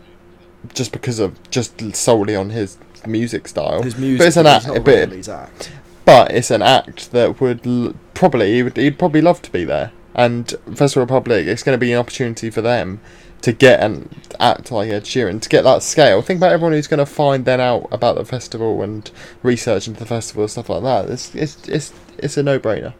just 0.73 0.91
because 0.91 1.19
of 1.19 1.37
just 1.49 1.95
solely 1.95 2.35
on 2.35 2.49
his 2.49 2.77
music 3.05 3.47
style. 3.47 3.83
His 3.83 3.97
music, 3.97 4.19
but 4.19 4.27
it's 4.27 4.37
an 4.37 4.47
act, 4.47 4.67
but, 4.83 5.29
act. 5.29 5.71
but 6.05 6.31
it's 6.31 6.51
an 6.51 6.61
act 6.61 7.11
that 7.11 7.39
would 7.39 7.65
l- 7.65 7.93
probably 8.13 8.53
he 8.53 8.63
would, 8.63 8.77
he'd 8.77 8.99
probably 8.99 9.21
love 9.21 9.41
to 9.43 9.51
be 9.51 9.63
there. 9.63 9.91
And 10.13 10.49
Festival 10.73 11.03
Republic, 11.03 11.45
it's 11.45 11.61
going 11.61 11.77
to 11.77 11.79
be 11.79 11.91
an 11.91 11.99
opportunity 11.99 12.49
for 12.49 12.61
them 12.61 13.01
to 13.41 13.51
get 13.51 13.81
and 13.81 14.09
act 14.39 14.71
like 14.71 14.89
Ed 14.89 15.03
Sheeran 15.03 15.41
to 15.41 15.49
get 15.49 15.63
that 15.63 15.83
scale. 15.83 16.21
Think 16.21 16.39
about 16.39 16.53
everyone 16.53 16.73
who's 16.73 16.87
going 16.87 16.99
to 16.99 17.05
find 17.05 17.45
then 17.45 17.59
out 17.61 17.87
about 17.91 18.15
the 18.15 18.25
festival 18.25 18.81
and 18.81 19.11
research 19.43 19.87
into 19.87 19.99
the 19.99 20.05
festival 20.05 20.43
and 20.43 20.51
stuff 20.51 20.69
like 20.69 20.83
that. 20.83 21.09
It's 21.09 21.35
it's 21.35 21.67
it's 21.67 21.93
it's 22.17 22.37
a 22.37 22.43
no 22.43 22.59
brainer. 22.59 22.93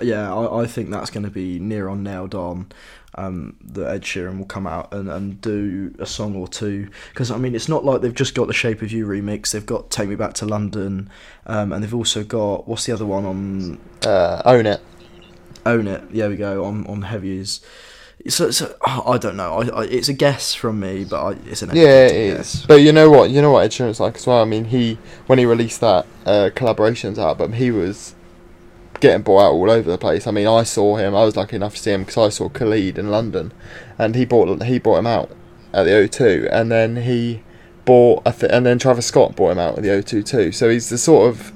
Yeah, 0.00 0.34
I, 0.34 0.62
I 0.62 0.66
think 0.66 0.90
that's 0.90 1.10
going 1.10 1.24
to 1.24 1.30
be 1.30 1.58
near 1.58 1.88
on 1.88 2.02
nailed 2.02 2.34
on. 2.34 2.66
Um, 3.14 3.56
that 3.72 3.90
Ed 3.90 4.02
Sheeran 4.04 4.38
will 4.38 4.46
come 4.46 4.66
out 4.66 4.94
and, 4.94 5.10
and 5.10 5.38
do 5.42 5.94
a 5.98 6.06
song 6.06 6.34
or 6.34 6.48
two 6.48 6.88
because 7.10 7.30
I 7.30 7.36
mean 7.36 7.54
it's 7.54 7.68
not 7.68 7.84
like 7.84 8.00
they've 8.00 8.14
just 8.14 8.34
got 8.34 8.46
the 8.46 8.54
Shape 8.54 8.80
of 8.80 8.90
You 8.90 9.06
remix. 9.06 9.50
They've 9.50 9.66
got 9.66 9.90
Take 9.90 10.08
Me 10.08 10.14
Back 10.14 10.32
to 10.34 10.46
London, 10.46 11.10
um, 11.46 11.72
and 11.72 11.84
they've 11.84 11.94
also 11.94 12.24
got 12.24 12.66
what's 12.66 12.86
the 12.86 12.92
other 12.92 13.04
one 13.04 13.26
on 13.26 13.78
Uh, 14.06 14.40
own 14.46 14.64
it. 14.64 14.80
Own 15.66 15.88
It. 15.88 16.10
There 16.10 16.30
we 16.30 16.36
go 16.36 16.64
on 16.64 16.86
on 16.86 17.02
Heavies. 17.02 17.60
So, 18.28 18.50
so 18.50 18.74
oh, 18.86 19.12
I 19.12 19.18
don't 19.18 19.36
know. 19.36 19.60
I, 19.60 19.80
I, 19.80 19.84
it's 19.84 20.08
a 20.08 20.12
guess 20.12 20.54
from 20.54 20.78
me, 20.80 21.04
but 21.04 21.22
I, 21.22 21.30
it's 21.46 21.60
an 21.62 21.70
Yeah, 21.74 22.06
it 22.06 22.36
guess. 22.36 22.54
is. 22.54 22.66
But 22.66 22.76
you 22.76 22.92
know 22.92 23.10
what? 23.10 23.30
You 23.30 23.42
know 23.42 23.50
what 23.50 23.64
Ed 23.64 23.72
Sheeran's 23.72 24.00
like 24.00 24.16
as 24.16 24.26
well. 24.26 24.40
I 24.40 24.44
mean, 24.46 24.64
he 24.66 24.96
when 25.26 25.38
he 25.38 25.44
released 25.44 25.80
that 25.82 26.06
uh, 26.24 26.48
collaborations 26.54 27.18
album, 27.18 27.52
he 27.52 27.70
was 27.70 28.14
getting 29.02 29.22
bought 29.22 29.42
out 29.42 29.52
all 29.52 29.70
over 29.70 29.90
the 29.90 29.98
place. 29.98 30.26
I 30.26 30.30
mean, 30.30 30.46
I 30.46 30.62
saw 30.62 30.96
him. 30.96 31.14
I 31.14 31.24
was 31.24 31.36
lucky 31.36 31.56
enough 31.56 31.74
to 31.74 31.82
see 31.82 31.90
him 31.90 32.04
because 32.04 32.16
I 32.16 32.28
saw 32.30 32.48
Khalid 32.48 32.96
in 32.96 33.10
London, 33.10 33.52
and 33.98 34.14
he 34.14 34.24
bought 34.24 34.62
he 34.62 34.78
bought 34.78 35.00
him 35.00 35.06
out 35.06 35.30
at 35.74 35.82
the 35.82 35.90
O2, 35.90 36.48
and 36.50 36.70
then 36.70 36.96
he 36.96 37.42
bought 37.84 38.24
th- 38.24 38.50
and 38.50 38.64
then 38.64 38.78
Travis 38.78 39.06
Scott 39.06 39.34
bought 39.36 39.50
him 39.50 39.58
out 39.58 39.76
at 39.76 39.82
the 39.82 39.90
O2 39.90 40.24
too. 40.24 40.52
So 40.52 40.70
he's 40.70 40.88
the 40.88 40.96
sort 40.96 41.28
of 41.28 41.52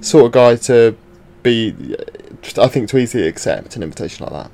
sort 0.00 0.26
of 0.26 0.32
guy 0.32 0.56
to 0.56 0.96
be. 1.42 1.96
I 2.56 2.68
think 2.68 2.88
to 2.88 2.98
easily 2.98 3.28
accept 3.28 3.76
an 3.76 3.82
invitation 3.82 4.24
like 4.24 4.32
that. 4.32 4.50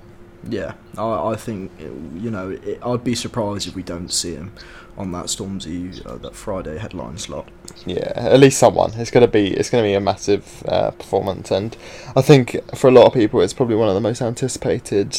Yeah, 0.46 0.74
I, 0.98 1.30
I 1.30 1.36
think 1.36 1.70
you 1.78 2.30
know 2.30 2.50
it, 2.50 2.80
I'd 2.84 3.04
be 3.04 3.14
surprised 3.14 3.68
if 3.68 3.76
we 3.76 3.82
don't 3.82 4.12
see 4.12 4.34
him 4.34 4.52
on 4.96 5.12
that 5.12 5.26
Stormzy 5.26 6.04
uh, 6.06 6.16
that 6.18 6.34
Friday 6.34 6.78
headline 6.78 7.18
slot. 7.18 7.48
Yeah, 7.86 8.12
at 8.14 8.38
least 8.40 8.58
someone. 8.58 8.92
It's 8.94 9.10
gonna 9.10 9.28
be 9.28 9.48
it's 9.48 9.70
gonna 9.70 9.82
be 9.82 9.94
a 9.94 10.00
massive 10.00 10.64
uh, 10.68 10.90
performance, 10.92 11.50
and 11.50 11.76
I 12.16 12.22
think 12.22 12.58
for 12.74 12.88
a 12.88 12.92
lot 12.92 13.06
of 13.06 13.14
people, 13.14 13.40
it's 13.40 13.52
probably 13.52 13.76
one 13.76 13.88
of 13.88 13.94
the 13.94 14.00
most 14.00 14.22
anticipated. 14.22 15.16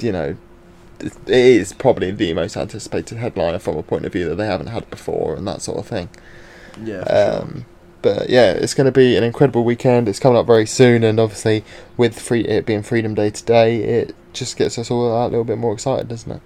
You 0.00 0.12
know, 0.12 0.36
it 1.00 1.14
is 1.26 1.72
probably 1.72 2.10
the 2.10 2.32
most 2.34 2.56
anticipated 2.56 3.18
headliner 3.18 3.58
from 3.58 3.76
a 3.76 3.82
point 3.82 4.04
of 4.04 4.12
view 4.12 4.28
that 4.28 4.36
they 4.36 4.46
haven't 4.46 4.68
had 4.68 4.88
before, 4.90 5.34
and 5.34 5.46
that 5.46 5.62
sort 5.62 5.78
of 5.78 5.86
thing. 5.86 6.08
Yeah, 6.82 7.04
for 7.04 7.08
sure. 7.08 7.42
Um, 7.42 7.66
but 8.00 8.30
yeah, 8.30 8.52
it's 8.52 8.74
going 8.74 8.84
to 8.84 8.92
be 8.92 9.16
an 9.16 9.24
incredible 9.24 9.64
weekend. 9.64 10.08
It's 10.08 10.20
coming 10.20 10.38
up 10.38 10.46
very 10.46 10.66
soon, 10.66 11.02
and 11.02 11.18
obviously 11.18 11.64
with 11.96 12.18
free 12.18 12.44
it 12.44 12.64
being 12.64 12.82
Freedom 12.82 13.14
Day 13.14 13.30
today, 13.30 13.82
it 13.82 14.14
just 14.32 14.56
gets 14.56 14.78
us 14.78 14.90
all 14.90 15.26
a 15.26 15.26
little 15.26 15.44
bit 15.44 15.58
more 15.58 15.72
excited, 15.72 16.08
doesn't 16.08 16.30
it? 16.30 16.42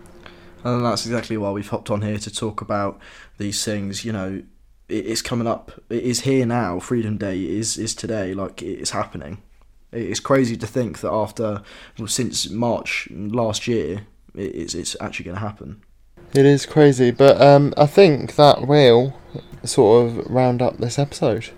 And 0.65 0.85
that's 0.85 1.07
exactly 1.07 1.37
why 1.37 1.51
we've 1.51 1.69
hopped 1.69 1.91
on 1.91 2.03
here 2.03 2.19
to 2.19 2.35
talk 2.35 2.61
about 2.61 3.01
these 3.39 3.65
things. 3.65 4.05
You 4.05 4.13
know, 4.13 4.43
it, 4.89 5.07
it's 5.07 5.23
coming 5.23 5.47
up. 5.47 5.73
It 5.91 6.03
is 6.03 6.21
here 6.21 6.47
now. 6.47 6.79
Freedom 6.79 7.17
Day 7.19 7.43
is 7.43 7.77
is 7.77 7.95
today. 7.95 8.35
Like 8.35 8.63
it 8.63 8.79
is 8.79 8.91
happening. 8.91 9.43
It's 9.93 10.21
crazy 10.21 10.57
to 10.57 10.67
think 10.67 11.01
that 11.01 11.11
after 11.13 11.63
well, 11.99 12.09
since 12.09 12.49
March 12.49 13.09
last 13.11 13.67
year, 13.67 14.07
it, 14.35 14.55
it's 14.55 14.75
it's 14.75 14.97
actually 15.01 15.25
going 15.25 15.37
to 15.37 15.43
happen. 15.43 15.83
It 16.35 16.47
is 16.47 16.65
crazy, 16.65 17.11
but 17.11 17.41
um, 17.43 17.75
I 17.77 17.87
think 17.87 18.37
that 18.37 18.67
will 18.67 19.15
sort 19.65 20.07
of 20.07 20.31
round 20.31 20.63
up 20.63 20.79
this 20.79 20.99
episode. 20.99 21.51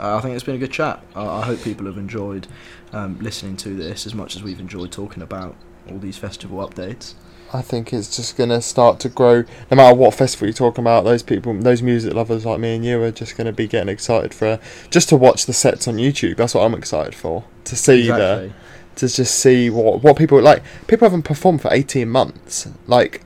Uh, 0.00 0.16
I 0.16 0.20
think 0.20 0.34
it's 0.34 0.42
been 0.42 0.56
a 0.56 0.58
good 0.58 0.72
chat. 0.72 1.00
I, 1.14 1.24
I 1.24 1.42
hope 1.42 1.62
people 1.62 1.86
have 1.86 1.96
enjoyed 1.98 2.48
um, 2.92 3.20
listening 3.20 3.56
to 3.58 3.76
this 3.76 4.04
as 4.04 4.14
much 4.14 4.34
as 4.34 4.42
we've 4.42 4.58
enjoyed 4.58 4.90
talking 4.90 5.22
about 5.22 5.54
all 5.88 5.98
these 5.98 6.18
festival 6.18 6.66
updates. 6.66 7.14
I 7.54 7.60
think 7.60 7.92
it's 7.92 8.14
just 8.16 8.36
gonna 8.36 8.62
start 8.62 8.98
to 9.00 9.08
grow. 9.08 9.44
No 9.70 9.76
matter 9.76 9.94
what 9.94 10.14
festival 10.14 10.48
you're 10.48 10.54
talking 10.54 10.82
about, 10.82 11.04
those 11.04 11.22
people, 11.22 11.52
those 11.54 11.82
music 11.82 12.14
lovers 12.14 12.46
like 12.46 12.60
me 12.60 12.74
and 12.74 12.84
you, 12.84 13.02
are 13.02 13.10
just 13.10 13.36
gonna 13.36 13.52
be 13.52 13.66
getting 13.66 13.90
excited 13.90 14.32
for 14.32 14.58
just 14.90 15.08
to 15.10 15.16
watch 15.16 15.46
the 15.46 15.52
sets 15.52 15.86
on 15.86 15.96
YouTube. 15.96 16.36
That's 16.36 16.54
what 16.54 16.64
I'm 16.64 16.74
excited 16.74 17.14
for. 17.14 17.44
To 17.64 17.76
see 17.76 18.08
the, 18.08 18.52
to 18.96 19.08
just 19.08 19.38
see 19.38 19.68
what 19.68 20.02
what 20.02 20.16
people 20.16 20.40
like. 20.40 20.62
People 20.86 21.06
haven't 21.06 21.22
performed 21.22 21.60
for 21.60 21.72
18 21.72 22.08
months. 22.08 22.68
Like, 22.86 23.22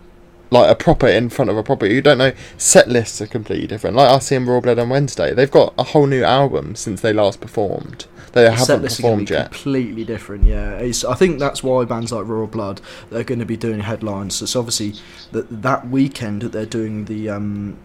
like 0.51 0.71
a 0.71 0.75
proper 0.75 1.07
in 1.07 1.29
front 1.29 1.51
of 1.51 1.57
a 1.57 1.63
proper. 1.63 1.87
You 1.87 2.03
don't 2.03 2.19
know. 2.19 2.33
Set 2.59 2.89
lists 2.89 3.21
are 3.21 3.27
completely 3.27 3.67
different. 3.67 3.97
Like 3.97 4.11
I 4.11 4.19
see 4.19 4.35
in 4.35 4.47
Royal 4.47 4.61
Blood 4.61 4.79
on 4.79 4.89
Wednesday, 4.89 5.35
they've 5.35 5.51
got 5.51 5.73
a 5.79 5.85
whole 5.85 6.07
new 6.07 6.25
album 6.25 6.75
since 6.75 7.01
they 7.01 7.13
last 7.13 7.41
performed. 7.41 8.07
They 8.37 8.51
The 8.51 8.53
haven't 8.53 8.67
set 8.67 8.83
list 8.83 8.99
is 9.01 9.07
going 9.07 9.27
performed 9.27 9.31
yet. 9.31 9.53
completely 9.53 10.05
different. 10.05 10.45
Yeah, 10.45 10.73
it's, 10.79 11.05
I 11.05 11.15
think 11.15 11.39
that's 11.41 11.63
why 11.63 11.85
bands 11.85 12.13
like 12.13 12.27
Royal 12.27 12.47
Blood 12.47 12.81
they're 13.11 13.25
going 13.25 13.41
to 13.41 13.47
be 13.47 13.57
doing 13.57 13.81
headlines. 13.81 14.37
So 14.37 14.45
it's 14.45 14.57
obviously 14.57 14.95
that 15.33 15.63
that 15.63 15.89
weekend 15.89 16.43
that 16.43 16.53
they're 16.53 16.67
doing 16.67 17.07
the. 17.07 17.31
Um, 17.31 17.79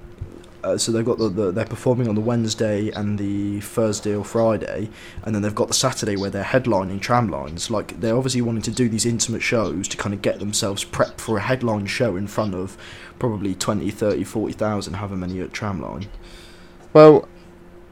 uh, 0.63 0.77
so 0.77 0.91
they've 0.91 1.05
got 1.05 1.17
the, 1.17 1.29
the 1.29 1.51
they're 1.51 1.65
performing 1.65 2.07
on 2.07 2.13
the 2.15 2.21
Wednesday 2.21 2.89
and 2.91 3.17
the 3.17 3.61
Thursday 3.61 4.13
or 4.15 4.23
Friday, 4.23 4.89
and 5.23 5.33
then 5.33 5.41
they've 5.41 5.55
got 5.55 5.69
the 5.69 5.73
Saturday 5.73 6.15
where 6.15 6.29
they're 6.29 6.43
headlining 6.43 6.99
tramlines. 6.99 7.71
Like 7.71 7.99
they're 7.99 8.15
obviously 8.15 8.41
wanting 8.41 8.61
to 8.63 8.71
do 8.71 8.87
these 8.87 9.05
intimate 9.05 9.41
shows 9.41 9.87
to 9.87 9.97
kind 9.97 10.13
of 10.13 10.21
get 10.21 10.37
themselves 10.39 10.85
prepped 10.85 11.19
for 11.19 11.37
a 11.37 11.41
headline 11.41 11.87
show 11.87 12.15
in 12.15 12.27
front 12.27 12.53
of 12.53 12.77
probably 13.17 13.55
20, 13.55 13.89
30, 13.89 14.23
40,000, 14.23 14.93
however 14.95 15.15
many 15.17 15.41
at 15.41 15.51
tramline. 15.51 16.07
Well, 16.93 17.27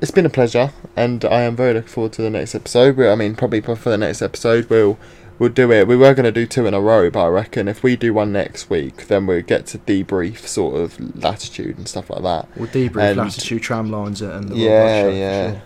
it's 0.02 0.12
been 0.12 0.26
a 0.26 0.30
pleasure, 0.30 0.72
and 0.96 1.24
I 1.26 1.42
am 1.42 1.56
very 1.56 1.74
looking 1.74 1.90
forward 1.90 2.14
to 2.14 2.22
the 2.22 2.30
next 2.30 2.56
episode. 2.56 2.96
We, 2.98 3.08
I 3.08 3.16
mean, 3.16 3.36
probably 3.36 3.62
for 3.62 3.76
the 3.76 3.98
next 3.98 4.22
episode, 4.22 4.70
we'll 4.70 4.98
we'll 5.38 5.50
do 5.50 5.72
it. 5.72 5.88
We 5.88 5.96
were 5.96 6.14
going 6.14 6.26
to 6.26 6.32
do 6.32 6.46
two 6.46 6.66
in 6.68 6.74
a 6.74 6.82
row, 6.82 7.10
but 7.10 7.24
I 7.26 7.28
reckon 7.28 7.68
if 7.68 7.82
we 7.84 7.96
do 7.96 8.14
one 8.14 8.32
next 8.32 8.70
week, 8.70 9.08
then 9.08 9.26
we'll 9.26 9.42
get 9.42 9.66
to 9.68 9.78
debrief 9.80 10.40
sort 10.48 10.76
of 10.80 11.16
latitude 11.24 11.78
and 11.78 11.88
stuff 11.88 12.10
like 12.10 12.24
that. 12.24 12.48
We'll 12.58 12.68
debrief 12.68 13.10
And- 13.12 13.18
latitude 13.18 13.62
tramlines 13.62 14.22
and 14.22 14.50
the 14.50 14.56
Yeah, 14.56 15.02
show 15.04 15.10
yeah. 15.10 15.52
sure. 15.52 15.62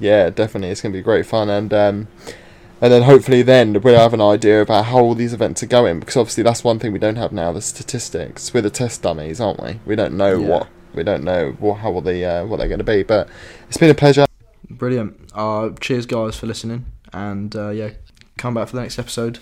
Yeah, 0.00 0.30
definitely, 0.30 0.70
it's 0.70 0.80
going 0.82 0.92
to 0.92 0.98
be 0.98 1.02
great 1.02 1.24
fun, 1.24 1.48
and 1.48 1.72
um, 1.72 2.08
and 2.80 2.92
then 2.92 3.02
hopefully 3.02 3.42
then 3.42 3.80
we'll 3.80 3.98
have 3.98 4.12
an 4.12 4.20
idea 4.20 4.60
about 4.60 4.86
how 4.86 4.98
all 4.98 5.14
these 5.14 5.32
events 5.32 5.62
are 5.62 5.66
going 5.66 6.00
because 6.00 6.16
obviously 6.16 6.42
that's 6.42 6.64
one 6.64 6.78
thing 6.78 6.92
we 6.92 6.98
don't 6.98 7.16
have 7.16 7.32
now 7.32 7.52
the 7.52 7.62
statistics. 7.62 8.52
We're 8.52 8.60
the 8.62 8.70
test 8.70 9.02
dummies, 9.02 9.40
aren't 9.40 9.62
we? 9.62 9.78
We 9.86 9.94
don't 9.96 10.14
know 10.14 10.38
Yeah. 10.38 10.48
what 10.48 10.66
we 10.94 11.02
don't 11.02 11.24
know 11.24 11.52
what 11.58 11.74
how 11.78 11.98
they 12.00 12.24
uh, 12.24 12.44
what 12.44 12.58
they're 12.58 12.68
going 12.68 12.78
to 12.78 12.84
be, 12.84 13.02
but 13.02 13.28
it's 13.68 13.78
been 13.78 13.90
a 13.90 13.94
pleasure. 13.94 14.26
Brilliant. 14.70 15.30
Uh, 15.34 15.70
cheers, 15.80 16.06
guys, 16.06 16.36
for 16.36 16.46
listening. 16.46 16.86
And 17.12 17.54
uh, 17.54 17.70
yeah, 17.70 17.90
come 18.36 18.54
back 18.54 18.68
for 18.68 18.76
the 18.76 18.82
next 18.82 18.98
episode 18.98 19.38